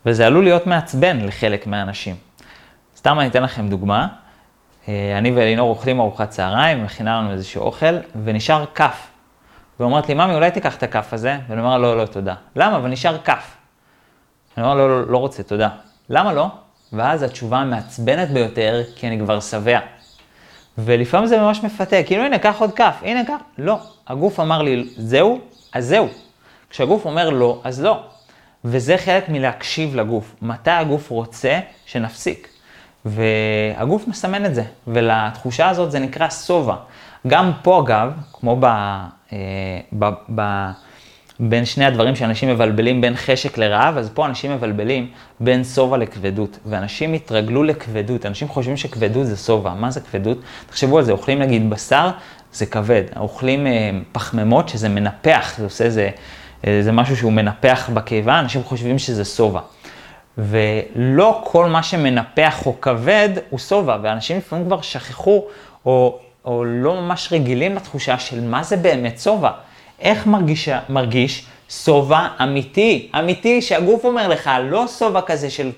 וזה 0.06 0.28
עלול 0.28 0.44
להיות 0.44 0.68
מעצבן 0.68 1.26
לחלק 1.26 1.68
מהאנשים. 1.68 2.16
סתם 2.98 3.20
אני 3.20 3.28
אתן 3.28 3.44
לכם 3.44 3.68
דוגמה. 3.68 4.08
אה, 4.88 5.18
אני 5.18 5.32
ואלינור 5.32 5.70
אוכלים 5.70 6.00
ארוחת 6.00 6.30
צהריים, 6.30 6.84
מכינה 6.84 7.22
לנו 7.22 7.32
איזשהו 7.32 7.62
אוכל, 7.62 7.96
ונשאר 8.24 8.66
כף. 8.76 9.08
ואומרת 9.80 10.10
לי, 10.10 10.14
ממי, 10.14 10.36
אולי 10.36 10.52
תיקח 10.52 10.76
את 10.76 10.84
הכף 10.84 11.14
הזה? 11.14 11.38
ואני 11.48 11.62
אומר 11.62 11.78
לא, 11.78 11.98
לא, 11.98 12.06
תודה. 12.06 12.36
למה? 12.56 12.78
אבל 12.78 12.90
נשאר 12.90 13.18
כף. 13.18 13.56
אני 14.58 14.66
אומר, 14.66 14.76
לא, 14.76 14.90
לא, 14.90 15.08
לא 15.08 15.18
רוצה, 15.18 15.44
תודה. 15.44 15.70
למה 16.10 16.34
לא? 16.34 16.48
ואז 16.94 17.24
התשובה 17.24 17.58
המעצבנת 17.58 18.30
ביותר, 18.30 18.82
כי 18.96 19.08
אני 19.08 19.20
כבר 19.20 19.40
שבע. 19.40 19.80
ולפעמים 20.78 21.28
זה 21.28 21.40
ממש 21.40 21.64
מפתה, 21.64 22.04
כאילו, 22.04 22.24
הנה, 22.24 22.40
קח 22.40 22.60
עוד 22.60 22.74
כף, 22.74 22.96
הנה, 23.02 23.26
קח. 23.26 23.42
לא, 23.58 23.80
הגוף 24.08 24.40
אמר 24.40 24.62
לי, 24.62 24.90
זהו, 24.98 25.40
אז 25.74 25.86
זהו. 25.86 26.08
כשהגוף 26.72 27.06
אומר 27.06 27.30
לא, 27.30 27.62
אז 27.64 27.82
לא. 27.82 28.04
וזה 28.66 28.98
חלק 28.98 29.30
מלהקשיב 29.30 29.96
לגוף. 29.96 30.36
מתי 30.42 30.72
הגוף 30.72 31.10
רוצה 31.10 31.60
שנפסיק? 31.86 32.48
והגוף 33.06 34.08
מסמן 34.08 34.46
את 34.46 34.56
זה, 34.56 34.64
ולתחושה 34.88 35.70
הזאת 35.70 35.92
זה 35.92 36.00
נקרא 36.00 36.30
שובע. 36.30 36.76
גם 37.28 37.52
פה 37.62 37.82
אגב, 37.86 38.12
כמו 38.34 38.58
ב, 38.60 38.66
אה, 38.66 39.38
ב, 40.00 40.10
ב, 40.36 40.42
בין 41.40 41.66
שני 41.66 41.86
הדברים 41.86 42.16
שאנשים 42.16 42.50
מבלבלים 42.50 43.02
בין 43.02 43.16
חשק 43.16 43.58
לרעב, 43.58 43.98
אז 43.98 44.10
פה 44.14 44.26
אנשים 44.26 44.52
מבלבלים 44.52 45.10
בין 45.40 45.64
שובע 45.64 45.98
לכבדות, 45.98 46.60
ואנשים 46.66 47.14
התרגלו 47.14 47.64
לכבדות, 47.64 48.26
אנשים 48.26 48.48
חושבים 48.48 48.78
שכבדות 48.78 49.28
זה 49.28 49.38
שובע, 49.38 49.74
מה 49.74 49.92
זה 49.92 50.00
כבדות? 50.00 50.38
תחשבו 50.68 50.98
על 50.98 51.04
זה, 51.04 51.12
אוכלים 51.12 51.40
נגיד 51.40 51.70
בשר, 51.70 52.10
זה 52.54 52.66
כבד, 52.66 53.04
אוכלים 53.16 53.68
אה, 53.68 53.90
פחמימות 54.12 54.70
שזה 54.70 54.90
מנפח, 54.90 55.54
זה 55.58 55.64
עושה 55.64 55.84
איזה, 55.84 56.10
זה 56.82 56.92
משהו 56.92 57.18
שהוא 57.18 57.32
מנפח 57.32 57.90
בקיבה, 57.94 58.40
אנשים 58.40 58.64
חושבים 58.64 59.00
שזה 59.00 59.26
שובע. 59.26 59.60
ולא 60.38 61.42
כל 61.44 61.66
מה 61.66 61.84
שמנפח 61.84 62.66
או 62.66 62.82
כבד 62.82 63.30
הוא 63.50 63.60
שובע, 63.60 63.98
ואנשים 64.02 64.38
לפעמים 64.38 64.66
כבר 64.66 64.82
שכחו 64.82 65.46
או, 65.86 66.20
או 66.46 66.66
לא 66.66 67.02
ממש 67.02 67.30
רגילים 67.32 67.76
לתחושה 67.76 68.20
של 68.20 68.42
מה 68.42 68.64
זה 68.64 68.78
באמת 68.78 69.20
שובע. 69.20 69.52
איך 70.00 70.28
מרגיש, 70.28 70.70
מרגיש 70.90 71.46
שובע 71.70 72.28
אמיתי, 72.44 73.10
אמיתי 73.20 73.62
שהגוף 73.62 74.06
אומר 74.06 74.28
לך, 74.28 74.50
לא 74.64 74.88
שובע 74.88 75.22
כזה 75.22 75.50
של 75.50 75.72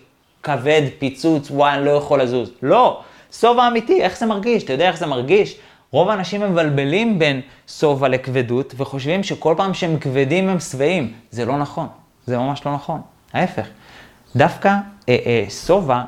כבד, 0.43 0.81
פיצוץ, 0.99 1.51
וואי, 1.51 1.73
אני 1.73 1.85
לא 1.85 1.91
יכול 1.91 2.21
לזוז. 2.21 2.51
לא, 2.63 3.01
שובע 3.39 3.67
אמיתי, 3.67 4.01
איך 4.01 4.17
זה 4.17 4.25
מרגיש? 4.25 4.63
אתה 4.63 4.73
יודע 4.73 4.87
איך 4.87 4.97
זה 4.97 5.05
מרגיש? 5.05 5.55
רוב 5.93 6.09
האנשים 6.09 6.41
מבלבלים 6.41 7.19
בין 7.19 7.41
שובע 7.67 8.07
לכבדות 8.07 8.73
וחושבים 8.77 9.23
שכל 9.23 9.53
פעם 9.57 9.73
שהם 9.73 9.99
כבדים 9.99 10.49
הם 10.49 10.59
שבעים. 10.59 11.13
זה 11.31 11.45
לא 11.45 11.57
נכון, 11.57 11.87
זה 12.25 12.37
ממש 12.37 12.65
לא 12.65 12.73
נכון, 12.73 13.01
ההפך. 13.33 13.67
דווקא 14.35 14.69
אה, 15.09 15.17
אה, 15.25 15.45
שובע, 15.49 16.01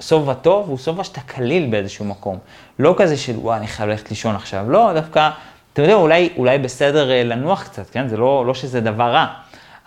שובע 0.00 0.34
טוב 0.34 0.68
הוא 0.68 0.78
שובע 0.78 1.04
שאתה 1.04 1.20
קליל 1.20 1.70
באיזשהו 1.70 2.04
מקום. 2.04 2.38
לא 2.78 2.94
כזה 2.98 3.16
של 3.16 3.36
וואי, 3.36 3.58
אני 3.58 3.66
חייב 3.66 3.88
ללכת 3.88 4.10
לישון 4.10 4.34
עכשיו. 4.34 4.70
לא, 4.70 4.92
דווקא, 4.94 5.30
אתה 5.72 5.82
יודע, 5.82 5.94
אולי, 5.94 6.28
אולי 6.36 6.58
בסדר 6.58 7.10
אה, 7.10 7.24
לנוח 7.24 7.62
קצת, 7.62 7.90
כן? 7.90 8.08
זה 8.08 8.16
לא, 8.16 8.46
לא 8.46 8.54
שזה 8.54 8.80
דבר 8.80 9.12
רע, 9.12 9.26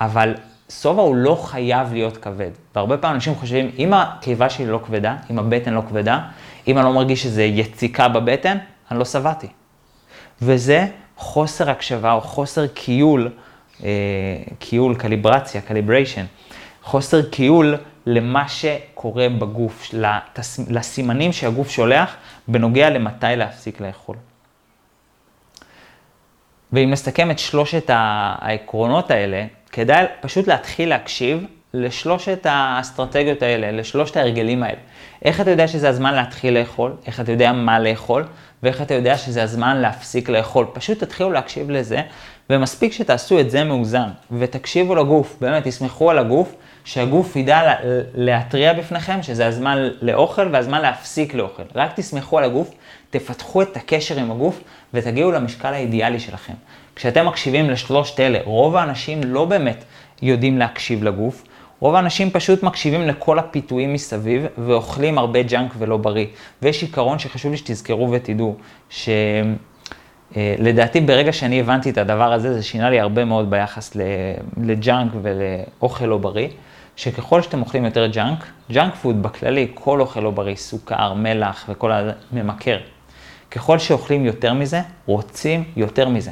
אבל 0.01 0.33
שובע 0.69 1.01
הוא 1.01 1.15
לא 1.15 1.35
חייב 1.43 1.93
להיות 1.93 2.17
כבד. 2.17 2.51
והרבה 2.75 2.97
פעמים 2.97 3.15
אנשים 3.15 3.35
חושבים, 3.35 3.71
אם 3.77 3.93
הקיבה 3.93 4.49
שלי 4.49 4.65
לא 4.65 4.79
כבדה, 4.85 5.15
אם 5.31 5.39
הבטן 5.39 5.73
לא 5.73 5.81
כבדה, 5.89 6.19
אם 6.67 6.77
אני 6.77 6.85
לא 6.85 6.93
מרגיש 6.93 7.23
שזה 7.23 7.43
יציקה 7.43 8.07
בבטן, 8.07 8.57
אני 8.91 8.99
לא 8.99 9.05
שבעתי. 9.05 9.47
וזה 10.41 10.87
חוסר 11.17 11.69
הקשבה 11.69 12.13
או 12.13 12.21
חוסר 12.21 12.67
קיול, 12.67 13.31
אה, 13.83 13.89
כיול, 14.59 14.95
קליברציה, 14.95 15.61
calibration. 15.61 16.25
חוסר 16.83 17.29
כיול 17.29 17.75
למה 18.05 18.47
שקורה 18.47 19.29
בגוף, 19.29 19.89
לתס... 19.93 20.59
לסימנים 20.69 21.33
שהגוף 21.33 21.69
שולח 21.69 22.15
בנוגע 22.47 22.89
למתי 22.89 23.25
להפסיק 23.37 23.81
לאכול. 23.81 24.15
ואם 26.73 26.91
נסכם 26.91 27.31
את 27.31 27.39
שלושת 27.39 27.89
העקרונות 27.89 29.11
האלה, 29.11 29.45
כדאי 29.71 30.05
פשוט 30.21 30.47
להתחיל 30.47 30.89
להקשיב 30.89 31.45
לשלושת 31.73 32.45
האסטרטגיות 32.49 33.41
האלה, 33.41 33.71
לשלושת 33.71 34.17
ההרגלים 34.17 34.63
האלה. 34.63 34.77
איך 35.25 35.41
אתה 35.41 35.51
יודע 35.51 35.67
שזה 35.67 35.89
הזמן 35.89 36.13
להתחיל 36.13 36.59
לאכול, 36.59 36.93
איך 37.05 37.19
אתה 37.19 37.31
יודע 37.31 37.51
מה 37.51 37.79
לאכול, 37.79 38.23
ואיך 38.65 38.81
אתה 38.81 38.93
יודע 38.93 39.17
שזה 39.17 39.43
הזמן 39.43 39.77
להפסיק 39.77 40.29
לאכול. 40.29 40.65
פשוט 40.73 41.03
תתחילו 41.03 41.31
להקשיב 41.31 41.71
לזה, 41.71 42.01
ומספיק 42.49 42.93
שתעשו 42.93 43.39
את 43.39 43.49
זה 43.49 43.63
מאוזן, 43.63 44.09
ותקשיבו 44.31 44.95
לגוף, 44.95 45.37
באמת, 45.41 45.63
תסמכו 45.67 46.11
על 46.11 46.17
הגוף, 46.17 46.55
שהגוף 46.83 47.35
ידע 47.35 47.73
להתריע 48.15 48.73
בפניכם 48.73 49.23
שזה 49.23 49.47
הזמן 49.47 49.89
לאוכל 50.01 50.49
והזמן 50.51 50.81
להפסיק 50.81 51.33
לאוכל. 51.33 51.63
רק 51.75 51.91
תסמכו 51.95 52.37
על 52.37 52.43
הגוף, 52.43 52.71
תפתחו 53.09 53.61
את 53.61 53.77
הקשר 53.77 54.19
עם 54.19 54.31
הגוף 54.31 54.61
ותגיעו 54.93 55.31
למשקל 55.31 55.73
האידיאלי 55.73 56.19
שלכם. 56.19 56.53
כשאתם 56.95 57.25
מקשיבים 57.25 57.69
לשלושת 57.69 58.19
אלה, 58.19 58.39
רוב 58.43 58.75
האנשים 58.75 59.21
לא 59.23 59.45
באמת 59.45 59.83
יודעים 60.21 60.57
להקשיב 60.57 61.03
לגוף, 61.03 61.43
רוב 61.85 61.95
האנשים 61.95 62.31
פשוט 62.31 62.63
מקשיבים 62.63 63.01
לכל 63.01 63.39
הפיתויים 63.39 63.93
מסביב 63.93 64.45
ואוכלים 64.57 65.17
הרבה 65.17 65.43
ג'אנק 65.43 65.73
ולא 65.77 65.97
בריא. 65.97 66.25
ויש 66.61 66.81
עיקרון 66.81 67.19
שחשוב 67.19 67.51
לי 67.51 67.57
שתזכרו 67.57 68.11
ותדעו, 68.11 68.55
שלדעתי 68.89 69.29
אה, 70.99 71.05
ברגע 71.05 71.33
שאני 71.33 71.59
הבנתי 71.59 71.89
את 71.89 71.97
הדבר 71.97 72.33
הזה, 72.33 72.53
זה 72.53 72.63
שינה 72.63 72.89
לי 72.89 72.99
הרבה 72.99 73.25
מאוד 73.25 73.49
ביחס 73.49 73.97
לג'אנק 74.63 75.11
ולאוכל 75.21 76.05
לא 76.05 76.17
בריא. 76.17 76.47
שככל 76.95 77.41
שאתם 77.41 77.61
אוכלים 77.61 77.85
יותר 77.85 78.07
ג'אנק, 78.07 78.45
ג'אנק 78.71 78.95
פוד 78.95 79.23
בכללי, 79.23 79.67
כל 79.73 80.01
אוכל 80.01 80.19
לא 80.19 80.31
בריא, 80.31 80.55
סוכר, 80.55 81.13
מלח 81.13 81.65
וכל 81.69 81.91
ה... 81.91 82.11
ממכר. 82.31 82.77
ככל 83.51 83.79
שאוכלים 83.79 84.25
יותר 84.25 84.53
מזה, 84.53 84.81
רוצים 85.05 85.63
יותר 85.75 86.09
מזה. 86.09 86.31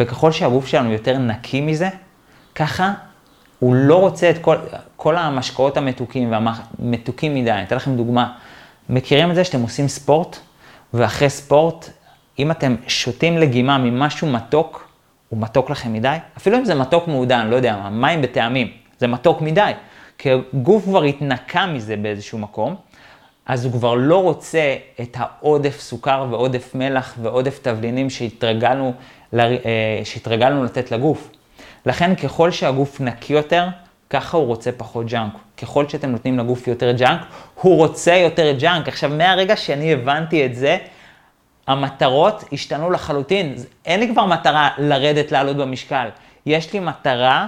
וככל 0.00 0.32
שהגוף 0.32 0.66
שלנו 0.66 0.92
יותר 0.92 1.18
נקי 1.18 1.60
מזה, 1.60 1.88
ככה 2.54 2.92
הוא 3.58 3.74
לא 3.74 4.00
רוצה 4.00 4.30
את 4.30 4.38
כל, 4.38 4.56
כל 4.96 5.16
המשקאות 5.16 5.76
המתוקים 5.76 6.32
והמתוקים 6.32 7.34
מדי. 7.34 7.50
אני 7.50 7.62
אתן 7.62 7.76
לכם 7.76 7.96
דוגמה. 7.96 8.32
מכירים 8.88 9.30
את 9.30 9.34
זה 9.34 9.44
שאתם 9.44 9.60
עושים 9.60 9.88
ספורט, 9.88 10.38
ואחרי 10.94 11.30
ספורט, 11.30 11.90
אם 12.38 12.50
אתם 12.50 12.76
שותים 12.86 13.38
לגימה 13.38 13.78
ממשהו 13.78 14.26
מתוק, 14.28 14.88
הוא 15.28 15.40
מתוק 15.40 15.70
לכם 15.70 15.92
מדי? 15.92 16.16
אפילו 16.36 16.58
אם 16.58 16.64
זה 16.64 16.74
מתוק 16.74 17.08
מעודן, 17.08 17.46
לא 17.46 17.56
יודע 17.56 17.76
מה, 17.76 17.90
מים 17.90 18.22
בטעמים. 18.22 18.70
זה 18.98 19.06
מתוק 19.06 19.40
מדי, 19.40 19.72
כי 20.18 20.30
הגוף 20.32 20.84
כבר 20.84 21.02
התנקה 21.02 21.66
מזה 21.66 21.96
באיזשהו 21.96 22.38
מקום, 22.38 22.76
אז 23.46 23.64
הוא 23.64 23.72
כבר 23.72 23.94
לא 23.94 24.22
רוצה 24.22 24.76
את 25.00 25.16
העודף 25.20 25.80
סוכר 25.80 26.26
ועודף 26.30 26.74
מלח 26.74 27.14
ועודף 27.22 27.58
תבלינים 27.62 28.10
שהתרגלנו, 28.10 28.92
אה, 29.34 29.40
שהתרגלנו 30.04 30.64
לתת 30.64 30.92
לגוף. 30.92 31.30
לכן 31.86 32.14
ככל 32.14 32.50
שהגוף 32.50 33.00
נקי 33.00 33.32
יותר, 33.32 33.66
ככה 34.10 34.36
הוא 34.36 34.46
רוצה 34.46 34.72
פחות 34.72 35.06
ג'אנק. 35.06 35.32
ככל 35.56 35.88
שאתם 35.88 36.10
נותנים 36.10 36.38
לגוף 36.38 36.68
יותר 36.68 36.92
ג'אנק, 36.92 37.20
הוא 37.54 37.76
רוצה 37.76 38.14
יותר 38.14 38.52
ג'אנק. 38.58 38.88
עכשיו, 38.88 39.10
מהרגע 39.10 39.56
שאני 39.56 39.92
הבנתי 39.92 40.46
את 40.46 40.54
זה, 40.54 40.76
המטרות 41.66 42.44
השתנו 42.52 42.90
לחלוטין. 42.90 43.54
אין 43.86 44.00
לי 44.00 44.08
כבר 44.08 44.26
מטרה 44.26 44.70
לרדת, 44.78 45.32
לעלות 45.32 45.56
במשקל. 45.56 46.08
יש 46.46 46.72
לי 46.72 46.80
מטרה 46.80 47.46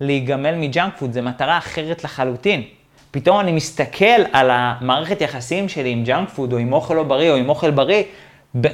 להיגמל 0.00 0.54
מג'אנק 0.54 0.96
פוד, 0.98 1.12
זו 1.12 1.22
מטרה 1.22 1.58
אחרת 1.58 2.04
לחלוטין. 2.04 2.62
פתאום 3.10 3.40
אני 3.40 3.52
מסתכל 3.52 4.20
על 4.32 4.50
המערכת 4.52 5.20
יחסים 5.20 5.68
שלי 5.68 5.90
עם 5.90 6.04
ג'אנק 6.04 6.28
פוד, 6.28 6.52
או 6.52 6.58
עם 6.58 6.72
אוכל 6.72 6.94
לא 6.94 7.02
בריא, 7.02 7.30
או 7.30 7.36
עם 7.36 7.48
אוכל 7.48 7.70
בריא, 7.70 8.02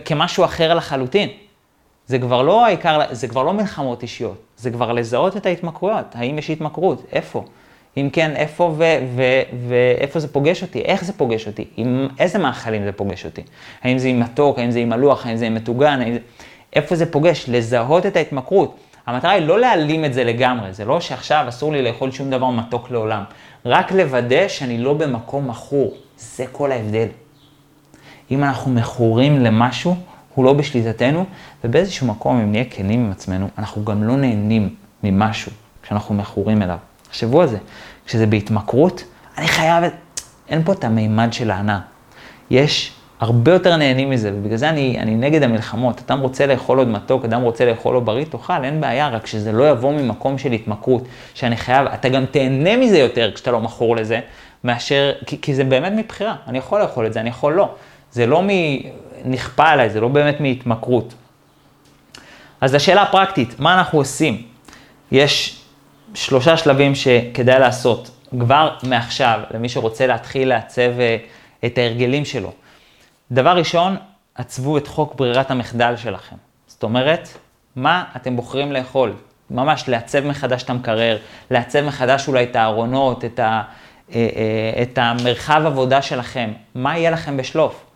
כמשהו 0.04 0.44
אחר 0.44 0.74
לחלוטין. 0.74 1.28
זה 2.10 2.18
כבר 2.18 2.42
לא 2.42 2.66
העיקר, 2.66 3.00
זה 3.10 3.28
כבר 3.28 3.42
לא 3.42 3.52
מלחמות 3.52 4.02
אישיות, 4.02 4.36
זה 4.56 4.70
כבר 4.70 4.92
לזהות 4.92 5.36
את 5.36 5.46
ההתמכרויות. 5.46 6.06
האם 6.14 6.38
יש 6.38 6.50
התמכרות? 6.50 7.06
איפה? 7.12 7.44
אם 7.96 8.08
כן, 8.12 8.36
איפה 8.36 8.74
ואיפה 9.68 10.20
זה 10.20 10.32
פוגש 10.32 10.62
אותי? 10.62 10.80
איך 10.80 11.04
זה 11.04 11.12
פוגש 11.12 11.46
אותי? 11.46 11.64
עם 11.76 12.08
איזה 12.18 12.38
מאכלים 12.38 12.84
זה 12.84 12.92
פוגש 12.92 13.24
אותי? 13.24 13.42
האם 13.82 13.98
זה 13.98 14.08
עם 14.08 14.20
מתוק? 14.20 14.58
האם 14.58 14.70
זה 14.70 14.78
עם 14.78 14.88
מלוח? 14.88 15.26
האם 15.26 15.36
זה 15.36 15.46
עם 15.46 15.54
מטוגן? 15.54 16.00
האם. 16.00 16.16
איפה 16.72 16.96
זה 16.96 17.12
פוגש? 17.12 17.44
לזהות 17.48 18.06
את 18.06 18.16
ההתמכרות. 18.16 18.76
המטרה 19.06 19.30
היא 19.30 19.46
לא 19.46 19.60
להעלים 19.60 20.04
את 20.04 20.14
זה 20.14 20.24
לגמרי, 20.24 20.72
זה 20.72 20.84
לא 20.84 21.00
שעכשיו 21.00 21.44
אסור 21.48 21.72
לי 21.72 21.82
לאכול 21.82 22.10
שום 22.10 22.30
דבר 22.30 22.50
מתוק 22.50 22.90
לעולם. 22.90 23.22
רק 23.66 23.92
לוודא 23.92 24.48
שאני 24.48 24.78
לא 24.78 24.94
במקום 24.94 25.48
מכור, 25.48 25.94
זה 26.18 26.44
כל 26.52 26.72
ההבדל. 26.72 27.08
אם 28.30 28.44
אנחנו 28.44 28.70
מכורים 28.70 29.38
למשהו, 29.38 29.96
הוא 30.34 30.44
לא 30.44 30.52
בשליטתנו, 30.52 31.24
ובאיזשהו 31.64 32.06
מקום, 32.06 32.40
אם 32.40 32.52
נהיה 32.52 32.64
כנים 32.70 33.04
עם 33.04 33.10
עצמנו, 33.10 33.48
אנחנו 33.58 33.84
גם 33.84 34.02
לא 34.02 34.16
נהנים 34.16 34.74
ממשהו 35.02 35.52
כשאנחנו 35.82 36.14
מכורים 36.14 36.62
אליו. 36.62 36.76
תחשבו 37.08 37.42
על 37.42 37.48
זה, 37.48 37.58
כשזה 38.06 38.26
בהתמכרות, 38.26 39.04
אני 39.38 39.48
חייב, 39.48 39.84
אין 40.48 40.62
פה 40.64 40.72
את 40.72 40.84
המימד 40.84 41.32
של 41.32 41.50
ההנאה. 41.50 41.78
יש 42.50 42.92
הרבה 43.20 43.52
יותר 43.52 43.76
נהנים 43.76 44.10
מזה, 44.10 44.30
ובגלל 44.34 44.56
זה 44.56 44.68
אני, 44.68 44.98
אני 44.98 45.14
נגד 45.14 45.42
המלחמות. 45.42 46.02
אדם 46.06 46.20
רוצה 46.20 46.46
לאכול 46.46 46.78
עוד 46.78 46.88
מתוק, 46.88 47.24
אדם 47.24 47.42
רוצה 47.42 47.64
לאכול 47.64 47.94
עוד 47.94 48.06
בריא, 48.06 48.24
תאכל, 48.24 48.64
אין 48.64 48.80
בעיה, 48.80 49.08
רק 49.08 49.26
שזה 49.26 49.52
לא 49.52 49.70
יבוא 49.70 49.92
ממקום 49.92 50.38
של 50.38 50.52
התמכרות, 50.52 51.04
שאני 51.34 51.56
חייב, 51.56 51.86
אתה 51.86 52.08
גם 52.08 52.26
תהנה 52.26 52.76
מזה 52.76 52.98
יותר 52.98 53.30
כשאתה 53.34 53.50
לא 53.50 53.60
מכור 53.60 53.96
לזה, 53.96 54.20
מאשר, 54.64 55.12
כי, 55.26 55.40
כי 55.40 55.54
זה 55.54 55.64
באמת 55.64 55.92
מבחירה, 55.92 56.34
אני 56.46 56.58
יכול 56.58 56.80
לאכול 56.80 57.06
את 57.06 57.12
זה, 57.12 57.20
אני 57.20 57.28
יכול 57.28 57.52
לא. 57.52 57.74
זה 58.12 58.26
לא. 58.26 58.42
נכפה 59.24 59.68
עליי, 59.68 59.90
זה 59.90 60.00
לא 60.00 60.08
באמת 60.08 60.40
מהתמכרות. 60.40 61.14
אז 62.60 62.74
השאלה 62.74 63.02
הפרקטית, 63.02 63.60
מה 63.60 63.78
אנחנו 63.78 63.98
עושים? 63.98 64.42
יש 65.12 65.60
שלושה 66.14 66.56
שלבים 66.56 66.94
שכדאי 66.94 67.60
לעשות 67.60 68.10
כבר 68.40 68.76
מעכשיו, 68.82 69.40
למי 69.54 69.68
שרוצה 69.68 70.06
להתחיל 70.06 70.48
לעצב 70.48 71.00
אה, 71.00 71.16
את 71.64 71.78
ההרגלים 71.78 72.24
שלו. 72.24 72.52
דבר 73.30 73.50
ראשון, 73.56 73.96
עצבו 74.34 74.78
את 74.78 74.86
חוק 74.86 75.14
ברירת 75.14 75.50
המחדל 75.50 75.96
שלכם. 75.96 76.36
זאת 76.66 76.82
אומרת, 76.82 77.28
מה 77.76 78.04
אתם 78.16 78.36
בוחרים 78.36 78.72
לאכול? 78.72 79.12
ממש 79.50 79.88
לעצב 79.88 80.26
מחדש 80.26 80.62
את 80.62 80.70
המקרר, 80.70 81.18
לעצב 81.50 81.80
מחדש 81.80 82.28
אולי 82.28 82.44
את 82.44 82.56
הארונות, 82.56 83.24
את, 83.24 83.38
ה, 83.38 83.62
אה, 84.14 84.14
אה, 84.14 84.82
את 84.82 84.98
המרחב 84.98 85.62
עבודה 85.66 86.02
שלכם. 86.02 86.52
מה 86.74 86.98
יהיה 86.98 87.10
לכם 87.10 87.36
בשלוף? 87.36 87.89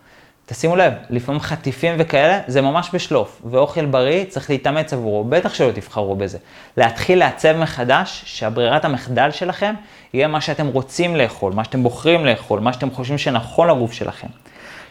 תשימו 0.47 0.77
לב, 0.77 0.93
לפעמים 1.11 1.41
חטיפים 1.41 1.95
וכאלה, 1.99 2.41
זה 2.47 2.61
ממש 2.61 2.91
בשלוף, 2.93 3.43
ואוכל 3.51 3.87
בריא 3.87 4.25
צריך 4.25 4.51
להתאמץ 4.51 4.93
עבורו, 4.93 5.25
בטח 5.25 5.55
שלא 5.55 5.71
תבחרו 5.71 6.17
בזה. 6.17 6.39
להתחיל 6.77 7.19
לעצב 7.19 7.57
מחדש, 7.57 8.23
שהברירת 8.27 8.85
המחדל 8.85 9.31
שלכם 9.31 9.75
יהיה 10.15 10.29
מה 10.29 10.41
שאתם 10.41 10.67
רוצים 10.67 11.17
לאכול, 11.17 11.53
מה 11.53 11.65
שאתם 11.65 11.83
בוחרים 11.83 12.27
לאכול, 12.27 12.61
מה 12.61 12.73
שאתם 12.73 12.91
חושבים 12.91 13.19
שנכון 13.19 13.69
לגוף 13.69 13.93
שלכם. 13.93 14.27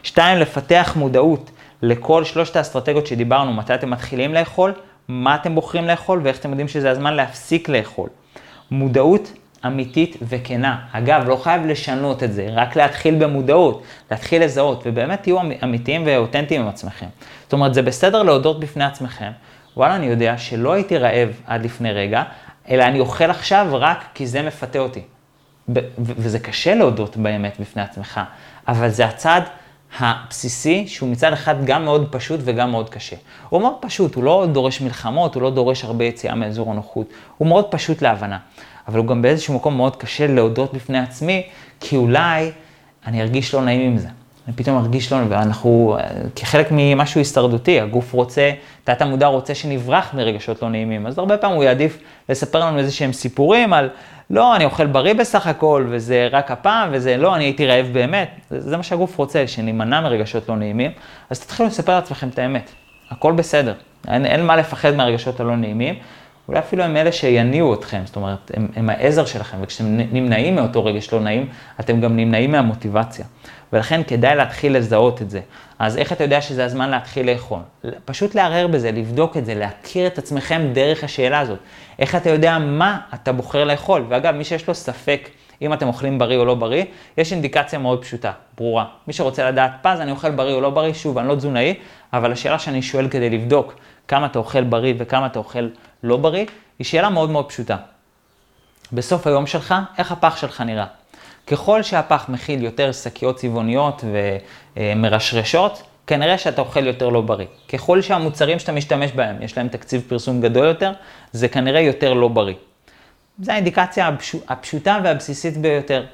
שתיים, 0.04 0.38
לפתח 0.38 0.94
מודעות 0.96 1.52
לכל 1.82 2.24
שלושת 2.24 2.56
האסטרטגיות 2.56 3.08
שדיברנו, 3.08 3.54
מתי 3.54 3.76
אתם 3.76 3.90
מתחילים 3.90 4.34
לאכול, 4.34 4.74
מה 5.08 5.36
אתם 5.36 5.56
בוחרים 5.56 5.88
לאכול 5.88 6.22
ואיך 6.24 6.40
אתם 6.40 6.50
יודעים 6.50 6.68
שזה 6.68 6.92
הזמן 6.92 7.14
להפסיק 7.14 7.70
לאכול. 7.70 8.10
מודעות 8.72 9.32
אמיתית 9.66 10.18
וכנה. 10.22 10.80
אגב, 10.92 11.24
לא 11.28 11.36
חייב 11.36 11.66
לשנות 11.66 12.24
את 12.24 12.34
זה, 12.34 12.48
רק 12.52 12.76
להתחיל 12.76 13.16
במודעות, 13.16 13.84
להתחיל 14.12 14.44
לזהות, 14.44 14.84
ובאמת 14.86 15.24
תהיו 15.24 15.38
אמיתיים 15.64 16.04
ואותנטיים 16.06 16.62
עם 16.62 16.68
עצמכם. 16.68 17.08
זאת 17.44 17.54
אומרת, 17.54 17.74
זה 17.74 17.82
בסדר 17.82 18.24
להודות 18.24 18.60
בפני 18.60 18.84
עצמכם, 18.84 19.32
וואלה, 19.78 19.96
אני 19.96 20.06
יודע 20.06 20.38
שלא 20.38 20.74
הייתי 20.74 20.98
רעב 20.98 21.30
עד 21.48 21.66
לפני 21.66 21.92
רגע, 21.92 22.24
אלא 22.70 22.84
אני 22.84 23.00
אוכל 23.00 23.30
עכשיו 23.30 23.68
רק 23.72 24.06
כי 24.14 24.28
זה 24.28 24.42
מפתה 24.42 24.80
אותי. 24.80 25.02
וזה 26.00 26.40
קשה 26.40 26.76
להודות 26.76 27.18
באמת 27.18 27.60
בפני 27.60 27.82
עצמך, 27.82 28.22
אבל 28.68 28.90
זה 28.90 29.06
הצעד 29.06 29.44
הבסיסי, 30.00 30.88
שהוא 30.88 31.10
מצד 31.10 31.34
אחד 31.34 31.66
גם 31.66 31.86
מאוד 31.86 32.08
פשוט 32.12 32.40
וגם 32.44 32.72
מאוד 32.72 32.90
קשה. 32.90 33.16
הוא 33.50 33.62
מאוד 33.62 33.76
פשוט, 33.82 34.16
הוא 34.16 34.24
לא 34.24 34.46
דורש 34.52 34.82
מלחמות, 34.82 35.36
הוא 35.36 35.44
לא 35.44 35.50
דורש 35.50 35.84
הרבה 35.84 36.06
יציאה 36.06 36.36
מאזור 36.36 36.72
הנוחות, 36.72 37.08
הוא 37.38 37.48
מאוד 37.48 37.66
פשוט 37.72 38.02
להבנה. 38.02 38.38
אבל 38.88 38.98
הוא 38.98 39.08
גם 39.08 39.22
באיזשהו 39.22 39.54
מקום 39.54 39.78
מאוד 39.78 39.96
קשה 39.96 40.28
להודות 40.28 40.74
בפני 40.74 41.00
עצמי, 41.00 41.44
כי 41.80 41.96
אולי 41.96 42.52
אני 43.06 43.22
ארגיש 43.22 43.54
לא 43.54 43.62
נעים 43.62 43.82
עם 43.92 43.98
זה. 43.98 44.08
אני 44.48 44.56
פתאום 44.56 44.78
ארגיש 44.78 45.12
לא 45.12 45.18
נעים, 45.18 45.32
ואנחנו, 45.32 45.98
כחלק 46.36 46.68
ממשהו 46.72 47.20
הישרדותי, 47.20 47.80
הגוף 47.80 48.14
רוצה, 48.14 48.52
תת 48.84 49.02
המודע 49.02 49.28
רוצה 49.28 49.56
שנברח 49.56 50.14
מרגשות 50.14 50.62
לא 50.62 50.70
נעימים, 50.70 51.08
אז 51.08 51.18
הרבה 51.18 51.38
פעמים 51.38 51.56
הוא 51.56 51.64
יעדיף 51.64 51.98
לספר 52.30 52.60
לנו 52.60 52.80
איזה 52.80 52.92
שהם 52.92 53.14
סיפורים 53.14 53.74
על, 53.74 53.90
לא, 54.30 54.56
אני 54.56 54.66
אוכל 54.66 54.86
בריא 54.86 55.14
בסך 55.14 55.48
הכל, 55.48 55.88
וזה 55.90 56.28
רק 56.32 56.52
הפעם, 56.52 56.90
וזה 56.92 57.18
לא, 57.18 57.36
אני 57.36 57.44
הייתי 57.44 57.68
רעב 57.68 57.88
באמת. 57.92 58.30
זה, 58.50 58.62
זה 58.62 58.78
מה 58.78 58.84
שהגוף 58.84 59.18
רוצה, 59.18 59.48
שנימנע 59.48 60.02
מרגשות 60.02 60.50
לא 60.50 60.56
נעימים, 60.56 60.92
אז 61.30 61.40
תתחילו 61.40 61.68
לספר 61.68 61.96
לעצמכם 61.96 62.30
את 62.30 62.40
האמת. 62.40 62.72
הכל 63.12 63.32
בסדר, 63.32 63.74
אין, 64.08 64.26
אין 64.26 64.46
מה 64.46 64.56
לפחד 64.56 64.96
מהרגשות 64.96 65.40
הלא 65.40 65.56
נעימים, 65.56 65.96
אולי 66.48 66.60
אפילו 66.60 66.84
הם 66.84 66.98
אלה 66.98 67.12
שיניעו 67.12 67.74
אתכם, 67.74 68.02
זאת 68.06 68.16
אומרת, 68.16 68.52
הם, 68.54 68.68
הם 68.76 68.90
העזר 68.90 69.26
שלכם, 69.26 69.58
וכשאתם 69.62 69.86
נמנעים 69.88 70.56
מאותו 70.56 70.86
רגש 70.86 71.14
לא 71.14 71.20
נעים, 71.20 71.50
אתם 71.80 72.02
גם 72.02 72.18
נמנעים 72.18 72.52
מהמוטיבציה. 72.52 73.26
ולכן 73.74 74.02
כדאי 74.08 74.36
להתחיל 74.36 74.78
לזהות 74.78 75.22
את 75.22 75.30
זה. 75.30 75.40
אז 75.80 75.98
איך 75.98 76.14
אתה 76.14 76.24
יודע 76.24 76.42
שזה 76.42 76.66
הזמן 76.66 76.90
להתחיל 76.90 77.32
לאכול? 77.32 77.60
פשוט 78.06 78.36
לערער 78.36 78.68
בזה, 78.68 78.92
לבדוק 78.92 79.38
את 79.38 79.46
זה, 79.46 79.56
להכיר 79.56 80.08
את 80.08 80.18
עצמכם 80.18 80.62
דרך 80.74 81.04
השאלה 81.04 81.40
הזאת. 81.40 81.60
איך 82.00 82.16
אתה 82.16 82.30
יודע 82.30 82.58
מה 82.60 83.00
אתה 83.14 83.32
בוחר 83.32 83.64
לאכול? 83.64 84.06
ואגב, 84.10 84.36
מי 84.36 84.44
שיש 84.44 84.68
לו 84.68 84.76
ספק 84.76 85.30
אם 85.62 85.74
אתם 85.74 85.88
אוכלים 85.88 86.20
בריא 86.20 86.38
או 86.38 86.46
לא 86.46 86.56
בריא, 86.56 86.86
יש 87.18 87.34
אינדיקציה 87.34 87.80
מאוד 87.80 88.02
פשוטה, 88.02 88.32
ברורה. 88.58 88.86
מי 89.08 89.14
שרוצה 89.14 89.50
לדעת, 89.50 89.72
פז, 89.82 90.00
אני 90.00 90.12
אוכל 90.12 90.32
בריא 90.32 90.54
או 90.54 90.62
לא 90.62 90.70
בריא, 90.70 90.94
שוב, 90.94 91.18
אני 91.18 91.28
לא 91.28 91.36
תזונאי, 91.36 91.74
אבל 92.14 92.32
השאלה 92.32 92.60
שאני 92.60 92.82
שואל 92.82 93.08
כדי 93.08 93.30
לבדוק 93.30 93.76
כמה 94.08 94.26
אתה 94.26 94.40
אוכל 94.40 94.64
בריא 94.64 94.94
וכמה 94.98 95.26
אתה 95.26 95.40
אוכל 95.40 95.68
לא 96.04 96.18
בריא, 96.18 96.46
היא 96.80 96.86
שאלה 96.86 97.10
מאוד 97.10 97.30
מאוד 97.30 97.50
פשוטה. 97.50 97.78
בסוף 98.94 99.28
היום 99.28 99.48
שלך, 99.48 99.76
איך 99.98 100.12
הפח 100.12 100.38
שלך 100.38 100.62
נראה? 100.62 100.86
ככל 101.48 101.84
שהפח 101.84 102.26
מכיל 102.30 102.64
יותר 102.64 102.92
שקיות 102.92 103.36
צבעוניות 103.36 104.04
ומרשרשות, 104.78 105.84
כנראה 106.08 106.38
שאתה 106.38 106.62
אוכל 106.62 106.88
יותר 106.88 107.10
לא 107.10 107.22
בריא. 107.22 107.48
ככל 107.74 108.02
שהמוצרים 108.02 108.60
שאתה 108.60 108.72
משתמש 108.72 109.12
בהם, 109.12 109.42
יש 109.42 109.58
להם 109.58 109.68
תקציב 109.68 110.04
פרסום 110.08 110.42
גדול 110.42 110.68
יותר, 110.68 110.92
זה 111.32 111.48
כנראה 111.48 111.80
יותר 111.82 112.14
לא 112.14 112.28
בריא. 112.28 112.56
זו 113.40 113.52
האינדיקציה 113.52 114.10
הפשוטה 114.48 115.00
והבסיסית 115.04 115.58
ביותר. 115.58 116.06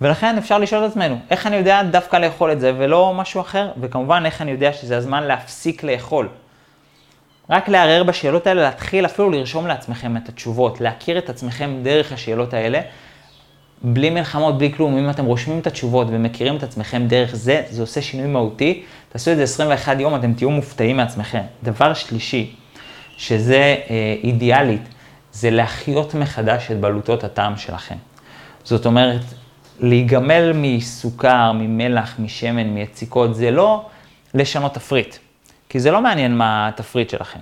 ולכן 0.00 0.38
אפשר 0.38 0.58
לשאול 0.58 0.84
את 0.84 0.90
עצמנו, 0.90 1.18
איך 1.30 1.46
אני 1.46 1.56
יודע 1.56 1.82
דווקא 1.82 2.16
לאכול 2.16 2.52
את 2.52 2.60
זה 2.60 2.72
ולא 2.78 3.14
משהו 3.14 3.40
אחר? 3.40 3.70
וכמובן, 3.80 4.22
איך 4.26 4.42
אני 4.42 4.50
יודע 4.50 4.72
שזה 4.72 4.96
הזמן 4.96 5.22
להפסיק 5.22 5.82
לאכול? 5.82 6.28
רק 7.50 7.68
לערער 7.68 8.02
בשאלות 8.02 8.46
האלה, 8.46 8.62
להתחיל 8.62 9.06
אפילו 9.06 9.30
לרשום 9.30 9.66
לעצמכם 9.66 10.16
את 10.16 10.28
התשובות, 10.28 10.80
להכיר 10.80 11.18
את 11.18 11.30
עצמכם 11.30 11.70
דרך 11.82 12.12
השאלות 12.12 12.54
האלה, 12.54 12.80
בלי 13.82 14.10
מלחמות, 14.10 14.58
בלי 14.58 14.72
כלום. 14.72 14.98
אם 14.98 15.10
אתם 15.10 15.24
רושמים 15.24 15.58
את 15.58 15.66
התשובות 15.66 16.06
ומכירים 16.10 16.56
את 16.56 16.62
עצמכם 16.62 17.06
דרך 17.06 17.34
זה, 17.34 17.62
זה 17.70 17.82
עושה 17.82 18.02
שינוי 18.02 18.26
מהותי. 18.26 18.82
תעשו 19.08 19.32
את 19.32 19.36
זה 19.36 19.42
21 19.42 20.00
יום, 20.00 20.14
אתם 20.14 20.32
תהיו 20.32 20.50
מופתעים 20.50 20.96
מעצמכם. 20.96 21.42
דבר 21.62 21.94
שלישי, 21.94 22.54
שזה 23.16 23.76
אה, 23.90 24.16
אידיאלית, 24.22 24.82
זה 25.32 25.50
להחיות 25.50 26.14
מחדש 26.14 26.70
את 26.70 26.80
בלוטות 26.80 27.24
הטעם 27.24 27.56
שלכם. 27.56 27.96
זאת 28.64 28.86
אומרת, 28.86 29.20
להיגמל 29.80 30.52
מסוכר, 30.54 31.52
ממלח, 31.54 32.14
משמן, 32.18 32.66
מיציקות, 32.66 33.34
זה 33.34 33.50
לא 33.50 33.86
לשנות 34.34 34.74
תפריט. 34.74 35.16
כי 35.68 35.80
זה 35.80 35.90
לא 35.90 36.00
מעניין 36.00 36.36
מה 36.36 36.68
התפריט 36.68 37.10
שלכם. 37.10 37.38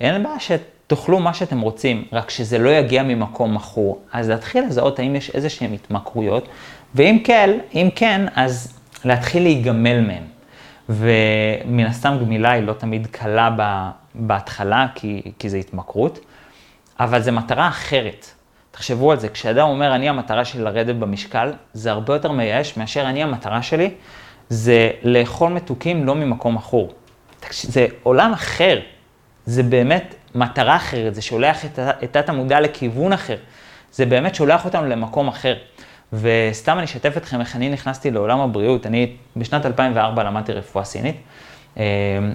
אין 0.00 0.22
בעיה 0.22 0.40
שתאכלו 0.40 1.18
מה 1.18 1.34
שאתם 1.34 1.60
רוצים, 1.60 2.04
רק 2.12 2.30
שזה 2.30 2.58
לא 2.58 2.70
יגיע 2.70 3.02
ממקום 3.02 3.54
מכור. 3.54 4.02
אז 4.12 4.28
להתחיל 4.28 4.64
לזהות 4.64 4.98
האם 4.98 5.16
יש 5.16 5.30
איזה 5.30 5.48
שהן 5.48 5.72
התמכרויות, 5.72 6.48
ואם 6.94 7.18
כן, 7.24 7.58
אם 7.74 7.88
כן, 7.94 8.26
אז 8.34 8.78
להתחיל 9.04 9.42
להיגמל 9.42 10.00
מהן. 10.00 10.22
ומן 10.88 11.86
הסתם 11.86 12.16
גמילה 12.20 12.52
היא 12.52 12.62
לא 12.62 12.72
תמיד 12.72 13.06
קלה 13.06 13.50
בהתחלה, 14.14 14.86
כי, 14.94 15.22
כי 15.38 15.48
זה 15.48 15.56
התמכרות, 15.56 16.18
אבל 17.00 17.22
זו 17.22 17.32
מטרה 17.32 17.68
אחרת. 17.68 18.26
תחשבו 18.70 19.12
על 19.12 19.18
זה, 19.18 19.28
כשאדם 19.28 19.68
אומר, 19.68 19.94
אני 19.94 20.08
המטרה 20.08 20.44
שלי 20.44 20.62
לרדת 20.62 20.96
במשקל, 20.96 21.52
זה 21.72 21.90
הרבה 21.90 22.14
יותר 22.14 22.32
מייאש 22.32 22.76
מאשר 22.76 23.02
אני 23.02 23.22
המטרה 23.22 23.62
שלי, 23.62 23.90
זה 24.48 24.90
לאכול 25.02 25.52
מתוקים 25.52 26.06
לא 26.06 26.14
ממקום 26.14 26.54
מכור. 26.54 26.92
זה 27.62 27.86
עולם 28.02 28.32
אחר, 28.32 28.80
זה 29.46 29.62
באמת 29.62 30.14
מטרה 30.34 30.76
אחרת, 30.76 31.14
זה 31.14 31.22
שולח 31.22 31.64
את 31.64 32.12
תת 32.12 32.28
המודע 32.28 32.60
לכיוון 32.60 33.12
אחר, 33.12 33.36
זה 33.92 34.06
באמת 34.06 34.34
שולח 34.34 34.64
אותנו 34.64 34.86
למקום 34.86 35.28
אחר. 35.28 35.54
וסתם 36.12 36.76
אני 36.76 36.84
אשתף 36.84 37.16
אתכם 37.16 37.40
איך 37.40 37.56
אני 37.56 37.68
נכנסתי 37.68 38.10
לעולם 38.10 38.40
הבריאות, 38.40 38.86
אני 38.86 39.16
בשנת 39.36 39.66
2004 39.66 40.22
למדתי 40.22 40.52
רפואה 40.52 40.84
סינית, 40.84 41.16
אה, 41.78 41.84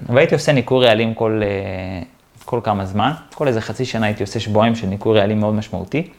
והייתי 0.08 0.34
עושה 0.34 0.52
ניקוי 0.52 0.86
רעלים 0.86 1.14
כל, 1.14 1.40
אה, 1.44 2.02
כל 2.44 2.60
כמה 2.64 2.84
זמן, 2.84 3.12
כל 3.34 3.48
איזה 3.48 3.60
חצי 3.60 3.84
שנה 3.84 4.06
הייתי 4.06 4.22
עושה 4.22 4.40
שבועיים 4.40 4.74
של 4.74 4.86
ניקוי 4.86 5.18
רעלים 5.18 5.40
מאוד 5.40 5.54
משמעותי. 5.54 6.10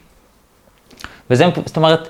וזה, 1.30 1.44
זאת 1.66 1.76
אומרת, 1.76 2.08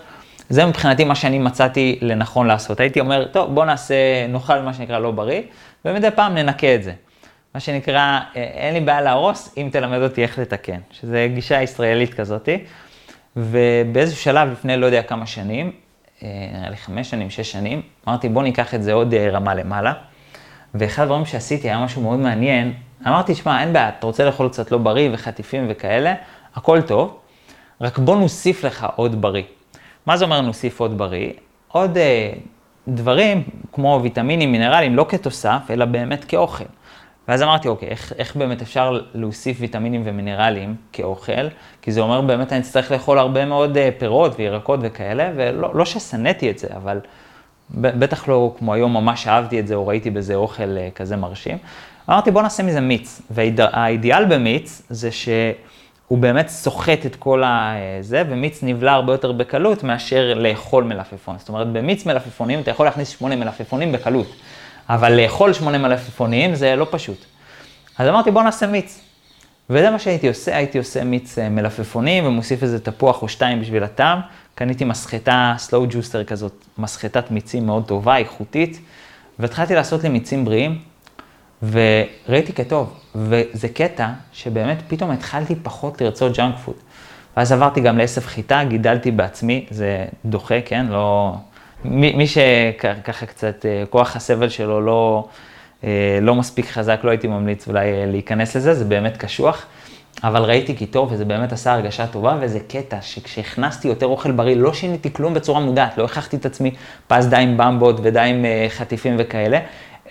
זה 0.48 0.66
מבחינתי 0.66 1.04
מה 1.04 1.14
שאני 1.14 1.38
מצאתי 1.38 1.98
לנכון 2.02 2.46
לעשות. 2.46 2.80
הייתי 2.80 3.00
אומר, 3.00 3.24
טוב, 3.24 3.54
בוא 3.54 3.64
נעשה, 3.64 3.94
נאכל 4.28 4.60
מה 4.60 4.74
שנקרא 4.74 4.98
לא 4.98 5.10
בריא, 5.10 5.42
ומדי 5.84 6.10
פעם 6.10 6.34
ננקה 6.34 6.74
את 6.74 6.82
זה. 6.82 6.92
מה 7.54 7.60
שנקרא, 7.60 8.20
אין 8.34 8.74
לי 8.74 8.80
בעיה 8.80 9.00
להרוס 9.00 9.54
אם 9.56 9.68
תלמד 9.72 10.02
אותי 10.02 10.22
איך 10.22 10.38
לתקן, 10.38 10.78
שזה 10.90 11.28
גישה 11.34 11.62
ישראלית 11.62 12.14
כזאתי. 12.14 12.64
ובאיזשהו 13.36 14.22
שלב, 14.22 14.48
לפני 14.52 14.76
לא 14.76 14.86
יודע 14.86 15.02
כמה 15.02 15.26
שנים, 15.26 15.72
נראה 16.22 16.70
לי 16.70 16.76
חמש 16.76 17.10
שנים, 17.10 17.30
שש 17.30 17.52
שנים, 17.52 17.82
אמרתי 18.08 18.28
בוא 18.28 18.42
ניקח 18.42 18.74
את 18.74 18.82
זה 18.82 18.92
עוד 18.92 19.14
רמה 19.14 19.54
למעלה. 19.54 19.92
ואחד 20.74 21.02
הדברים 21.02 21.26
שעשיתי 21.26 21.68
היה 21.68 21.78
משהו 21.78 22.02
מאוד 22.02 22.18
מעניין, 22.18 22.72
אמרתי, 23.06 23.34
שמע, 23.34 23.60
אין 23.60 23.72
בעיה, 23.72 23.88
אתה 23.88 24.06
רוצה 24.06 24.24
לאכול 24.24 24.48
קצת 24.48 24.72
לא 24.72 24.78
בריא 24.78 25.08
וחטיפים 25.12 25.66
וכאלה, 25.68 26.14
הכל 26.54 26.82
טוב, 26.82 27.18
רק 27.80 27.98
בוא 27.98 28.16
נוסיף 28.16 28.64
לך 28.64 28.86
עוד 28.96 29.22
בריא. 29.22 29.42
מה 30.08 30.16
זה 30.16 30.24
אומר 30.24 30.40
נוסיף 30.40 30.80
עוד 30.80 30.98
בריא? 30.98 31.32
עוד 31.68 31.98
אה, 31.98 32.32
דברים 32.88 33.42
כמו 33.72 34.00
ויטמינים, 34.02 34.52
מינרלים, 34.52 34.96
לא 34.96 35.06
כתוסף, 35.08 35.60
אלא 35.70 35.84
באמת 35.84 36.24
כאוכל. 36.24 36.64
ואז 37.28 37.42
אמרתי, 37.42 37.68
אוקיי, 37.68 37.88
איך, 37.88 38.12
איך 38.18 38.36
באמת 38.36 38.62
אפשר 38.62 39.00
להוסיף 39.14 39.56
ויטמינים 39.60 40.02
ומינרלים 40.04 40.74
כאוכל? 40.92 41.48
כי 41.82 41.92
זה 41.92 42.00
אומר 42.00 42.20
באמת 42.20 42.52
אני 42.52 42.60
אצטרך 42.60 42.90
לאכול 42.90 43.18
הרבה 43.18 43.44
מאוד 43.44 43.76
אה, 43.76 43.88
פירות 43.98 44.32
וירקות 44.38 44.80
וכאלה, 44.82 45.30
ולא 45.36 45.74
לא 45.74 45.84
ששנאתי 45.84 46.50
את 46.50 46.58
זה, 46.58 46.68
אבל 46.76 47.00
בטח 47.70 48.28
לא 48.28 48.54
כמו 48.58 48.74
היום 48.74 48.92
ממש 48.92 49.26
אהבתי 49.26 49.60
את 49.60 49.66
זה 49.66 49.74
או 49.74 49.86
ראיתי 49.86 50.10
בזה 50.10 50.34
אוכל 50.34 50.76
אה, 50.76 50.88
כזה 50.94 51.16
מרשים. 51.16 51.58
אמרתי 52.10 52.30
בוא 52.30 52.42
נעשה 52.42 52.62
מזה 52.62 52.80
מיץ, 52.80 53.22
והאידיאל 53.30 54.24
במיץ 54.24 54.82
זה 54.88 55.10
שהוא 56.08 56.18
באמת 56.18 56.48
סוחט 56.48 57.06
את 57.06 57.16
כל 57.16 57.42
הזה, 57.46 58.22
ומיץ 58.28 58.62
נבלע 58.62 58.92
הרבה 58.92 59.12
יותר 59.12 59.32
בקלות 59.32 59.82
מאשר 59.82 60.34
לאכול 60.36 60.84
מלפפון. 60.84 61.38
זאת 61.38 61.48
אומרת, 61.48 61.72
במיץ 61.72 62.06
מלפפונים 62.06 62.60
אתה 62.60 62.70
יכול 62.70 62.86
להכניס 62.86 63.08
שמונה 63.08 63.36
מלפפונים 63.36 63.92
בקלות, 63.92 64.26
אבל 64.88 65.12
לאכול 65.12 65.52
שמונה 65.52 65.78
מלפפונים 65.78 66.54
זה 66.54 66.76
לא 66.76 66.86
פשוט. 66.90 67.24
אז 67.98 68.08
אמרתי 68.08 68.30
בוא 68.30 68.42
נעשה 68.42 68.66
מיץ. 68.66 69.00
וזה 69.70 69.90
מה 69.90 69.98
שהייתי 69.98 70.28
עושה, 70.28 70.56
הייתי 70.56 70.78
עושה 70.78 71.04
מיץ 71.04 71.38
אה, 71.38 71.48
מלפפונים 71.48 72.26
ומוסיף 72.26 72.62
איזה 72.62 72.80
תפוח 72.80 73.22
או 73.22 73.28
שתיים 73.28 73.60
בשביל 73.60 73.82
הטעם. 73.84 74.20
קניתי 74.54 74.84
מסחטה 74.84 75.54
slow 75.68 75.92
juicer 75.92 76.24
כזאת, 76.26 76.64
מסחטת 76.78 77.30
מיצים 77.30 77.66
מאוד 77.66 77.84
טובה, 77.86 78.16
איכותית, 78.16 78.80
והתחלתי 79.38 79.74
לעשות 79.74 80.02
לי 80.02 80.08
מיצים 80.08 80.44
בריאים, 80.44 80.78
וראיתי 81.62 82.52
כי 82.52 82.73
טוב, 82.73 83.00
וזה 83.14 83.68
קטע 83.68 84.08
שבאמת 84.32 84.78
פתאום 84.88 85.10
התחלתי 85.10 85.54
פחות 85.54 86.00
לרצות 86.00 86.36
ג'אנק 86.36 86.54
פוד. 86.64 86.74
ואז 87.36 87.52
עברתי 87.52 87.80
גם 87.80 87.98
לעשב 87.98 88.20
חיטה, 88.20 88.64
גידלתי 88.68 89.10
בעצמי, 89.10 89.66
זה 89.70 90.04
דוחה, 90.24 90.60
כן? 90.64 90.86
לא... 90.86 91.34
מי, 91.84 92.12
מי 92.12 92.26
שככה 92.26 93.26
קצת, 93.26 93.66
אה, 93.66 93.84
כוח 93.90 94.16
הסבל 94.16 94.48
שלו 94.48 94.80
לא, 94.80 95.28
אה, 95.84 96.18
לא 96.22 96.34
מספיק 96.34 96.66
חזק, 96.66 97.00
לא 97.04 97.10
הייתי 97.10 97.26
ממליץ 97.26 97.68
אולי 97.68 97.92
אה, 97.92 98.06
להיכנס 98.06 98.56
לזה, 98.56 98.74
זה 98.74 98.84
באמת 98.84 99.16
קשוח. 99.16 99.66
אבל 100.24 100.42
ראיתי 100.42 100.76
כי 100.76 100.86
טוב, 100.86 101.12
וזה 101.12 101.24
באמת 101.24 101.52
עשה 101.52 101.72
הרגשה 101.72 102.06
טובה, 102.06 102.38
וזה 102.40 102.60
קטע 102.68 102.98
שכשהכנסתי 103.02 103.88
יותר 103.88 104.06
אוכל 104.06 104.32
בריא, 104.32 104.56
לא 104.56 104.74
שיניתי 104.74 105.12
כלום 105.12 105.34
בצורה 105.34 105.60
מודעת, 105.60 105.98
לא 105.98 106.04
הכרחתי 106.04 106.36
את 106.36 106.46
עצמי 106.46 106.70
פס 107.06 107.26
די 107.26 107.36
עם 107.36 107.56
במבות 107.56 108.00
ודי 108.02 108.20
עם 108.20 108.44
חטיפים 108.68 109.16
וכאלה, 109.18 109.58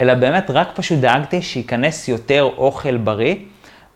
אלא 0.01 0.13
באמת 0.13 0.51
רק 0.51 0.67
פשוט 0.75 0.99
דאגתי 0.99 1.41
שייכנס 1.41 2.07
יותר 2.07 2.49
אוכל 2.57 2.97
בריא, 2.97 3.35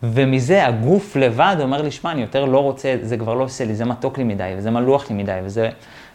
ומזה 0.04 0.66
הגוף 0.66 1.16
לבד 1.16 1.56
אומר 1.60 1.82
לי, 1.82 1.91
שמע, 1.91 2.12
אני 2.12 2.22
יותר 2.22 2.45
לא 2.45 2.60
רוצה, 2.60 2.95
זה 3.02 3.18
כבר 3.18 3.34
לא 3.34 3.43
עושה 3.43 3.66
לי, 3.66 3.76
זה 3.76 3.86
מתוק 3.86 4.18
לי 4.18 4.24
מדי, 4.24 4.54
וזה 4.58 4.72
מלוח 4.72 5.10
לי 5.10 5.16
מדי, 5.16 5.39
וזה 5.43 5.70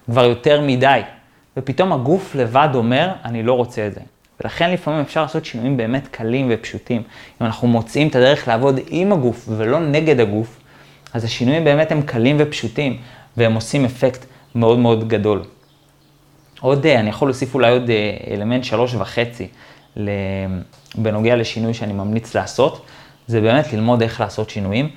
כבר 0.06 0.24
יותר 0.24 0.60
מדי. 0.60 1.00
ופתאום 1.56 1.92
הגוף 1.92 2.34
לבד 2.34 2.68
אומר, 2.74 3.12
אני 3.24 3.42
לא 3.42 3.52
רוצה 3.52 3.86
את 3.86 3.94
זה. 3.94 4.00
ולכן 4.40 4.70
לפעמים 4.70 5.00
אפשר 5.00 5.22
לעשות 5.22 5.44
שינויים 5.44 5.76
באמת 5.76 6.08
קלים 6.08 6.46
ופשוטים. 6.50 7.02
אם 7.40 7.46
אנחנו 7.46 7.68
מוצאים 7.68 8.08
את 8.08 8.16
הדרך 8.16 8.48
לעבוד 8.48 8.80
עם 8.88 9.12
הגוף 9.12 9.48
ולא 9.56 9.80
נגד 9.80 10.20
הגוף, 10.20 10.60
אז 11.14 11.24
השינויים 11.24 11.64
באמת 11.64 11.92
הם 11.92 12.02
קלים 12.02 12.36
ופשוטים, 12.38 12.96
והם 13.36 13.54
עושים 13.54 13.84
אפקט 13.84 14.24
מאוד 14.54 14.78
מאוד 14.78 15.08
גדול. 15.08 15.42
עוד, 16.60 16.86
אה, 16.86 17.00
אני 17.00 17.08
יכול 17.08 17.28
להוסיף 17.28 17.54
אולי 17.54 17.72
עוד 17.72 17.90
אה, 17.90 18.16
אלמנט 18.34 18.64
שלוש 18.64 18.94
וחצי 18.94 19.48
בנוגע 20.98 21.36
לשינוי 21.36 21.74
שאני 21.74 21.92
ממליץ 21.92 22.34
לעשות, 22.34 22.86
זה 23.26 23.40
באמת 23.40 23.72
ללמוד 23.72 24.02
איך 24.02 24.20
לעשות 24.20 24.50
שינויים. 24.50 24.88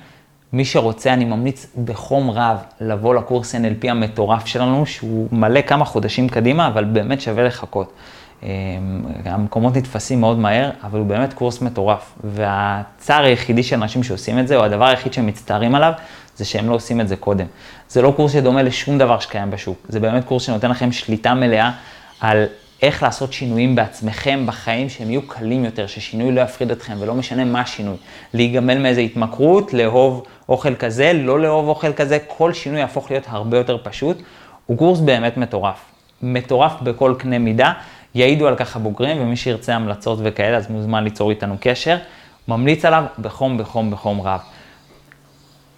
מי 0.52 0.64
שרוצה, 0.64 1.12
אני 1.12 1.24
ממליץ 1.24 1.66
בחום 1.84 2.30
רב 2.30 2.58
לבוא 2.80 3.14
לקורס 3.14 3.54
NLP 3.54 3.90
המטורף 3.90 4.46
שלנו, 4.46 4.86
שהוא 4.86 5.28
מלא 5.32 5.62
כמה 5.62 5.84
חודשים 5.84 6.28
קדימה, 6.28 6.66
אבל 6.66 6.84
באמת 6.84 7.20
שווה 7.20 7.44
לחכות. 7.44 7.92
אמ, 8.42 8.48
המקומות 9.24 9.76
נתפסים 9.76 10.20
מאוד 10.20 10.38
מהר, 10.38 10.70
אבל 10.82 10.98
הוא 10.98 11.06
באמת 11.06 11.32
קורס 11.32 11.62
מטורף. 11.62 12.12
והצער 12.24 13.24
היחידי 13.24 13.62
של 13.62 13.76
אנשים 13.76 14.02
שעושים 14.02 14.38
את 14.38 14.48
זה, 14.48 14.56
או 14.56 14.64
הדבר 14.64 14.84
היחיד 14.84 15.12
שהם 15.12 15.26
מצטערים 15.26 15.74
עליו, 15.74 15.92
זה 16.36 16.44
שהם 16.44 16.68
לא 16.68 16.74
עושים 16.74 17.00
את 17.00 17.08
זה 17.08 17.16
קודם. 17.16 17.46
זה 17.88 18.02
לא 18.02 18.12
קורס 18.16 18.32
שדומה 18.32 18.62
לשום 18.62 18.98
דבר 18.98 19.18
שקיים 19.18 19.50
בשוק, 19.50 19.86
זה 19.88 20.00
באמת 20.00 20.24
קורס 20.24 20.42
שנותן 20.42 20.70
לכם 20.70 20.92
שליטה 20.92 21.34
מלאה 21.34 21.70
על 22.20 22.44
איך 22.82 23.02
לעשות 23.02 23.32
שינויים 23.32 23.74
בעצמכם 23.74 24.46
בחיים 24.46 24.88
שהם 24.88 25.10
יהיו 25.10 25.22
קלים 25.22 25.64
יותר, 25.64 25.86
ששינוי 25.86 26.32
לא 26.32 26.40
יפחיד 26.40 26.70
אתכם 26.70 26.96
ולא 26.98 27.14
משנה 27.14 27.44
מה 27.44 27.60
השינוי. 27.60 27.96
להיגמל 28.34 28.78
מאיזה 28.78 29.00
התמכרות, 29.00 29.72
לאהוב 29.72 30.26
אוכל 30.48 30.74
כזה, 30.74 31.12
לא 31.12 31.40
לאהוב 31.40 31.68
אוכל 31.68 31.92
כזה, 31.92 32.18
כל 32.26 32.52
שינוי 32.52 32.80
יהפוך 32.80 33.10
להיות 33.10 33.24
הרבה 33.28 33.58
יותר 33.58 33.76
פשוט. 33.82 34.16
הוא 34.66 34.78
קורס 34.78 35.00
באמת 35.00 35.36
מטורף. 35.36 35.80
מטורף 36.22 36.72
בכל 36.82 37.14
קנה 37.18 37.38
מידה. 37.38 37.72
יעידו 38.14 38.48
על 38.48 38.56
כך 38.56 38.76
הבוגרים, 38.76 39.22
ומי 39.22 39.36
שירצה 39.36 39.74
המלצות 39.74 40.18
וכאלה, 40.22 40.56
אז 40.56 40.70
מוזמן 40.70 41.04
ליצור 41.04 41.30
איתנו 41.30 41.56
קשר. 41.60 41.96
ממליץ 42.48 42.84
עליו 42.84 43.04
בחום, 43.18 43.58
בחום, 43.58 43.90
בחום 43.90 44.20
רב. 44.20 44.40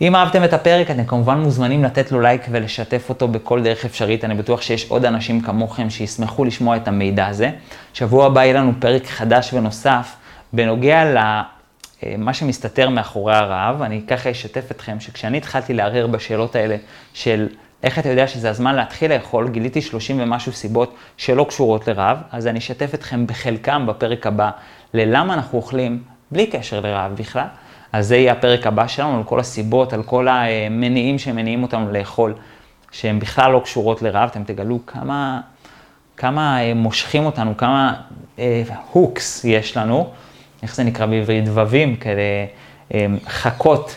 אם 0.02 0.16
אהבתם 0.16 0.44
את 0.44 0.52
הפרק, 0.52 0.90
אתם 0.90 1.04
כמובן 1.04 1.38
מוזמנים 1.38 1.84
לתת 1.84 2.12
לו 2.12 2.20
לייק 2.20 2.42
ולשתף 2.50 3.08
אותו 3.08 3.28
בכל 3.28 3.62
דרך 3.62 3.84
אפשרית. 3.84 4.24
אני 4.24 4.34
בטוח 4.34 4.62
שיש 4.62 4.90
עוד 4.90 5.04
אנשים 5.04 5.40
כמוכם 5.40 5.90
שישמחו 5.90 6.44
לשמוע 6.44 6.76
את 6.76 6.88
המידע 6.88 7.26
הזה. 7.26 7.50
שבוע 7.94 8.26
הבא 8.26 8.42
יהיה 8.42 8.52
לנו 8.52 8.72
פרק 8.78 9.06
חדש 9.06 9.52
ונוסף 9.52 10.16
בנוגע 10.52 11.04
למה 11.04 12.28
אה, 12.28 12.34
שמסתתר 12.34 12.88
מאחורי 12.88 13.34
הרעב. 13.34 13.82
אני 13.82 14.02
ככה 14.06 14.30
אשתף 14.30 14.70
אתכם 14.70 15.00
שכשאני 15.00 15.38
התחלתי 15.38 15.74
לערער 15.74 16.06
בשאלות 16.06 16.56
האלה 16.56 16.76
של 17.14 17.48
איך 17.82 17.98
אתה 17.98 18.08
יודע 18.08 18.26
שזה 18.26 18.50
הזמן 18.50 18.74
להתחיל 18.74 19.14
לאכול? 19.14 19.48
גיליתי 19.48 19.82
30 19.82 20.20
ומשהו 20.20 20.52
סיבות 20.52 20.94
שלא 21.16 21.46
קשורות 21.48 21.88
לרעב, 21.88 22.18
אז 22.32 22.46
אני 22.46 22.58
אשתף 22.58 22.94
אתכם 22.94 23.26
בחלקם 23.26 23.86
בפרק 23.86 24.26
הבא 24.26 24.50
ללמה 24.94 25.34
אנחנו 25.34 25.58
אוכלים 25.58 26.02
בלי 26.30 26.46
קשר 26.46 26.80
לרעב 26.80 27.12
בכלל. 27.16 27.46
אז 27.92 28.08
זה 28.08 28.16
יהיה 28.16 28.32
הפרק 28.32 28.66
הבא 28.66 28.86
שלנו, 28.86 29.16
על 29.16 29.24
כל 29.24 29.40
הסיבות, 29.40 29.92
על 29.92 30.02
כל 30.02 30.28
המניעים 30.28 31.18
שמניעים 31.18 31.62
אותנו 31.62 31.92
לאכול, 31.92 32.34
שהן 32.90 33.18
בכלל 33.18 33.52
לא 33.52 33.60
קשורות 33.64 34.02
לרעב, 34.02 34.28
אתם 34.32 34.44
תגלו 34.44 34.78
כמה, 34.86 35.40
כמה 36.16 36.62
אה, 36.62 36.74
מושכים 36.74 37.26
אותנו, 37.26 37.56
כמה 37.56 37.94
אה, 38.38 38.62
הוקס 38.90 39.44
יש 39.44 39.76
לנו, 39.76 40.10
איך 40.62 40.74
זה 40.74 40.84
נקרא 40.84 41.06
בעברית? 41.06 41.44
דבבים, 41.44 41.96
כאלה 41.96 42.22
אה, 42.94 43.06
חכות, 43.26 43.96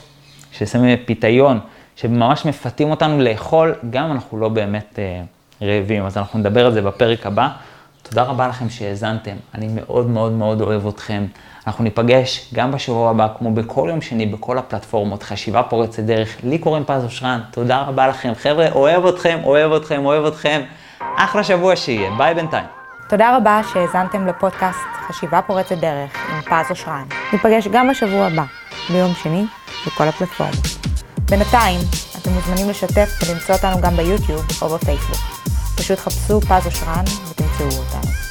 ששמים 0.51 0.97
פיתיון. 1.05 1.59
שממש 1.95 2.45
מפתים 2.45 2.91
אותנו 2.91 3.21
לאכול, 3.21 3.75
גם 3.89 4.05
אם 4.05 4.11
אנחנו 4.11 4.37
לא 4.37 4.49
באמת 4.49 4.99
אה, 4.99 5.21
רעבים. 5.67 6.05
אז 6.05 6.17
אנחנו 6.17 6.39
נדבר 6.39 6.65
על 6.65 6.73
זה 6.73 6.81
בפרק 6.81 7.25
הבא. 7.25 7.49
תודה 8.03 8.23
רבה 8.23 8.47
לכם 8.47 8.69
שהאזנתם, 8.69 9.35
אני 9.55 9.67
מאוד 9.67 10.09
מאוד 10.09 10.31
מאוד 10.31 10.61
אוהב 10.61 10.87
אתכם. 10.87 11.25
אנחנו 11.67 11.83
ניפגש 11.83 12.49
גם 12.53 12.71
בשבוע 12.71 13.09
הבא, 13.09 13.27
כמו 13.37 13.53
בכל 13.53 13.87
יום 13.89 14.01
שני, 14.01 14.25
בכל 14.25 14.57
הפלטפורמות, 14.57 15.23
חשיבה 15.23 15.63
פורצת 15.63 16.03
דרך. 16.03 16.37
לי 16.43 16.57
קוראים 16.57 16.83
פז 16.83 17.03
אושרן, 17.03 17.41
תודה 17.51 17.81
רבה 17.81 18.07
לכם. 18.07 18.33
חבר'ה, 18.41 18.71
אוהב 18.71 19.05
אתכם, 19.05 19.39
אוהב 19.43 19.71
אתכם, 19.71 20.05
אוהב 20.05 20.25
אתכם. 20.25 20.61
אחלה 21.17 21.43
שבוע 21.43 21.75
שיהיה, 21.75 22.11
ביי 22.17 22.35
בינתיים. 22.35 22.65
תודה 23.09 23.37
רבה 23.37 23.61
שהאזנתם 23.73 24.27
לפודקאסט 24.27 24.79
חשיבה 25.07 25.41
פורצת 25.41 25.77
דרך 25.77 26.11
עם 26.29 26.41
פז 26.41 26.69
אושרן. 26.69 27.05
ניפגש 27.33 27.67
גם 27.67 27.89
בשבוע 27.89 28.25
הבא, 28.25 28.43
ביום 28.89 29.13
שני, 29.23 29.45
בכל 29.87 30.03
הפלטפורמות. 30.03 30.55
בינתיים, 31.29 31.79
אתם 32.21 32.31
מוזמנים 32.31 32.69
לשתף 32.69 33.09
ולמצוא 33.23 33.55
אותנו 33.55 33.81
גם 33.81 33.97
ביוטיוב 33.97 34.45
או 34.61 34.69
בפייסבוק. 34.69 35.17
פשוט 35.77 35.99
חפשו 35.99 36.41
פז 36.41 36.65
אושרן 36.65 37.03
ותמצאו 37.29 37.65
אותנו. 37.65 38.24